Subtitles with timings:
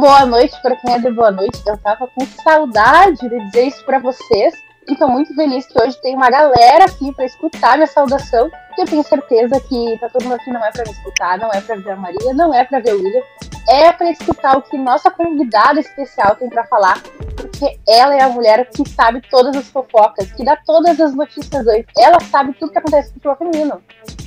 [0.00, 1.60] boa noite para quem é de boa noite.
[1.66, 4.54] Eu tava com saudade de dizer isso para vocês.
[4.88, 8.50] E tô muito feliz que hoje tem uma galera aqui para escutar minha saudação.
[8.78, 11.60] Eu tenho certeza que tá todo mundo aqui não é para me escutar, não é
[11.60, 13.22] para ver a Maria, não é para ver o William.
[13.68, 16.98] É para escutar o que nossa convidada especial tem para falar.
[17.36, 21.66] Porque ela é a mulher que sabe todas as fofocas, que dá todas as notícias
[21.66, 21.84] hoje.
[21.98, 23.82] Ela sabe tudo que acontece com o feminino.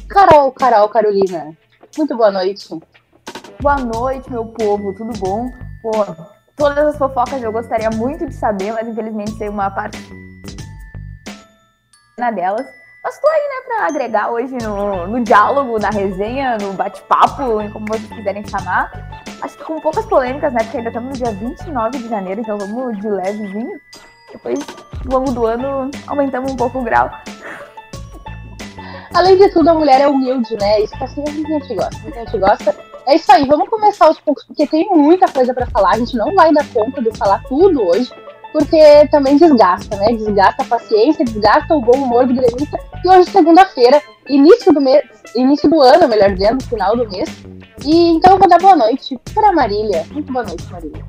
[0.07, 1.57] Carol, Carol, Carolina.
[1.97, 2.69] Muito boa noite.
[3.59, 5.49] Boa noite, meu povo, tudo bom?
[5.83, 5.91] Pô,
[6.55, 9.99] todas as fofocas eu gostaria muito de saber, mas infelizmente sei uma parte
[12.17, 12.65] na delas.
[13.03, 17.85] Mas tô aí, né, pra agregar hoje no, no diálogo, na resenha, no bate-papo, como
[17.85, 18.89] vocês quiserem chamar.
[19.41, 22.57] Acho que com poucas polêmicas, né, porque ainda estamos no dia 29 de janeiro, então
[22.57, 23.81] vamos de levezinho.
[24.31, 24.59] Depois,
[25.05, 27.11] ao longo do ano, aumentamos um pouco o grau.
[29.13, 30.79] Além de tudo, a mulher é humilde, né?
[30.79, 32.07] Isso que assim a gente gosta.
[32.07, 32.92] A gente gosta.
[33.05, 35.91] É isso aí, vamos começar aos poucos, porque tem muita coisa para falar.
[35.91, 38.09] A gente não vai dar conta de falar tudo hoje
[38.53, 40.13] porque também desgasta, né?
[40.13, 42.79] Desgasta a paciência, desgasta o bom humor do gremista.
[43.03, 45.03] E hoje, segunda-feira, início do mês,
[45.35, 47.27] início do ano, melhor dizendo, final do mês.
[47.83, 50.05] E então eu vou dar boa noite para Marília.
[50.11, 51.03] Muito boa noite, Marília.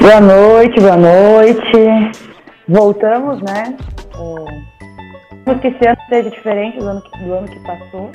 [0.00, 2.20] Boa noite, boa noite.
[2.68, 3.74] Voltamos, né?
[5.46, 5.54] É...
[5.54, 8.10] que esse ano seja diferente do ano que, do ano que passou.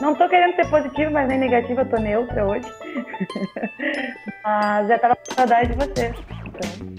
[0.00, 2.66] Não tô querendo ser positiva, mas nem negativa, eu tô neutra hoje.
[4.44, 6.14] mas já tava com saudade de vocês.
[6.46, 6.96] Então.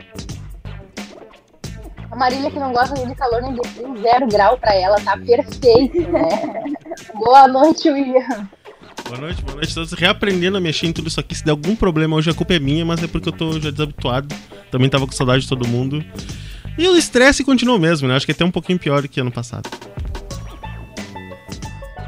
[2.09, 4.95] A Marília que não gosta nem de calor nem de frio, zero grau pra ela,
[5.01, 6.73] tá perfeito, né?
[7.13, 8.49] boa noite, William.
[9.07, 9.73] Boa noite, boa noite.
[9.73, 11.35] Todos reaprendendo a mexer em tudo isso aqui.
[11.35, 13.69] Se der algum problema hoje, a culpa é minha, mas é porque eu tô já
[13.69, 14.33] desabituado.
[14.71, 16.03] Também tava com saudade de todo mundo.
[16.77, 18.15] E o estresse continua mesmo, né?
[18.15, 19.69] Acho que é até um pouquinho pior do que ano passado.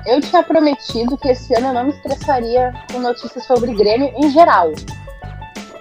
[0.05, 4.29] Eu tinha prometido que esse ano eu não me estressaria com notícias sobre Grêmio em
[4.31, 4.71] geral.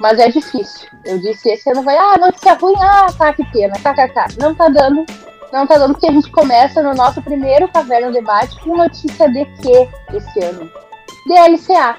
[0.00, 0.88] Mas é difícil.
[1.04, 4.38] Eu disse, esse ano vai, ah, notícia ruim, ah, tá, que pena, kkk.
[4.38, 5.04] Não tá dando,
[5.52, 9.44] não tá dando, porque a gente começa no nosso primeiro Caverna Debate com notícia de
[9.60, 10.70] quê esse ano?
[11.26, 11.96] DLCA.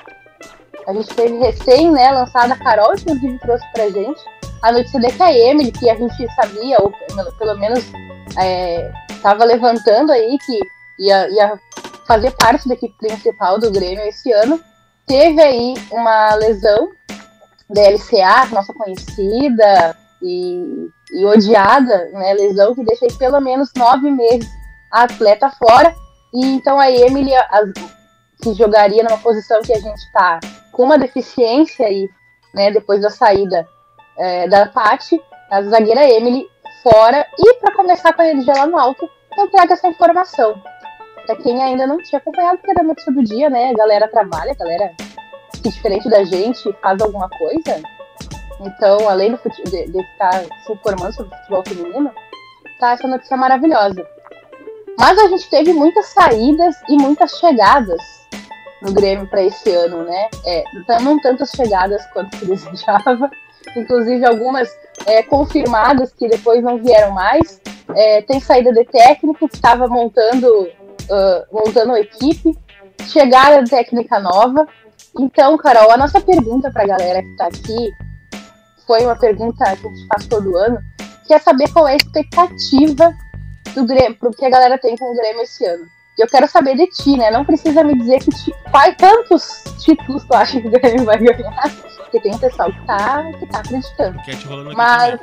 [0.87, 4.21] A gente teve recém, né, lançada a Carol, inclusive trouxe pra gente
[4.61, 6.91] a notícia de que a Emily, que a gente sabia, ou
[7.37, 7.85] pelo menos
[9.09, 10.59] estava é, levantando aí que
[10.99, 11.59] ia, ia
[12.09, 14.59] fazer parte da equipe principal do Grêmio esse ano,
[15.05, 16.89] teve aí uma lesão
[17.69, 24.09] da LCA, nossa conhecida e, e odiada, né, lesão que deixa aí pelo menos nove
[24.09, 24.49] meses
[24.91, 25.93] a atleta fora,
[26.33, 27.29] e então a Emily,
[28.41, 30.39] que jogaria numa posição que a gente está
[30.71, 32.09] com uma deficiência aí,
[32.55, 33.67] né, depois da saída
[34.17, 35.21] é, da Paty,
[35.51, 36.47] a zagueira Emily
[36.81, 40.59] fora, e para começar com a energia lá no alto, eu trago essa informação
[41.29, 43.69] para quem ainda não tinha acompanhado, porque era notícia do dia, né?
[43.69, 44.95] A galera trabalha, a galera
[45.61, 47.83] que diferente da gente faz alguma coisa.
[48.61, 52.11] Então, além de, de, ficar se informando sobre futebol feminino,
[52.79, 54.03] tá essa notícia maravilhosa.
[54.97, 58.01] Mas a gente teve muitas saídas e muitas chegadas
[58.81, 60.29] no Grêmio para esse ano, né?
[60.47, 63.29] É, então, não tantas chegadas quanto se desejava,
[63.77, 64.75] inclusive algumas
[65.05, 67.61] é, confirmadas que depois não vieram mais.
[67.95, 70.67] É, tem saída de técnico que estava montando
[71.09, 72.57] uh, montando a equipe,
[73.07, 74.67] chegada técnica nova.
[75.19, 77.91] Então, Carol, a nossa pergunta para a galera que está aqui
[78.85, 80.79] foi uma pergunta que a gente faz todo ano,
[81.27, 83.13] que é saber qual é a expectativa
[83.75, 85.85] do Grêmio, pro que a galera tem com o Grêmio esse ano.
[86.17, 87.31] E eu quero saber de ti, né?
[87.31, 91.17] Não precisa me dizer que ti, quais tantos títulos tu acha que o Grêmio vai
[91.17, 94.19] ganhar, porque tem um pessoal que tá, que tá acreditando.
[94.75, 95.19] Mas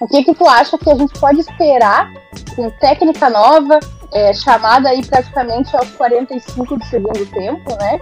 [0.00, 2.10] o que que tu acha que a gente pode esperar
[2.54, 3.78] com técnica nova,
[4.12, 8.00] é, chamada aí praticamente aos 45 do segundo tempo, né?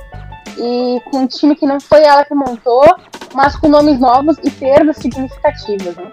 [0.59, 2.84] E com um time que não foi ela que montou,
[3.34, 6.11] mas com nomes novos e perdas significativas, né?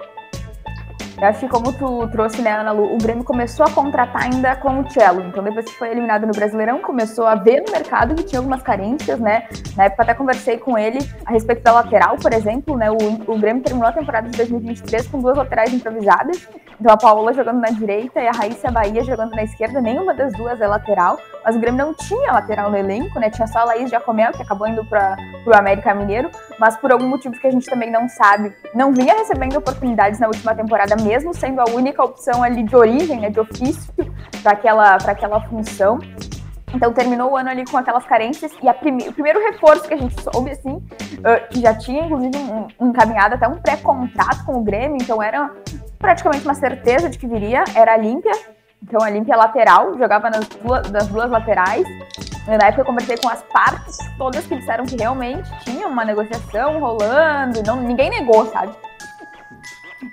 [1.17, 4.55] Eu acho que como tu trouxe, né, Ana Lu, o Grêmio começou a contratar ainda
[4.55, 5.21] com o Cello.
[5.27, 8.61] Então, depois que foi eliminado no Brasileirão, começou a ver no mercado que tinha algumas
[8.61, 9.47] carências, né?
[9.77, 12.89] Na época até conversei com ele a respeito da lateral, por exemplo, né?
[12.89, 16.47] O, o Grêmio terminou a temporada de 2023 com duas laterais improvisadas.
[16.79, 19.79] Então, a Paola jogando na direita e a Raíssa Bahia jogando na esquerda.
[19.79, 21.17] Nenhuma das duas é lateral.
[21.45, 23.29] Mas o Grêmio não tinha lateral no elenco, né?
[23.29, 26.29] Tinha só a Laís Jacomel, que acabou indo para o América Mineiro.
[26.59, 30.27] Mas por algum motivo que a gente também não sabe, não vinha recebendo oportunidades na
[30.27, 33.93] última temporada mesmo sendo a única opção ali de origem, né, de ofício
[34.41, 35.99] para aquela, aquela função.
[36.73, 39.97] Então terminou o ano ali com aquelas carências e prime o primeiro reforço que a
[39.97, 42.31] gente soube, assim, uh, que já tinha inclusive
[42.81, 45.51] encaminhado até um pré-contrato com o Grêmio, então era
[45.99, 48.31] praticamente uma certeza de que viria, era a Límpia.
[48.81, 51.87] Então a Límpia lateral, jogava nas duas, nas duas laterais.
[52.47, 56.79] Na época eu conversei com as partes, todas que disseram que realmente tinha uma negociação
[56.79, 58.73] rolando, não, ninguém negou, sabe?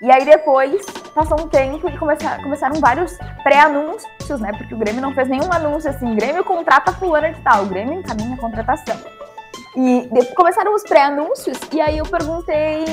[0.00, 0.84] E aí depois
[1.14, 4.52] passou um tempo e começaram, começaram vários pré-anúncios, né?
[4.56, 7.94] Porque o Grêmio não fez nenhum anúncio assim, Grêmio contrata fulana de tal, o Grêmio
[7.94, 8.96] encaminha a contratação.
[9.76, 12.84] E começaram os pré-anúncios, e aí eu perguntei.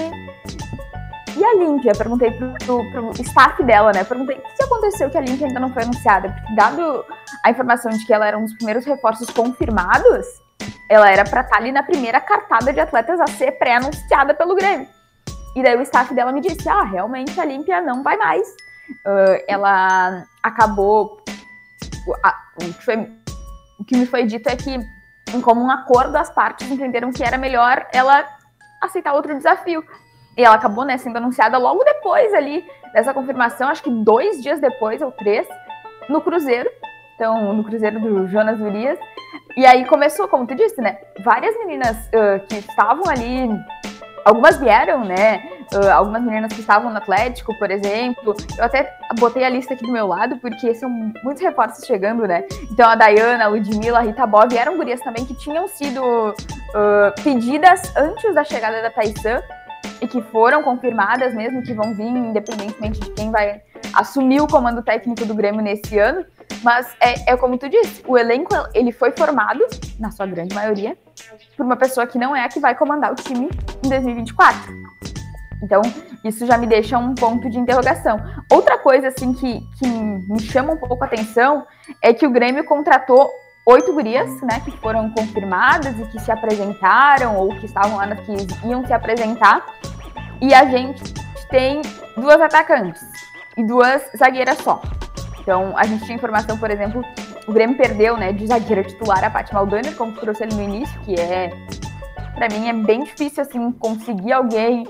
[1.35, 1.93] E a Límpia?
[1.95, 4.03] Perguntei pro, pro, pro, staff dela, né?
[4.03, 6.29] Perguntei o que aconteceu que a Límpia ainda não foi anunciada.
[6.29, 7.05] Porque, dado
[7.43, 10.25] a informação de que ela era um dos primeiros reforços confirmados,
[10.89, 14.87] ela era pra estar ali na primeira cartada de atletas a ser pré-anunciada pelo Grêmio.
[15.57, 18.47] E daí o staff dela me disse: ah, realmente a Límpia não vai mais.
[19.03, 21.19] Uh, ela acabou.
[22.23, 22.95] A, o, que foi,
[23.79, 24.79] o que me foi dito é que
[25.33, 28.23] em comum acordo, as partes entenderam que era melhor ela
[28.79, 29.83] aceitar outro desafio.
[30.37, 32.63] E ela acabou né, sendo anunciada logo depois ali
[32.93, 35.47] dessa confirmação, acho que dois dias depois, ou três,
[36.07, 36.69] no Cruzeiro.
[37.15, 38.99] Então, no Cruzeiro do Jonas Urias.
[39.57, 40.99] E aí começou, como tu disse, né?
[41.23, 43.49] Várias meninas uh, que estavam ali,
[44.27, 45.41] algumas vieram, né?
[45.73, 48.35] Uh, algumas meninas que estavam no Atlético, por exemplo.
[48.57, 50.89] Eu até botei a lista aqui do meu lado, porque são
[51.23, 52.43] muitos reforços chegando, né?
[52.69, 57.23] Então a Dayana, a Ludmilla, a Rita Bob eram gurias também que tinham sido uh,
[57.23, 59.41] pedidas antes da chegada da Taisan
[60.01, 63.61] e que foram confirmadas mesmo, que vão vir independentemente de quem vai
[63.93, 66.25] assumir o comando técnico do Grêmio nesse ano.
[66.63, 69.59] Mas é, é como tu disse, o elenco ele foi formado,
[69.99, 70.97] na sua grande maioria,
[71.55, 73.49] por uma pessoa que não é a que vai comandar o time
[73.83, 74.73] em 2024.
[75.61, 75.81] Então,
[76.23, 78.19] isso já me deixa um ponto de interrogação.
[78.51, 81.65] Outra coisa, assim, que, que me chama um pouco a atenção
[82.01, 83.29] é que o Grêmio contratou
[83.67, 88.31] oito gurias, né, que foram confirmadas e que se apresentaram ou que estavam lá, que
[88.65, 89.65] iam se apresentar.
[90.41, 91.13] E a gente
[91.49, 91.81] tem
[92.15, 93.03] duas atacantes
[93.57, 94.81] e duas zagueiras só.
[95.41, 97.03] Então, a gente tinha informação, por exemplo,
[97.45, 100.99] o Grêmio perdeu, né, de zagueira titular a Paty Maldaner, como trouxe ali no início,
[101.01, 101.49] que é,
[102.35, 104.87] para mim, é bem difícil, assim, conseguir alguém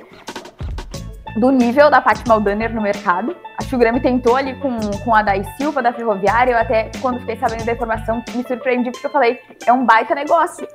[1.38, 3.36] do nível da Paty Maldaner no mercado.
[3.58, 6.52] Acho que o Grêmio tentou ali com, com a Dai Silva da Ferroviária.
[6.52, 10.16] Eu até, quando fiquei sabendo da informação, me surpreendi porque eu falei, é um baita
[10.16, 10.68] negócio.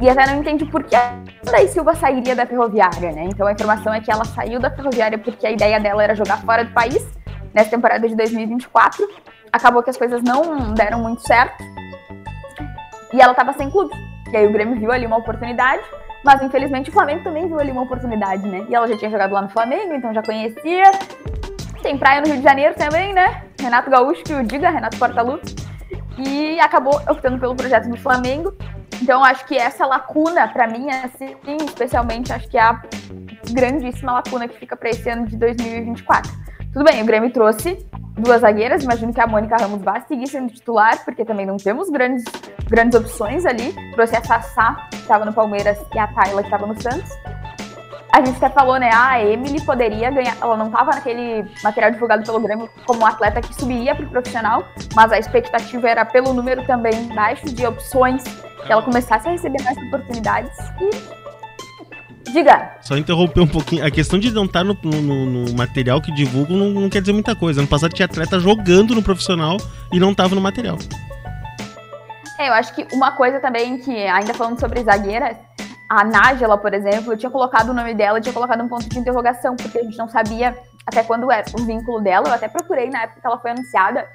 [0.00, 1.14] E até não entendi por que a
[1.44, 3.24] Dai Silva sairia da Ferroviária, né?
[3.24, 6.38] Então a informação é que ela saiu da Ferroviária porque a ideia dela era jogar
[6.38, 7.06] fora do país
[7.54, 9.06] nessa temporada de 2024.
[9.52, 11.62] Acabou que as coisas não deram muito certo.
[13.12, 13.94] E ela estava sem clube.
[14.32, 15.82] E aí o Grêmio viu ali uma oportunidade
[16.24, 18.64] mas infelizmente o Flamengo também viu ali uma oportunidade, né?
[18.68, 20.90] E ela já tinha jogado lá no Flamengo, então já conhecia.
[21.82, 23.42] Tem praia no Rio de Janeiro também, né?
[23.60, 25.54] Renato Gaúcho, que o diga, Renato Portaluppi.
[26.16, 28.54] E acabou optando pelo projeto do Flamengo.
[29.02, 31.36] Então acho que essa lacuna, para mim, assim,
[31.66, 32.80] especialmente, acho que é a
[33.50, 36.30] grandíssima lacuna que fica para esse ano de 2024.
[36.72, 37.86] Tudo bem, o Grêmio trouxe
[38.16, 41.90] duas zagueiras, imagino que a Mônica Ramos vá seguir sendo titular, porque também não temos
[41.90, 42.24] grandes,
[42.66, 43.74] grandes opções ali.
[43.92, 47.10] Trouxe a Sassá, que estava no Palmeiras, e a Tayla, que estava no Santos.
[48.10, 48.90] A gente até falou, né?
[48.90, 50.36] Ah, a Emily poderia ganhar.
[50.40, 54.08] Ela não estava naquele material divulgado pelo Grêmio como um atleta que subiria para o
[54.08, 54.64] profissional,
[54.94, 58.22] mas a expectativa era pelo número também baixo de opções
[58.66, 61.21] que ela começasse a receber mais oportunidades e
[62.30, 62.76] Diga.
[62.80, 63.84] Só interromper um pouquinho.
[63.84, 67.00] A questão de não estar tá no, no, no material que divulgam não, não, quer
[67.00, 67.60] dizer muita coisa.
[67.60, 69.56] Ano passado tinha atleta jogando no profissional
[69.92, 70.78] e não estava no material.
[72.38, 75.36] É, eu acho que uma coisa também que, ainda falando sobre zagueiras,
[75.88, 78.88] a Nájela, por exemplo, eu tinha colocado o nome dela, eu tinha colocado um ponto
[78.88, 82.28] de interrogação, porque a gente não sabia até quando era o vínculo dela.
[82.28, 84.08] Eu até procurei na época que ela foi anunciada.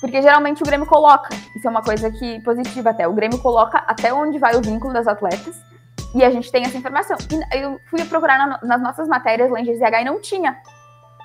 [0.00, 3.06] Porque geralmente o Grêmio coloca, isso é uma coisa que positiva até.
[3.06, 5.56] O Grêmio coloca até onde vai o vínculo das atletas.
[6.14, 7.16] E a gente tem essa informação.
[7.30, 10.56] E eu fui procurar na, nas nossas matérias lá em GZH e não tinha.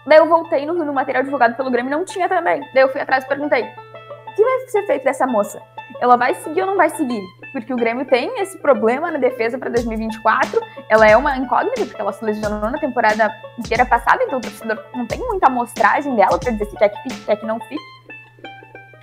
[0.05, 2.59] Daí eu voltei no, no material divulgado pelo Grêmio e não tinha também.
[2.73, 5.61] Daí eu fui atrás e perguntei: o que vai ser feito dessa moça?
[6.01, 7.21] Ela vai seguir ou não vai seguir?
[7.53, 10.59] Porque o Grêmio tem esse problema na defesa para 2024.
[10.89, 14.83] Ela é uma incógnita, porque ela se lesionou na temporada inteira passada, então o torcedor
[14.95, 17.83] não tem muita amostragem dela para dizer se quer que fique, quer que não fique.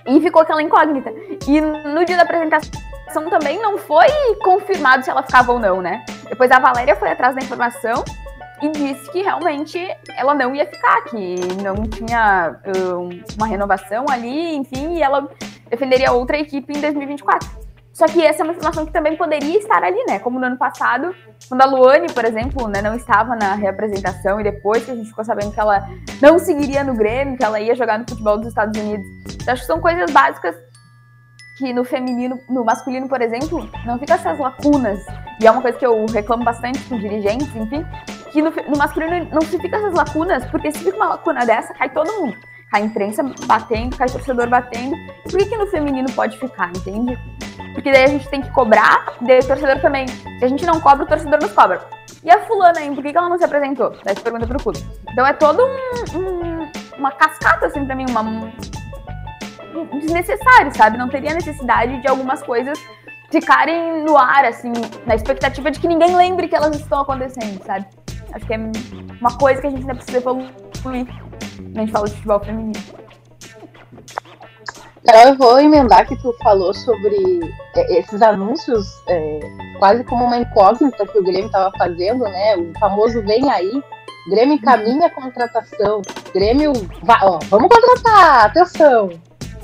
[0.05, 1.11] E ficou aquela incógnita.
[1.47, 2.90] E no dia da apresentação
[3.29, 4.07] também não foi
[4.43, 6.05] confirmado se ela ficava ou não, né?
[6.29, 8.03] Depois a Valéria foi atrás da informação
[8.61, 9.79] e disse que realmente
[10.15, 12.55] ela não ia ficar, que não tinha
[12.95, 15.27] um, uma renovação ali, enfim, e ela
[15.69, 17.61] defenderia outra equipe em 2024.
[17.93, 20.17] Só que essa é uma informação que também poderia estar ali, né?
[20.19, 21.13] Como no ano passado,
[21.49, 25.09] quando a Luane, por exemplo, né, não estava na representação e depois que a gente
[25.09, 25.87] ficou sabendo que ela
[26.21, 29.05] não seguiria no Grêmio, que ela ia jogar no futebol dos Estados Unidos.
[29.35, 30.55] Então, acho que são coisas básicas
[31.61, 34.99] que no feminino, no masculino, por exemplo, não fica essas lacunas.
[35.39, 37.85] E é uma coisa que eu reclamo bastante com dirigentes, enfim,
[38.31, 41.71] que no, no masculino não se fica essas lacunas, porque se fica uma lacuna dessa,
[41.75, 42.35] cai todo mundo.
[42.71, 44.95] cai imprensa batendo, cai torcedor batendo.
[45.23, 47.15] Por que, que no feminino pode ficar, entende?
[47.75, 50.07] Porque daí a gente tem que cobrar, daí o torcedor também.
[50.07, 51.79] Se a gente não cobra, o torcedor nos cobra.
[52.23, 53.91] E a fulana aí, por que, que ela não se apresentou?
[54.03, 54.83] Daí você pergunta pro clube.
[55.11, 58.51] Então é todo um, um, uma cascata, assim, pra mim, uma, um
[59.99, 60.97] desnecessário, sabe?
[60.97, 62.77] Não teria necessidade de algumas coisas
[63.31, 64.71] ficarem no ar, assim,
[65.05, 67.85] na expectativa de que ninguém lembre que elas estão acontecendo, sabe?
[68.33, 68.57] Acho que é
[69.19, 70.49] uma coisa que a gente ainda precisa evoluir
[70.81, 73.01] quando a gente fala de futebol feminino.
[75.05, 77.17] Carol, eu vou emendar que tu falou sobre
[77.75, 79.39] é, esses anúncios, é,
[79.79, 82.55] quase como uma incógnita que o Grêmio estava fazendo, né?
[82.55, 83.83] O famoso vem aí,
[84.29, 86.01] Grêmio encaminha a contratação,
[86.33, 89.09] Grêmio, vai, ó, vamos contratar, atenção,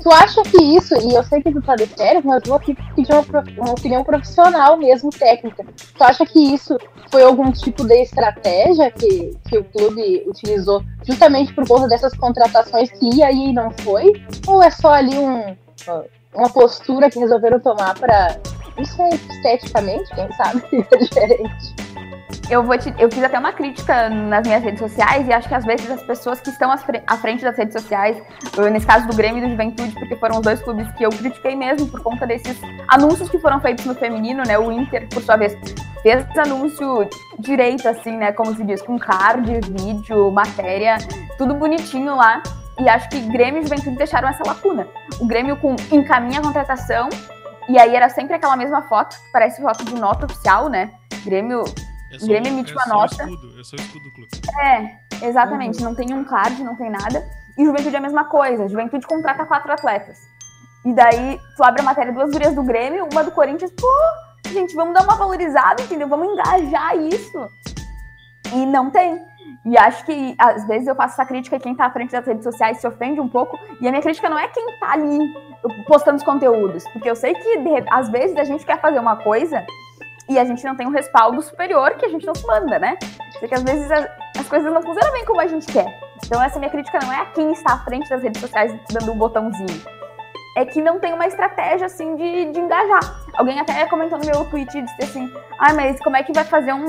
[0.02, 2.76] Tu acha que isso, e eu sei que tu tá de férias, mas vou aqui
[2.94, 3.24] pedir uma,
[3.58, 5.64] uma, opinião profissional mesmo, técnica.
[5.96, 6.78] Tu acha que isso
[7.10, 12.90] foi algum tipo de estratégia que, que o clube utilizou justamente por conta dessas contratações
[12.92, 14.12] que ia e não foi?
[14.46, 15.56] Ou é só ali um,
[16.34, 18.38] uma postura que resolveram tomar para
[18.78, 20.62] isso é esteticamente, quem sabe,
[20.92, 21.74] é diferente?
[22.50, 25.54] Eu vou te, eu fiz até uma crítica nas minhas redes sociais e acho que
[25.54, 28.16] às vezes as pessoas que estão à frente das redes sociais,
[28.72, 31.54] nesse caso do Grêmio e do Juventude, porque foram os dois clubes que eu critiquei
[31.54, 34.58] mesmo por conta desses anúncios que foram feitos no feminino, né?
[34.58, 35.56] O Inter, por sua vez,
[36.02, 38.32] fez anúncio direito, assim, né?
[38.32, 40.96] Como se diz, com card, vídeo, matéria,
[41.36, 42.42] tudo bonitinho lá.
[42.78, 44.86] E acho que Grêmio e Juventude deixaram essa lacuna.
[45.20, 47.08] O Grêmio com encaminha a contratação,
[47.68, 50.92] e aí era sempre aquela mesma foto, que parece foto de nota oficial, né?
[51.24, 51.64] Grêmio
[52.20, 53.24] o Grêmio emite uma nota.
[53.24, 54.30] Escudo, é só escudo do clube.
[54.62, 55.78] É, exatamente.
[55.78, 55.84] Uhum.
[55.84, 57.24] Não tem um card, não tem nada.
[57.56, 58.68] E Juventude é a mesma coisa.
[58.68, 60.18] Juventude contrata quatro atletas.
[60.84, 63.72] E daí, tu abre a matéria, duas gurias do Grêmio, uma do Corinthians.
[63.72, 63.88] Pô,
[64.48, 66.08] gente, vamos dar uma valorizada, entendeu?
[66.08, 67.50] Vamos engajar isso.
[68.54, 69.20] E não tem.
[69.66, 72.24] E acho que, às vezes, eu faço essa crítica e quem tá à frente das
[72.24, 73.58] redes sociais se ofende um pouco.
[73.80, 75.34] E a minha crítica não é quem tá ali
[75.86, 76.84] postando os conteúdos.
[76.92, 77.58] Porque eu sei que,
[77.90, 79.64] às vezes, a gente quer fazer uma coisa
[80.28, 82.98] e a gente não tem um respaldo superior que a gente nos manda, né?
[83.38, 84.06] Porque às vezes as,
[84.38, 85.86] as coisas não funcionam bem como a gente quer.
[86.24, 89.12] Então essa minha crítica não é a quem está à frente das redes sociais dando
[89.12, 89.98] um botãozinho.
[90.56, 93.22] É que não tem uma estratégia assim de, de engajar.
[93.34, 96.44] Alguém até comentou no meu tweet e disse assim: Ah, mas como é que vai
[96.44, 96.86] fazer um,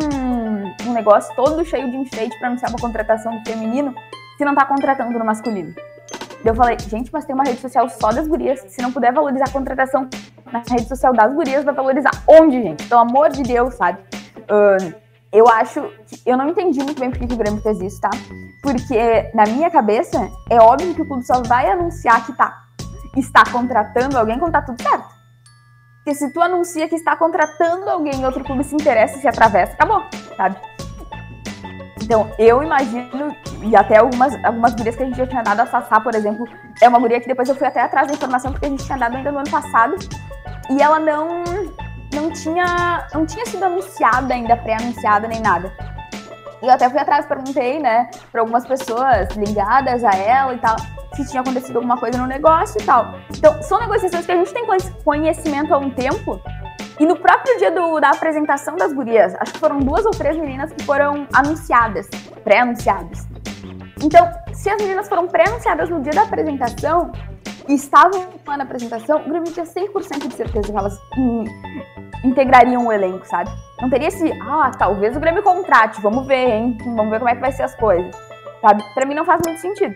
[0.88, 3.93] um negócio todo cheio de enfeite para anunciar uma contratação do feminino
[4.38, 5.74] se não tá contratando no masculino?
[6.43, 8.62] Eu falei, gente, mas tem uma rede social só das gurias.
[8.69, 10.10] Se não puder valorizar a contratação
[10.51, 12.88] na rede social das gurias, vai valorizar onde, gente?
[12.88, 14.00] Pelo amor de Deus, sabe?
[14.44, 14.94] Uh,
[15.32, 16.22] eu acho que.
[16.25, 18.10] Eu não entendi muito bem por que o Grêmio fez isso, tá?
[18.62, 22.63] Porque, na minha cabeça, é óbvio que o clube só vai anunciar que tá,
[23.15, 25.08] está contratando alguém quando tá tudo certo.
[25.98, 29.27] Porque se tu anuncia que está contratando alguém e outro clube se interessa e se
[29.27, 30.03] atravessa, acabou,
[30.36, 30.56] sabe?
[32.10, 35.68] Então, eu imagino, e até algumas, algumas gurias que a gente já tinha dado a
[35.68, 36.44] Sassá, por exemplo,
[36.82, 38.98] é uma guria que depois eu fui até atrás da informação, porque a gente tinha
[38.98, 39.96] dado ainda no ano passado,
[40.72, 41.44] e ela não,
[42.12, 45.72] não, tinha, não tinha sido anunciada ainda, pré-anunciada nem nada.
[46.63, 50.78] E eu até fui atrás, perguntei, né, para algumas pessoas ligadas a ela e tal,
[51.13, 53.20] se tinha acontecido alguma coisa no negócio e tal.
[53.38, 54.66] Então, são negociações que a gente tem
[55.04, 56.42] conhecimento há um tempo
[57.00, 60.38] e no próprio dia do, da apresentação das gurias, acho que foram duas ou três
[60.38, 62.07] meninas que foram anunciadas,
[62.43, 63.27] pré-anunciadas.
[64.03, 67.12] Então, se as meninas foram pré-anunciadas no dia da apresentação
[67.67, 71.45] e estavam na apresentação, o Grêmio tinha 100% de certeza que elas in,
[72.24, 73.50] integrariam o elenco, sabe?
[73.81, 76.77] Não teria esse, ah, talvez o Grêmio contrate, vamos ver, hein?
[76.95, 78.15] Vamos ver como é que vai ser as coisas,
[78.62, 78.83] sabe?
[78.93, 79.95] Pra mim não faz muito sentido.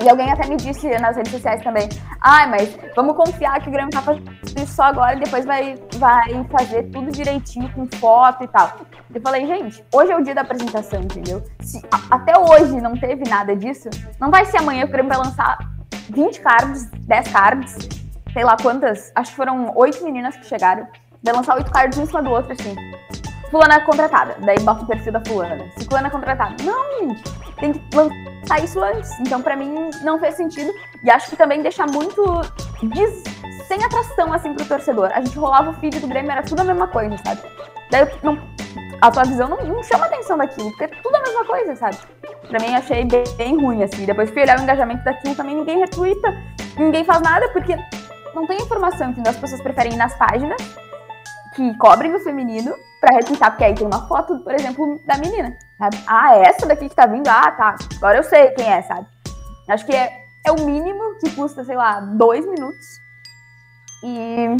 [0.00, 1.88] E alguém até me disse nas redes sociais também,
[2.20, 5.44] ai, ah, mas vamos confiar que o Grêmio tá fazendo isso só agora e depois
[5.44, 8.80] vai, vai fazer tudo direitinho, com foto e tal.
[9.14, 11.42] Eu falei, gente, hoje é o dia da apresentação, entendeu?
[11.60, 15.18] Se até hoje não teve nada disso, não vai ser amanhã que o Grêmio vai
[15.18, 15.58] lançar
[16.10, 17.88] 20 cards, 10 cards,
[18.32, 20.86] sei lá quantas, acho que foram oito meninas que chegaram,
[21.22, 22.74] vai lançar oito cards um em cima do outro, assim.
[23.50, 25.70] Fulana contratada, daí bota o perfil da fulana.
[25.76, 26.56] Ciclana contratada.
[26.64, 27.22] Não, gente,
[27.60, 28.31] tem que lançar
[28.62, 29.10] isso antes.
[29.20, 30.72] Então, para mim, não fez sentido.
[31.02, 32.22] E acho que também deixa muito
[32.82, 33.22] des...
[33.66, 35.10] sem atração, assim, pro torcedor.
[35.14, 37.40] A gente rolava o feed do Grêmio, era tudo a mesma coisa, sabe?
[37.90, 38.38] Daí, não...
[39.00, 41.96] a tua visão não, não chama atenção daquilo, porque é tudo a mesma coisa, sabe?
[42.48, 44.04] Pra mim, achei bem, bem ruim, assim.
[44.04, 46.36] Depois fui olhar o engajamento daquilo, também ninguém retweeta,
[46.76, 47.76] ninguém faz nada, porque
[48.34, 49.30] não tem informação, entendeu?
[49.30, 50.60] As pessoas preferem ir nas páginas
[51.54, 55.56] que cobrem o feminino pra retweetar, porque aí tem uma foto, por exemplo, da menina,
[55.82, 55.98] sabe?
[56.06, 57.26] Ah, é essa daqui que tá vindo?
[57.26, 57.76] Ah, tá.
[57.96, 59.06] Agora eu sei quem é, sabe?
[59.68, 62.86] Acho que é, é o mínimo que custa, sei lá, dois minutos.
[64.04, 64.56] E.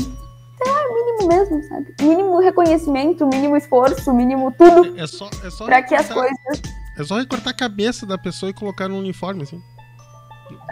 [0.59, 1.95] Sei lá, é o mínimo mesmo, sabe?
[2.01, 4.99] Mínimo reconhecimento, mínimo esforço, mínimo tudo.
[4.99, 6.63] É só, é só pra que as coisas.
[6.99, 9.63] É só recortar a cabeça da pessoa e colocar no uniforme, assim.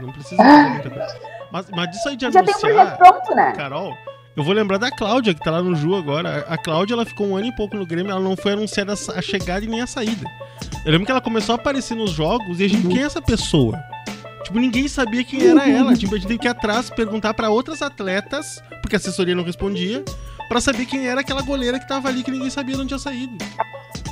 [0.00, 1.20] Não precisa fazer muita coisa.
[1.50, 3.52] Mas, mas disso aí de Já tem um projeto anunciar, pronto, né?
[3.52, 3.96] Carol,
[4.36, 6.44] eu vou lembrar da Cláudia, que tá lá no Ju agora.
[6.48, 9.22] A Cláudia, ela ficou um ano e pouco no Grêmio, ela não foi anunciada a
[9.22, 10.24] chegada e nem a saída.
[10.84, 13.20] Eu lembro que ela começou a aparecer nos jogos e a gente, quem é essa
[13.20, 13.78] pessoa?
[14.44, 15.94] Tipo, ninguém sabia quem era ela.
[15.94, 19.44] Tipo, a gente teve que ir atrás perguntar pra outras atletas, porque a assessoria não
[19.44, 20.04] respondia,
[20.48, 22.98] pra saber quem era aquela goleira que tava ali que ninguém sabia de onde tinha
[22.98, 23.36] saído.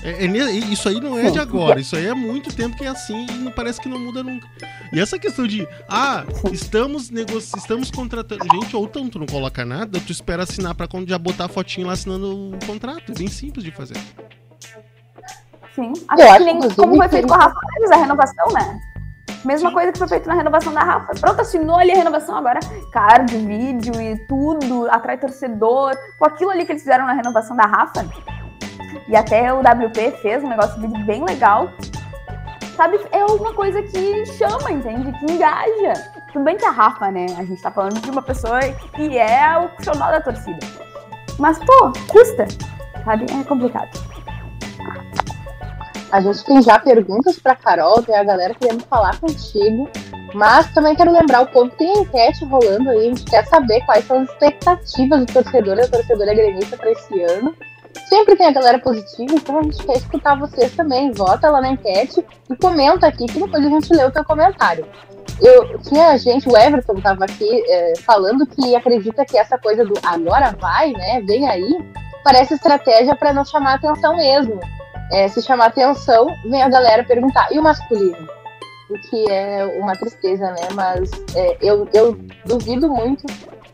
[0.02, 2.88] É, é isso aí não é de agora, isso aí é muito tempo que é
[2.88, 4.47] assim e não parece que não muda nunca.
[4.93, 8.45] E essa questão de, ah, estamos negociando, estamos contratando.
[8.52, 11.49] Gente, ou então tu não coloca nada, tu espera assinar pra quando já botar a
[11.49, 13.12] fotinho lá assinando o contrato.
[13.12, 13.97] É bem simples de fazer.
[15.75, 15.93] Sim.
[16.09, 18.81] Até acho, que nem como foi feito com a Rafa Neves, a renovação, né?
[19.45, 21.12] Mesma coisa que foi feito na renovação da Rafa.
[21.21, 22.59] Pronto, assinou ali a renovação agora.
[22.93, 25.95] Card, vídeo e tudo, atrai torcedor.
[26.19, 28.09] Com aquilo ali que eles fizeram na renovação da Rafa.
[29.09, 31.71] E até o WP fez um negócio de vídeo bem legal.
[32.77, 35.11] Sabe, é uma coisa que chama, entende?
[35.19, 35.95] Que engaja.
[36.33, 37.27] Tudo bem que a Rafa, né?
[37.37, 38.61] A gente tá falando de uma pessoa
[38.95, 40.61] que é o xodó da torcida.
[41.38, 42.47] Mas, pô, custa.
[43.05, 43.27] Sabe?
[43.33, 43.88] É complicado.
[46.12, 49.88] A gente tem já perguntas pra Carol, tem a galera querendo falar contigo.
[50.35, 52.99] Mas também quero lembrar o povo que tem enquete rolando aí.
[52.99, 56.93] A gente quer saber quais são as expectativas do torcedor e da torcedora gremista para
[56.93, 57.55] esse ano.
[58.09, 61.12] Sempre tem a galera positiva, então a gente quer escutar vocês também.
[61.12, 64.87] Vota lá na enquete e comenta aqui, que depois a gente lê o teu comentário.
[65.40, 69.95] Eu tinha gente, o Everton estava aqui é, falando que acredita que essa coisa do
[70.02, 71.21] agora vai, né?
[71.23, 71.78] Vem aí,
[72.25, 74.59] parece estratégia para não chamar atenção mesmo.
[75.12, 78.28] É, se chamar atenção, vem a galera perguntar, e o masculino?
[78.90, 80.68] O que é uma tristeza, né?
[80.75, 83.25] Mas é, eu, eu duvido muito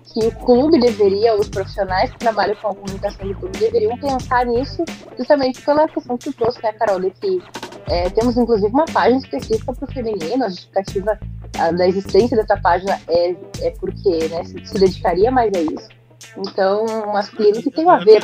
[0.04, 4.46] que o clube deveria, os profissionais que trabalham com a comunicação do clube deveriam pensar
[4.46, 4.84] nisso,
[5.16, 7.42] justamente pela questão que tu trouxe, né, Carol, de que
[7.86, 11.18] é, temos inclusive uma página específica para o feminino, a justificativa
[11.58, 15.88] a, da existência dessa página é, é porque né, se, se dedicaria mais a isso.
[16.36, 18.22] Então, masculino que tem a ver.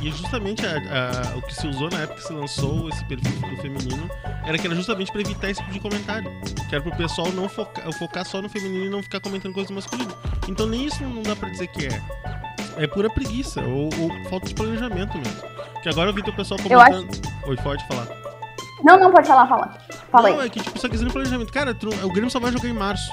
[0.00, 3.32] E justamente a- a- o que se usou na época que se lançou esse perfil
[3.50, 4.08] do feminino
[4.46, 6.30] era que era justamente pra evitar esse tipo de comentário.
[6.68, 9.68] Que era pro pessoal não focar, focar só no feminino e não ficar comentando coisas
[9.70, 10.14] do masculino.
[10.46, 12.00] Então nem isso não dá pra dizer que é.
[12.76, 15.42] É pura preguiça, ou, ou falta de planejamento mesmo.
[15.82, 17.08] Que agora eu vi teu pessoal comentando.
[17.46, 18.06] Oi, pode falar.
[18.84, 19.78] Não, não, pode falar, fala.
[20.12, 20.46] Fala não, aí.
[20.46, 21.52] é que tipo, só questão de planejamento.
[21.52, 23.10] Cara, tu- o Grêmio só vai jogar em março.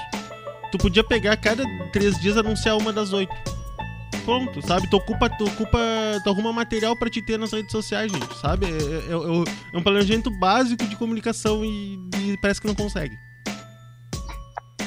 [0.70, 3.34] Tu podia pegar a cada três dias e anunciar uma das oito.
[4.24, 4.88] Pronto, sabe?
[4.90, 5.78] Tu ocupa, tu ocupa,
[6.24, 8.66] tu arruma material pra te ter nas redes sociais, gente, sabe?
[8.66, 13.14] É, é- é- é um planejamento básico de comunicação e, e parece que não consegue.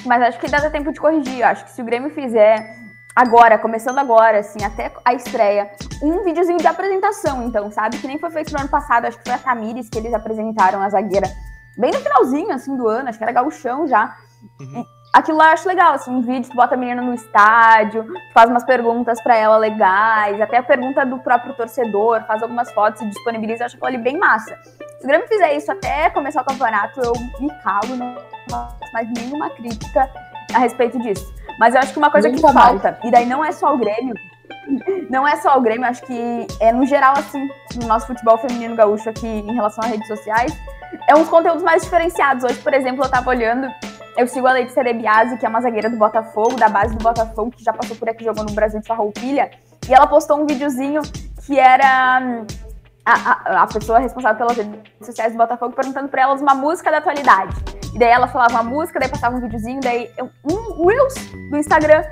[0.05, 1.43] Mas acho que dá tempo de corrigir.
[1.43, 2.77] Acho que se o Grêmio fizer
[3.15, 5.69] agora, começando agora, assim, até a estreia,
[6.01, 7.97] um videozinho de apresentação, então, sabe?
[7.97, 10.81] Que nem foi feito no ano passado, acho que foi a Tamires que eles apresentaram
[10.81, 11.29] a zagueira
[11.77, 14.15] bem no finalzinho, assim, do ano, acho que era gauchão já.
[14.59, 14.85] Uhum.
[15.11, 18.47] Aquilo lá eu acho legal, assim, um vídeo, tu bota a menina no estádio, faz
[18.47, 23.07] umas perguntas pra ela legais, até a pergunta do próprio torcedor, faz algumas fotos e
[23.07, 24.55] disponibiliza, eu acho aquilo ali bem massa.
[24.99, 28.15] Se o Grêmio fizer isso até começar o campeonato, eu me calo, não
[28.51, 30.07] faço mais nenhuma crítica
[30.53, 31.33] a respeito disso.
[31.59, 32.67] Mas eu acho que uma coisa que Nunca mais.
[32.67, 34.13] falta, e daí não é só o Grêmio,
[35.09, 37.49] não é só o Grêmio, acho que é no geral, assim,
[37.81, 40.55] no nosso futebol feminino gaúcho aqui em relação às redes sociais,
[41.07, 42.43] é uns conteúdos mais diferenciados.
[42.43, 43.67] Hoje, por exemplo, eu tava olhando,
[44.19, 47.51] eu sigo a Leite Cerebiase, que é uma zagueira do Botafogo, da base do Botafogo,
[47.51, 49.49] que já passou por aqui, jogou no Brasil de Farroupilha,
[49.87, 51.01] e ela postou um videozinho
[51.45, 52.45] que era hum,
[53.05, 56.91] a, a, a pessoa responsável pelas redes sociais do Botafogo perguntando pra elas uma música
[56.91, 57.55] da atualidade.
[57.95, 61.15] E daí ela falava uma música, daí passava um videozinho, daí eu- um Reels
[61.49, 62.03] do Instagram.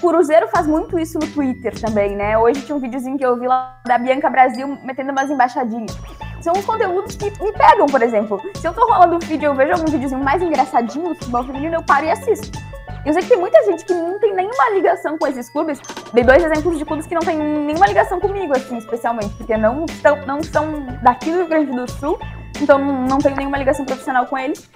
[0.00, 2.38] Cruzeiro faz muito isso no Twitter também, né?
[2.38, 5.96] Hoje tinha um videozinho que eu vi lá da Bianca Brasil metendo umas embaixadinhas.
[6.40, 8.40] São uns conteúdos que me pegam, por exemplo.
[8.56, 11.74] Se eu tô rolando o vídeo eu vejo algum videozinho mais engraçadinho do futebol feminino,
[11.76, 12.58] eu paro e assisto.
[13.04, 15.80] Eu sei que tem muita gente que não tem nenhuma ligação com esses clubes.
[16.12, 19.84] Dei dois exemplos de clubes que não tem nenhuma ligação comigo, assim, especialmente, porque não,
[19.84, 22.18] estão, não são daqui do Rio Grande do Sul,
[22.60, 24.68] então não, tenho nenhuma ligação profissional com eles.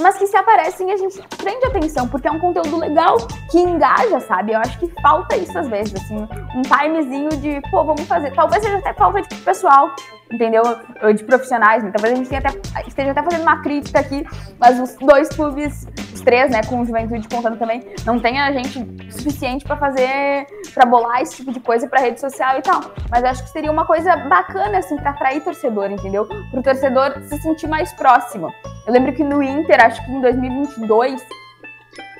[0.00, 3.16] Mas que se aparecem, a gente prende atenção, porque é um conteúdo legal
[3.50, 4.52] que engaja, sabe?
[4.52, 6.16] Eu acho que falta isso às vezes, assim,
[6.54, 8.32] um timezinho de, pô, vamos fazer.
[8.32, 9.94] Talvez seja até falta de pessoal,
[10.32, 10.62] entendeu?
[11.02, 11.90] Ou De profissionais, né?
[11.90, 12.50] Talvez a gente até,
[12.86, 14.26] esteja até fazendo uma crítica aqui,
[14.58, 18.52] mas os dois clubes, os três, né, com o Juventude contando também, não tem a
[18.52, 22.80] gente suficiente pra fazer, pra bolar esse tipo de coisa pra rede social e tal.
[23.10, 26.26] Mas acho que seria uma coisa bacana, assim, pra atrair torcedor, entendeu?
[26.50, 28.52] Pro torcedor se sentir mais próximo.
[28.86, 31.22] Eu lembro que no Inter, acho que em 2022,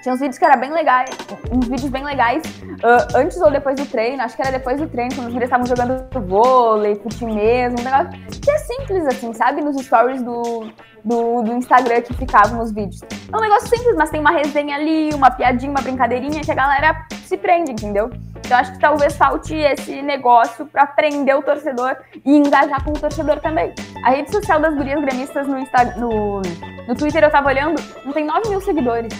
[0.05, 1.09] tinha uns vídeos que eram bem legais,
[1.51, 2.43] uns vídeos bem legais,
[2.83, 5.51] ah, antes ou depois do treino, acho que era depois do treino, quando os vídeos
[5.51, 9.62] estavam jogando vôlei, fute mesmo, um negócio que é simples assim, sabe?
[9.62, 10.71] Nos stories do,
[11.03, 13.01] do, do Instagram que ficavam os vídeos.
[13.33, 16.55] É um negócio simples, mas tem uma resenha ali, uma piadinha, uma brincadeirinha que a
[16.55, 18.11] galera se prende, entendeu?
[18.45, 22.99] Então acho que talvez falte esse negócio para prender o torcedor e engajar com o
[23.01, 23.73] torcedor também.
[24.05, 26.43] A rede social das gurias gremistas no, Insta, no,
[26.87, 29.14] no Twitter eu tava olhando, não tem 9 mil seguidores.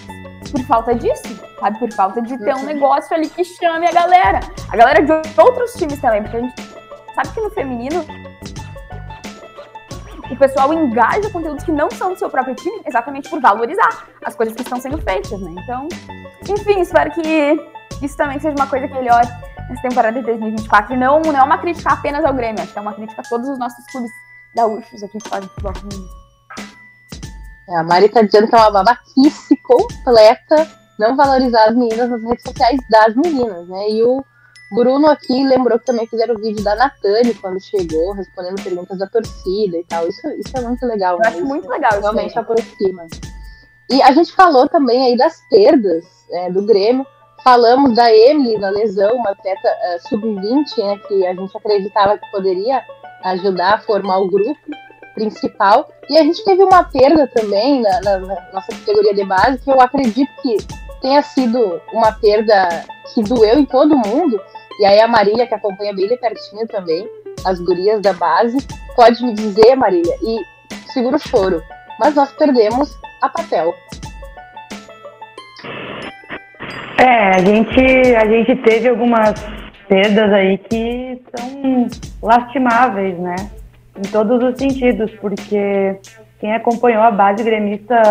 [0.51, 1.79] Por falta disso, sabe?
[1.79, 4.41] Por falta de ter um negócio ali que chame a galera.
[4.71, 6.55] A galera de outros times também, porque a gente
[7.15, 8.05] sabe que no feminino
[10.31, 14.35] o pessoal engaja conteúdos que não são do seu próprio time exatamente por valorizar as
[14.35, 15.55] coisas que estão sendo feitas, né?
[15.63, 15.89] Então,
[16.49, 17.57] enfim, espero que
[18.03, 19.29] isso também seja uma coisa que melhore
[19.69, 20.95] nessa temporada de 2024.
[20.95, 23.29] E não, não é uma crítica apenas ao Grêmio, acho que é uma crítica a
[23.29, 24.11] todos os nossos clubes
[24.55, 26.24] gaúchos aqui que fazem futebol feminino.
[27.69, 32.23] É, a Mari tá dizendo que é uma babaquice completa não valorizar as meninas nas
[32.23, 33.91] redes sociais das meninas, né?
[33.91, 34.25] E o
[34.73, 39.07] Bruno aqui lembrou que também fizeram o vídeo da Natane quando chegou, respondendo perguntas da
[39.07, 40.07] torcida e tal.
[40.09, 41.15] Isso, isso é muito legal.
[41.15, 41.29] Eu né?
[41.29, 42.01] acho muito legal.
[42.01, 43.07] Realmente aproxima.
[43.91, 47.07] E a gente falou também aí das perdas é, do Grêmio.
[47.43, 52.31] Falamos da Emily na lesão, uma atleta uh, sub-20, né, que a gente acreditava que
[52.31, 52.83] poderia
[53.23, 54.59] ajudar a formar o grupo
[55.15, 55.89] principal.
[56.09, 59.71] E a gente teve uma perda também na, na, na nossa categoria de base, que
[59.71, 60.57] eu acredito que
[61.01, 64.41] tenha sido uma perda que doeu em todo mundo.
[64.81, 67.09] E aí a Marília, que acompanha bem de pertinho também,
[67.47, 68.59] as gurias da base,
[68.97, 70.41] pode me dizer, Marília, e
[70.93, 71.63] segura o choro,
[71.99, 73.75] mas nós perdemos a papel.
[76.99, 79.35] É, a gente, a gente teve algumas
[79.89, 81.87] perdas aí que são
[82.23, 83.37] lastimáveis, né?
[83.97, 85.97] Em todos os sentidos, porque
[86.41, 88.03] quem acompanhou a base gremista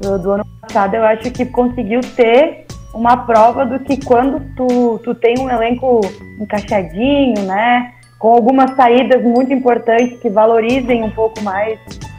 [0.00, 4.98] do, do ano passado, eu acho que conseguiu ter uma prova do que quando tu,
[5.04, 6.00] tu tem um elenco
[6.40, 7.92] encaixadinho, né?
[8.18, 11.78] Com algumas saídas muito importantes que valorizem um pouco mais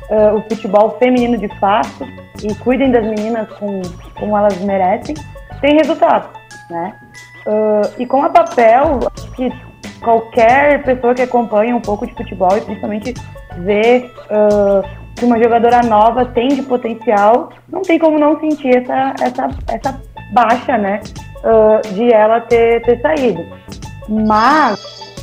[0.09, 2.05] uh, o futebol feminino de fato
[2.43, 3.81] e cuidem das meninas com,
[4.19, 5.15] como elas merecem,
[5.59, 6.29] tem resultado,
[6.69, 6.93] né?
[7.47, 9.51] Uh, e com a papel, acho que
[10.01, 13.13] qualquer pessoa que acompanha um pouco de futebol e principalmente
[13.59, 19.13] vê uh, que uma jogadora nova tem de potencial, não tem como não sentir essa,
[19.21, 20.99] essa, essa baixa, né?
[21.37, 23.43] Uh, de ela ter, ter saído.
[24.09, 25.15] Mas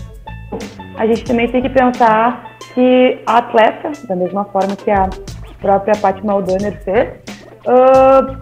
[0.96, 5.08] a gente também tem que pensar que a atleta, da mesma forma que a
[5.60, 7.08] própria Paty Maldaner fez,
[7.66, 8.36] uh,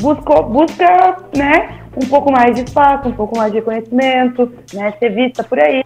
[0.00, 5.10] buscou, busca né, um pouco mais de espaço, um pouco mais de reconhecimento, né, ser
[5.10, 5.82] vista por aí.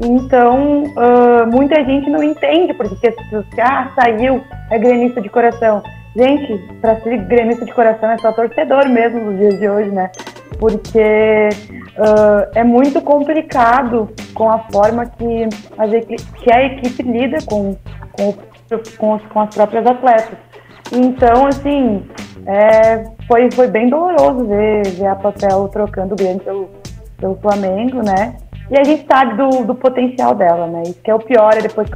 [0.00, 5.82] Então, uh, muita gente não entende porque se ah, saiu, é gremista de coração.
[6.16, 10.10] Gente, para ser gremista de coração é só torcedor mesmo nos dias de hoje, né?
[10.58, 11.48] Porque
[11.96, 15.90] uh, é muito complicado com a forma que, as
[16.42, 17.76] que a equipe lida com,
[18.12, 18.34] com,
[18.98, 20.47] com, com as próprias atletas.
[20.92, 22.06] Então, assim,
[22.46, 26.70] é, foi, foi bem doloroso ver, ver a Papel trocando o Grêmio pelo,
[27.18, 28.36] pelo Flamengo, né?
[28.70, 30.82] E a gente sabe do, do potencial dela, né?
[30.82, 31.88] Isso que é o pior, é depois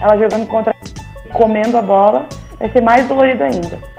[0.00, 0.74] ela jogando contra,
[1.32, 2.26] comendo a bola,
[2.58, 3.93] vai ser mais dolorido ainda.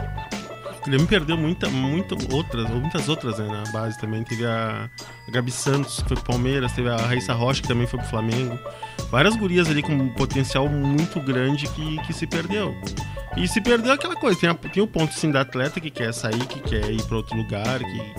[0.85, 4.23] Grêmio perdeu muita, muita outras, muitas outras né, na base também.
[4.23, 4.89] Teve a,
[5.29, 8.57] Gabi Santos, que foi pro Palmeiras, teve a Raíssa Rocha, que também foi pro Flamengo.
[9.09, 12.75] Várias gurias ali com um potencial muito grande que, que se perdeu.
[13.35, 16.13] E se perdeu aquela coisa, tem, a, tem o ponto sim da atleta que quer
[16.13, 18.13] sair, que quer ir para outro lugar, que,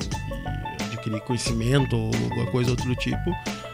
[0.88, 3.30] que adquirir conhecimento ou alguma coisa outro tipo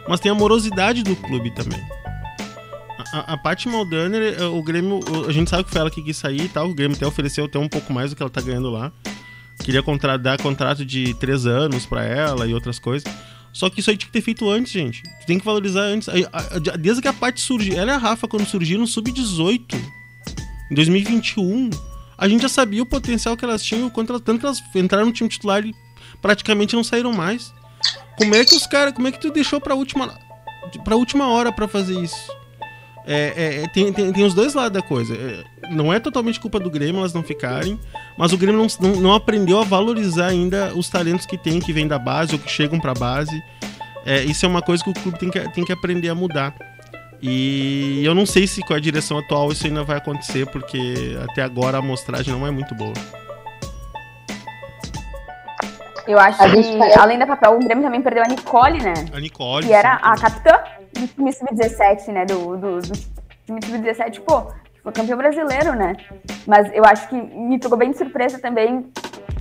[0.07, 1.81] mas tem a morosidade do clube também.
[3.13, 6.17] A, a Paty Maldaner, eh, o Grêmio, a gente sabe que foi ela que quis
[6.17, 8.41] sair e tal, o Grêmio até ofereceu até um pouco mais do que ela tá
[8.41, 8.93] ganhando lá.
[9.63, 13.11] Queria contra, dar contrato de três anos para ela e outras coisas.
[13.53, 15.03] Só que isso aí tinha que ter feito antes, gente.
[15.27, 16.09] Tem que valorizar antes.
[16.81, 19.75] Desde que a Paty surgiu, ela e a Rafa, quando surgiram no Sub-18,
[20.71, 21.71] em 2021,
[22.17, 25.07] a gente já sabia o potencial que elas tinham, quanto elas, tanto que elas entraram
[25.07, 25.75] no time titular e
[26.21, 27.53] praticamente não saíram mais.
[28.17, 28.95] Como é que os caras.
[28.95, 30.19] Como é que tu deixou pra última.
[30.85, 32.33] Pra última hora para fazer isso?
[33.05, 35.15] É, é, é, tem, tem, tem, os dois lados da coisa.
[35.15, 37.79] É, não é totalmente culpa do Grêmio elas não ficarem,
[38.17, 41.73] mas o Grêmio não, não, não, aprendeu a valorizar ainda os talentos que tem, que
[41.73, 43.43] vêm da base ou que chegam pra base.
[44.05, 46.55] É, isso é uma coisa que o clube tem que, tem que aprender a mudar.
[47.21, 51.43] E eu não sei se com a direção atual isso ainda vai acontecer, porque até
[51.43, 52.95] agora a amostragem não é muito boa.
[56.07, 58.95] Eu acho que, além da papel, o Grêmio também perdeu a Nicole, né?
[59.13, 59.67] A Nicole.
[59.67, 60.59] Que era a capitã
[60.95, 62.25] do time sub-17, né?
[62.25, 62.93] Do, do, do
[63.47, 64.53] time sub-17, pô,
[64.83, 65.95] foi campeão brasileiro, né?
[66.47, 68.91] Mas eu acho que me pegou bem de surpresa também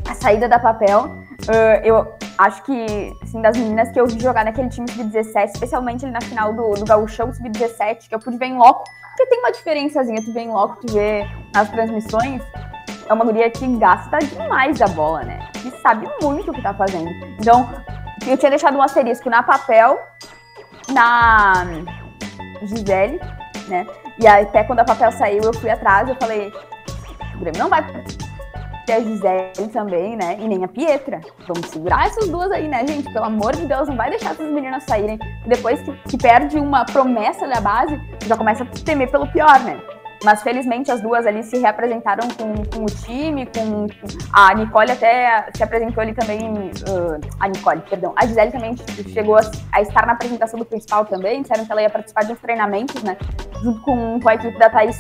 [0.08, 1.06] a saída da papel.
[1.06, 6.06] Uh, eu acho que, assim, das meninas que eu vi jogar naquele time sub-17, especialmente
[6.06, 9.40] ali na final do, do Gauchão sub-17, que eu pude ver em loco, porque tem
[9.40, 12.42] uma diferençazinha, tu vê em loco, tu vê nas transmissões,
[13.08, 15.40] é uma guria que gasta demais a bola, né?
[15.54, 17.10] Que sabe muito o que tá fazendo.
[17.40, 17.70] Então,
[18.28, 20.00] eu tinha deixado um asterisco na papel,
[20.90, 21.66] na
[22.64, 23.20] Gisele,
[23.68, 23.86] né?
[24.20, 26.52] E até quando a papel saiu, eu fui atrás, eu falei,
[27.36, 27.86] o Grêmio não vai
[28.86, 30.38] ter a Gisele também, né?
[30.40, 31.22] E nem a Pietra.
[31.48, 33.12] Vamos segurar essas duas aí, né, gente?
[33.12, 35.18] Pelo amor de Deus, não vai deixar essas meninas saírem.
[35.46, 39.80] Depois que, que perde uma promessa da base, já começa a temer pelo pior, né?
[40.24, 43.88] Mas felizmente as duas ali se reapresentaram com, com o time, com
[44.32, 48.76] a Nicole até se apresentou ali também, uh, a Nicole, perdão, a Gisele também
[49.12, 52.34] chegou a, a, estar na apresentação do principal também, disseram que ela ia participar de
[52.34, 53.18] uns treinamentos, né,
[53.64, 54.98] junto com, com a equipe da Thaís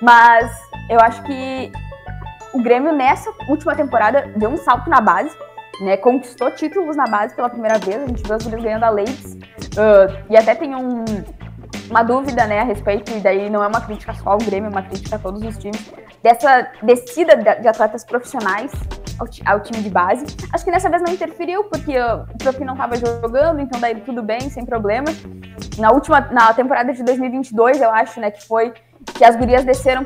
[0.00, 0.50] mas
[0.88, 1.70] eu acho que
[2.54, 5.36] o Grêmio nessa última temporada deu um salto na base,
[5.82, 8.90] né, conquistou títulos na base pela primeira vez, a gente viu as gurias ganhando a
[8.90, 11.04] Ladies, uh, e até tem um
[11.90, 14.70] uma dúvida, né, a respeito, e daí não é uma crítica só ao Grêmio, é
[14.70, 18.70] uma crítica a todos os times, dessa descida de atletas profissionais
[19.18, 20.24] ao, ao time de base.
[20.52, 24.22] Acho que nessa vez não interferiu, porque o Profi não estava jogando, então daí tudo
[24.22, 25.16] bem, sem problemas.
[25.78, 28.72] Na última, na temporada de 2022, eu acho, né, que foi
[29.14, 30.04] que as gurias desceram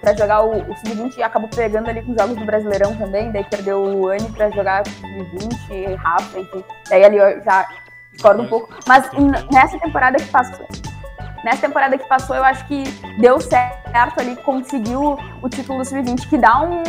[0.00, 3.32] pra jogar o, o Sub-20 e acabou pegando ali com os jogos do Brasileirão também,
[3.32, 6.64] daí perdeu o Anne pra jogar o Sub-20, Rafa, enfim.
[6.88, 7.66] Daí ali já
[8.22, 8.68] discordo um pouco.
[8.86, 9.10] Mas
[9.52, 10.66] nessa temporada que passou,
[11.44, 12.84] nessa temporada que passou, eu acho que
[13.18, 16.82] deu certo ali, conseguiu o título do Sub-20, que dá um,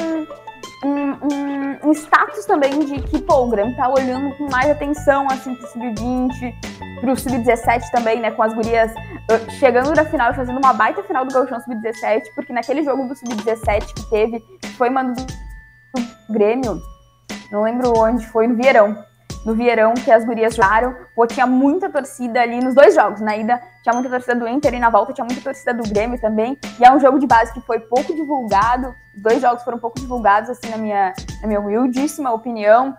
[0.86, 5.26] um, um, um, status também de que, pô, o Grêmio tá olhando com mais atenção,
[5.30, 6.54] assim, pro Sub-20,
[7.02, 11.04] pro Sub-17 também, né, com as gurias uh, chegando na final e fazendo uma baita
[11.04, 16.34] final do Gauchão Sub-17, porque naquele jogo do Sub-17 que teve, que foi mando do
[16.34, 16.82] Grêmio,
[17.52, 18.96] não lembro onde foi, no Vieirão,
[19.45, 20.95] no Vieirão que as gurias jogaram.
[21.15, 23.21] Pô, tinha muita torcida ali nos dois jogos.
[23.21, 26.19] Na ida tinha muita torcida do Inter e na volta tinha muita torcida do Grêmio
[26.19, 26.58] também.
[26.79, 28.95] E é um jogo de base que foi pouco divulgado.
[29.15, 32.95] Os dois jogos foram pouco divulgados, assim, na minha, na minha humildíssima opinião.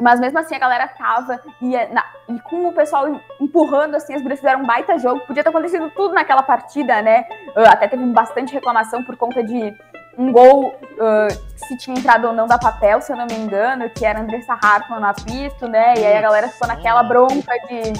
[0.00, 3.06] Mas mesmo assim a galera tava e, na, e com o pessoal
[3.40, 5.20] empurrando, assim, as gurias fizeram um baita jogo.
[5.26, 7.24] Podia ter acontecido tudo naquela partida, né?
[7.56, 9.74] Até teve bastante reclamação por conta de
[10.18, 13.88] um gol, uh, se tinha entrado ou não da papel, se eu não me engano,
[13.90, 15.94] que era Andressa Hartmann no apito, né?
[15.96, 17.92] E aí a galera ficou naquela bronca de,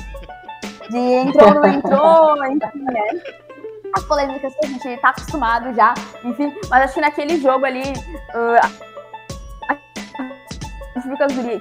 [0.91, 3.21] de entrou, não entrou, enfim, né?
[3.95, 7.83] As polêmicas que a gente tá acostumado já, enfim, mas acho que naquele jogo ali.
[8.35, 8.87] Uh,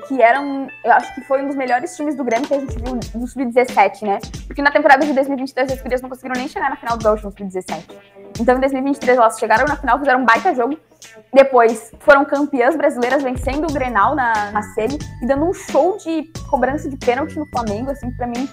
[0.07, 2.75] que eram, eu acho que foi um dos melhores times do Grêmio que a gente
[2.77, 4.19] viu no Sub-17, né?
[4.47, 7.25] Porque na temporada de 2022 as Gurias não conseguiram nem chegar na final do Gaucho
[7.25, 7.83] no Sub-17.
[8.39, 10.77] Então, em 2023, elas chegaram na final, fizeram um baita jogo.
[11.33, 14.61] Depois, foram campeãs brasileiras, vencendo o Grenal na, na
[15.21, 18.49] e dando um show de cobrança de pênalti no Flamengo, assim, pra mim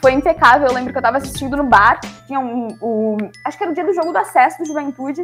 [0.00, 0.68] foi impecável.
[0.68, 3.74] Eu lembro que eu tava assistindo no bar, tinha um, um acho que era o
[3.74, 5.22] dia do jogo do acesso do Juventude.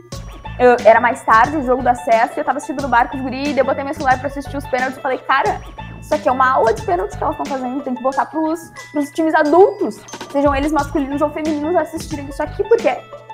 [0.58, 3.16] Eu, era mais tarde o jogo do acesso, e eu tava assistindo no bar com
[3.16, 5.60] os guri, eu botei meu celular pra assistir os pênaltis e falei, cara,
[6.00, 8.70] isso aqui é uma aula de pênalti que elas estão fazendo, tem que botar pros,
[8.92, 9.98] pros times adultos,
[10.30, 12.88] sejam eles masculinos ou femininos, assistirem isso aqui, porque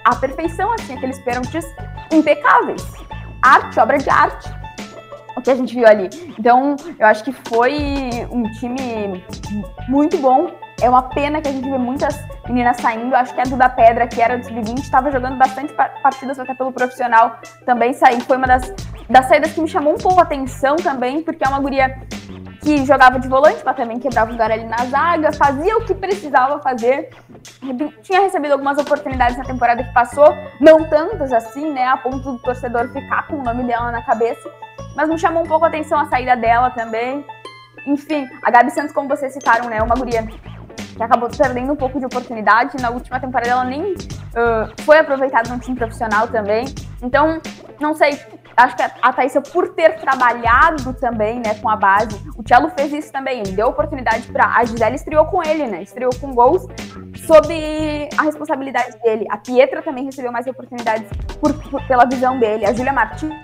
[0.08, 1.66] a perfeição, assim, aqueles pênaltis
[2.10, 2.82] impecáveis.
[3.42, 4.50] Arte, obra de arte.
[5.36, 6.08] O que a gente viu ali.
[6.38, 9.22] Então, eu acho que foi um time
[9.86, 10.50] muito bom.
[10.80, 12.18] É uma pena que a gente vê muitas
[12.48, 13.14] meninas saindo.
[13.14, 16.72] Acho que a Duda Pedra, que era do Sub-20, estava jogando bastante partidas até pelo
[16.72, 18.20] profissional, também saiu.
[18.20, 18.72] Foi uma das,
[19.10, 22.00] das saídas que me chamou um pouco a atenção também, porque é uma guria
[22.68, 26.60] que jogava de volante, mas também quebrava o ali na zaga, fazia o que precisava
[26.60, 27.08] fazer.
[28.02, 32.38] Tinha recebido algumas oportunidades na temporada que passou, não tantas assim, né, a ponto do
[32.40, 34.50] torcedor ficar com o nome dela na cabeça,
[34.94, 37.24] mas me chamou um pouco a atenção a saída dela também.
[37.86, 41.98] Enfim, a Gabi Santos, como vocês citaram, né, uma guria que acabou perdendo um pouco
[41.98, 42.76] de oportunidade.
[42.82, 46.66] Na última temporada ela nem uh, foi aproveitada no time profissional também.
[47.00, 47.40] Então,
[47.80, 48.20] não sei,
[48.58, 52.92] acho que a Thaisa, por ter trabalhado também, né, com a base, o Cello fez
[52.92, 56.66] isso também, ele deu oportunidade para a Gisele estreou com ele, né, estreou com gols
[57.26, 59.26] sob a responsabilidade dele.
[59.30, 61.08] A Pietra também recebeu mais oportunidades
[61.40, 62.66] por, por, pela visão dele.
[62.66, 63.34] A Júlia Martins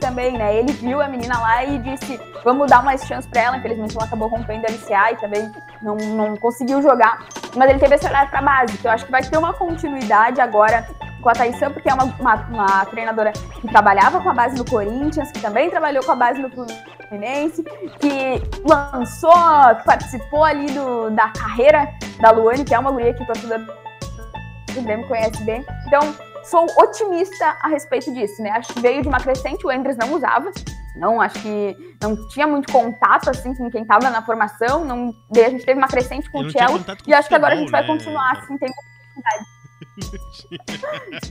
[0.00, 0.56] também, né?
[0.56, 3.56] Ele viu a menina lá e disse: vamos dar mais chance para ela.
[3.56, 7.26] Infelizmente, ela acabou rompendo a LCA e também não, não conseguiu jogar.
[7.54, 10.40] Mas ele teve esse olhar para base, que eu acho que vai ter uma continuidade
[10.40, 10.86] agora
[11.28, 14.64] com a Thaísa, porque é uma, uma, uma, treinadora que trabalhava com a base no
[14.64, 17.62] Corinthians, que também trabalhou com a base no Fluminense,
[18.00, 19.30] que lançou,
[19.76, 21.86] que participou ali do, da carreira
[22.18, 25.62] da Luane, que é uma guria que o torcedor do Grêmio conhece bem.
[25.86, 26.00] Então,
[26.44, 28.50] sou otimista a respeito disso, né?
[28.52, 30.50] Acho que veio de uma crescente, o Endres não usava,
[30.96, 35.50] não, acho que não tinha muito contato assim com quem estava na formação, não, a
[35.50, 37.86] gente teve uma crescente com o Cello, e acho que agora a gente vai né?
[37.86, 39.57] continuar assim, tem oportunidade.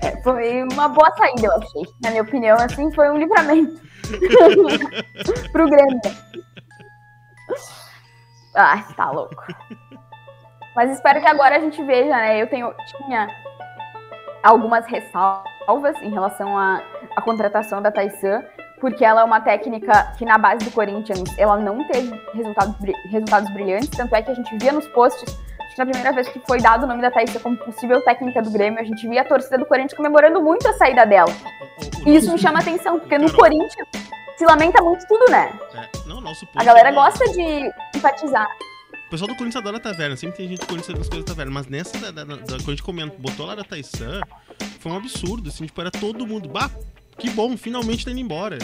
[0.03, 1.83] É, foi uma boa saída, eu achei.
[2.03, 3.81] Na minha opinião, assim, foi um livramento
[5.51, 5.99] pro Grêmio.
[8.55, 9.43] Ah, tá louco.
[10.75, 12.41] Mas espero que agora a gente veja, né?
[12.41, 13.27] Eu tenho, tinha
[14.43, 16.81] algumas ressalvas em relação à,
[17.15, 18.43] à contratação da Taisan,
[18.79, 22.75] porque ela é uma técnica que na base do Corinthians ela não teve resultados,
[23.09, 25.37] resultados brilhantes, tanto é que a gente via nos posts,
[25.77, 28.79] na primeira vez que foi dado o nome da Thaisa como possível técnica do Grêmio,
[28.79, 31.31] a gente via a torcida do Corinthians comemorando muito a saída dela.
[32.05, 33.87] E isso me chama atenção, porque no Corinthians
[34.37, 35.51] se lamenta muito tudo, né?
[35.75, 38.47] É, não, nosso a galera gosta de enfatizar.
[39.07, 41.31] O pessoal do Corinthians adora a taverna, sempre tem gente do Corinthians nas coisas da
[41.31, 44.21] taverna, mas nessa, da, da, da, quando a gente comenta, botou lá da Taisan,
[44.79, 46.69] foi um absurdo, assim, tipo, era todo mundo, bah,
[47.17, 48.57] que bom, finalmente tá indo embora.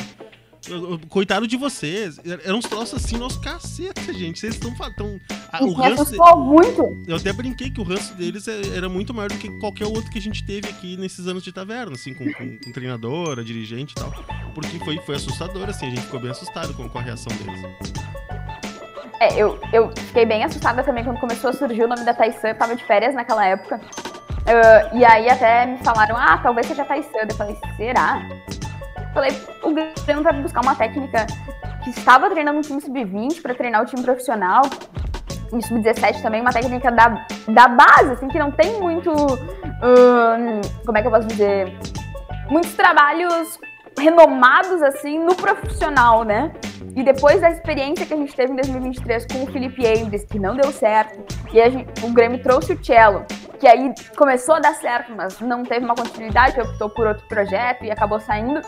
[1.10, 2.20] Coitado de vocês.
[2.26, 4.40] Era uns troços assim, nosso caceta, gente.
[4.40, 5.20] Vocês estão falando.
[5.62, 6.16] O ranço.
[6.38, 7.04] Muito.
[7.08, 10.10] Eu até brinquei que o ranço deles é, era muito maior do que qualquer outro
[10.10, 13.92] que a gente teve aqui nesses anos de taverna, assim, com, com, com treinadora, dirigente
[13.92, 14.12] e tal.
[14.56, 17.62] Porque foi, foi assustador, assim, a gente ficou bem assustado com, com a reação deles.
[19.20, 22.50] É, eu, eu fiquei bem assustada também quando começou a surgir o nome da Taisan.
[22.50, 23.80] Eu tava de férias naquela época.
[24.44, 27.28] Uh, e aí até me falaram, ah, talvez seja Taisanda.
[27.30, 28.28] Eu falei, será?
[29.14, 31.28] Falei, o Grêmio vai buscar uma técnica
[31.84, 34.64] que estava treinando um time sub-20 para treinar o time profissional.
[35.52, 39.12] Em sub-17 também, uma técnica da, da base, assim, que não tem muito.
[40.86, 41.72] como é que eu posso dizer?
[42.50, 43.60] Muitos trabalhos
[44.00, 46.52] renomados, assim, no profissional, né?
[46.96, 50.40] E depois da experiência que a gente teve em 2023 com o Felipe Endes, que
[50.40, 51.20] não deu certo,
[51.52, 53.26] e gente, o Grêmio trouxe o Cello,
[53.60, 57.86] que aí começou a dar certo, mas não teve uma continuidade, optou por outro projeto
[57.86, 58.62] e acabou saindo.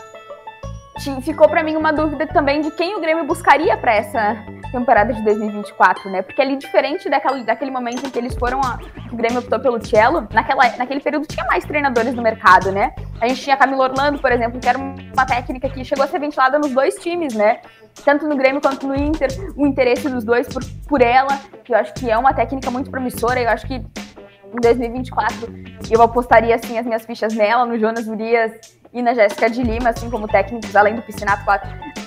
[1.22, 4.36] Ficou para mim uma dúvida também de quem o Grêmio buscaria para essa
[4.72, 6.22] temporada de 2024, né?
[6.22, 8.78] Porque ali, diferente daquele, daquele momento em que eles foram, a,
[9.12, 12.94] o Grêmio optou pelo Cello, naquela, naquele período tinha mais treinadores no mercado, né?
[13.20, 16.18] A gente tinha Camilo Orlando, por exemplo, que era uma técnica que chegou a ser
[16.18, 17.60] ventilada nos dois times, né?
[18.04, 21.76] Tanto no Grêmio quanto no Inter, o interesse dos dois por, por ela, que eu
[21.76, 25.54] acho que é uma técnica muito promissora, eu acho que em 2024
[25.90, 28.52] eu apostaria assim as minhas fichas nela, no Jonas Urias
[28.96, 31.44] e na Jéssica de Lima, assim como técnicos, além do Piscinato,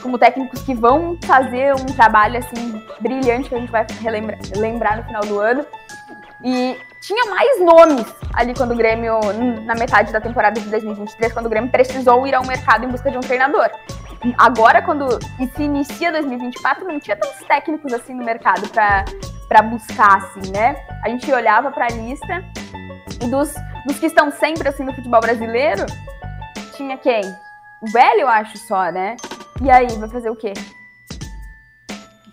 [0.01, 5.03] como técnicos que vão fazer um trabalho assim brilhante que a gente vai relembrar no
[5.03, 5.63] final do ano.
[6.43, 9.19] E tinha mais nomes ali quando o Grêmio,
[9.65, 13.11] na metade da temporada de 2023, quando o Grêmio precisou ir ao mercado em busca
[13.11, 13.69] de um treinador.
[14.35, 15.19] Agora, quando
[15.55, 20.75] se inicia 2024, não tinha tantos técnicos assim no mercado para buscar, assim, né?
[21.03, 22.43] A gente olhava para a lista
[23.21, 23.53] e dos,
[23.85, 25.85] dos que estão sempre assim no futebol brasileiro,
[26.79, 27.21] tinha quem?
[27.81, 29.17] O velho, eu acho só, né?
[29.61, 30.53] E aí, vai fazer o quê?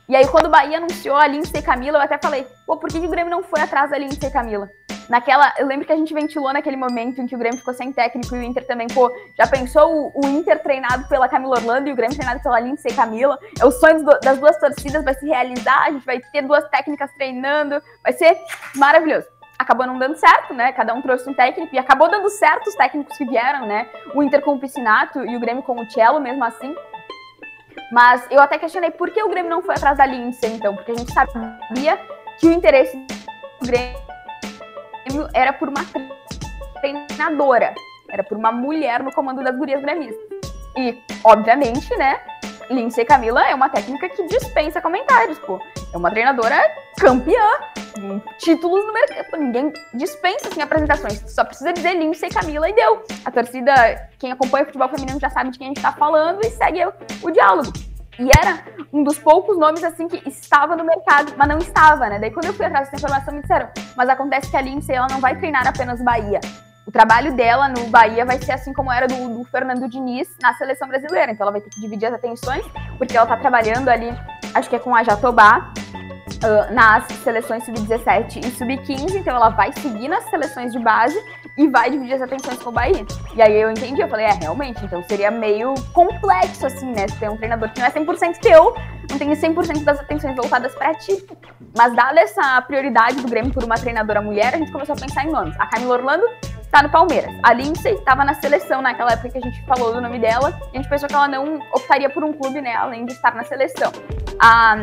[0.09, 3.01] E aí, quando o Bahia anunciou a Lindsay Camila, eu até falei, pô, por que,
[3.01, 4.71] que o Grêmio não foi atrás da Lindsay Camila?
[5.09, 7.93] Naquela, eu lembro que a gente ventilou naquele momento em que o Grêmio ficou sem
[7.93, 11.89] técnico e o Inter também, pô, já pensou o, o Inter treinado pela Camila Orlando
[11.89, 13.37] e o Grêmio treinado pela Lindsay Camila?
[13.61, 16.69] É o sonho do, das duas torcidas vai se realizar, a gente vai ter duas
[16.71, 18.37] técnicas treinando, vai ser
[18.77, 19.27] maravilhoso.
[19.67, 20.73] Acabou não dando certo, né?
[20.73, 23.91] Cada um trouxe um técnico e acabou dando certo os técnicos que vieram, né?
[24.15, 26.73] O Inter com o Piscinato e o Grêmio com o Cello, mesmo assim.
[27.91, 30.93] Mas eu até questionei por que o Grêmio não foi atrás da Lindsay, então, porque
[30.93, 31.99] a gente sabia
[32.39, 32.97] que o interesse
[33.61, 35.81] do Grêmio era por uma
[36.81, 37.75] treinadora,
[38.09, 40.25] era por uma mulher no comando das gurias gremistas.
[40.77, 42.21] E, obviamente, né,
[42.71, 45.61] Lindsay Camila é uma técnica que dispensa comentários, pô.
[45.93, 46.57] É uma treinadora
[46.99, 47.45] campeã,
[48.39, 49.37] títulos no mercado.
[49.39, 51.23] Ninguém dispensa assim, apresentações.
[51.33, 53.03] Só precisa dizer Lindsay Camila e deu.
[53.25, 56.41] A torcida, quem acompanha o futebol feminino já sabe de quem a gente tá falando
[56.45, 56.85] e segue
[57.23, 57.73] o, diálogo.
[58.19, 62.19] E era um dos poucos nomes assim que estava no mercado, mas não estava, né?
[62.19, 65.07] Daí quando eu fui atrás dessa informação, me disseram, mas acontece que a Lindsay ela
[65.11, 66.41] não vai treinar apenas Bahia.
[66.87, 70.55] O trabalho dela no Bahia vai ser assim como era do, do Fernando Diniz na
[70.55, 71.33] seleção brasileira.
[71.33, 72.65] Então ela vai ter que dividir as atenções,
[72.97, 74.09] porque ela tá trabalhando ali,
[74.55, 75.73] acho que é com a Jatobá,
[76.45, 81.19] uh, nas seleções sub-17 e sub-15, então ela vai seguir nas seleções de base
[81.57, 83.05] e vai dividir as atenções com o Bahia.
[83.35, 87.07] E aí eu entendi, eu falei, é, realmente, então seria meio complexo, assim, né?
[87.19, 88.77] Ter um treinador que não é 100% teu,
[89.11, 91.25] não tem 100% das atenções voltadas para ti.
[91.77, 95.25] Mas dada essa prioridade do Grêmio por uma treinadora mulher, a gente começou a pensar
[95.25, 95.55] em nomes.
[95.59, 96.25] A Camila Orlando
[96.71, 97.35] tá no Palmeiras.
[97.43, 100.49] A Lindsay estava na seleção naquela época que a gente falou do nome dela.
[100.49, 102.75] A gente pensou que ela não optaria por um clube, né?
[102.75, 103.93] Além de estar na seleção.
[104.39, 104.77] A,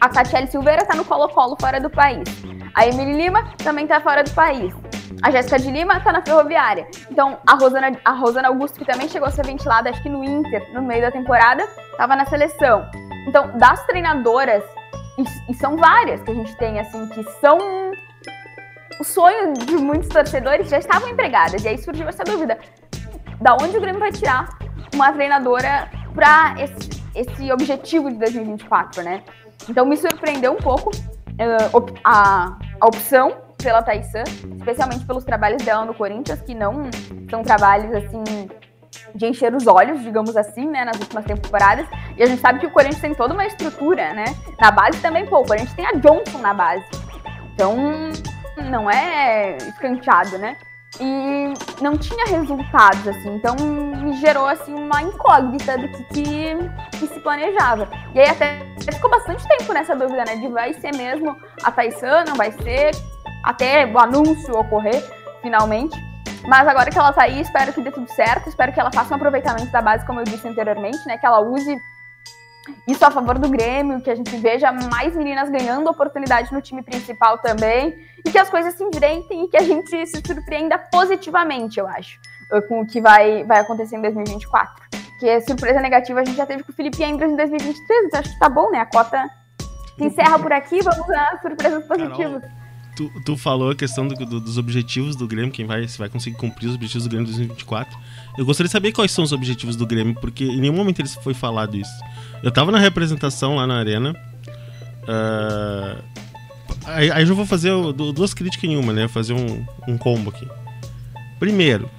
[0.00, 2.28] a Tatiele Silveira tá no Colo-Colo, fora do país.
[2.74, 4.74] A Emily Lima também tá fora do país.
[5.22, 6.86] A Jéssica de Lima tá na Ferroviária.
[7.10, 10.24] Então, a Rosana, a Rosana Augusto, que também chegou a ser ventilada, acho que no
[10.24, 12.88] Inter, no meio da temporada, tava na seleção.
[13.26, 14.62] Então, das treinadoras,
[15.18, 17.58] e, e são várias que a gente tem, assim, que são
[18.98, 21.64] o sonho de muitos torcedores já estavam empregadas.
[21.64, 22.58] E aí surgiu essa dúvida:
[23.40, 24.48] da onde o Grêmio vai tirar
[24.94, 29.22] uma treinadora para esse, esse objetivo de 2024, né?
[29.68, 34.22] Então me surpreendeu um pouco uh, a, a opção pela Thaísa,
[34.58, 36.88] especialmente pelos trabalhos dela no Corinthians, que não
[37.28, 38.22] são trabalhos assim
[39.12, 41.84] de encher os olhos, digamos assim, né, nas últimas temporadas.
[42.16, 44.26] E a gente sabe que o Corinthians tem toda uma estrutura, né?
[44.60, 46.84] Na base também, pô, o Corinthians tem a Johnson na base.
[47.54, 47.74] Então,
[48.70, 50.56] não é escanteado, né?
[51.00, 51.52] E
[51.82, 56.54] não tinha resultados, assim, então me gerou, assim, uma incógnita do que, que,
[56.98, 57.88] que se planejava.
[58.14, 58.60] E aí até
[58.92, 62.92] ficou bastante tempo nessa dúvida, né, de vai ser mesmo a Taisana, não vai ser,
[63.46, 65.00] até o anúncio ocorrer,
[65.40, 65.96] finalmente.
[66.48, 69.14] Mas agora que ela tá aí, espero que dê tudo certo, espero que ela faça
[69.14, 71.16] um aproveitamento da base, como eu disse anteriormente, né?
[71.16, 71.76] Que ela use
[72.88, 76.82] isso a favor do Grêmio, que a gente veja mais meninas ganhando oportunidade no time
[76.82, 77.94] principal também,
[78.24, 82.18] e que as coisas se endireitem e que a gente se surpreenda positivamente, eu acho,
[82.68, 84.84] com o que vai, vai acontecer em 2024.
[85.20, 88.20] Que a surpresa negativa a gente já teve com o Felipe Endres em 2023, então
[88.20, 88.80] acho que tá bom, né?
[88.80, 89.24] A cota
[89.96, 92.42] se encerra por aqui, vamos a surpresas positivas.
[92.96, 96.08] Tu, tu falou a questão do, do, dos objetivos do Grêmio, quem vai, se vai
[96.08, 97.98] conseguir cumprir os objetivos do Grêmio em 2024.
[98.38, 101.14] Eu gostaria de saber quais são os objetivos do Grêmio, porque em nenhum momento eles
[101.16, 101.92] foi falado isso.
[102.42, 104.12] Eu tava na representação lá na arena.
[105.02, 106.02] Uh,
[106.86, 109.06] aí, aí eu vou fazer duas críticas em uma, né?
[109.08, 110.48] Fazer um, um combo aqui.
[111.38, 111.90] Primeiro,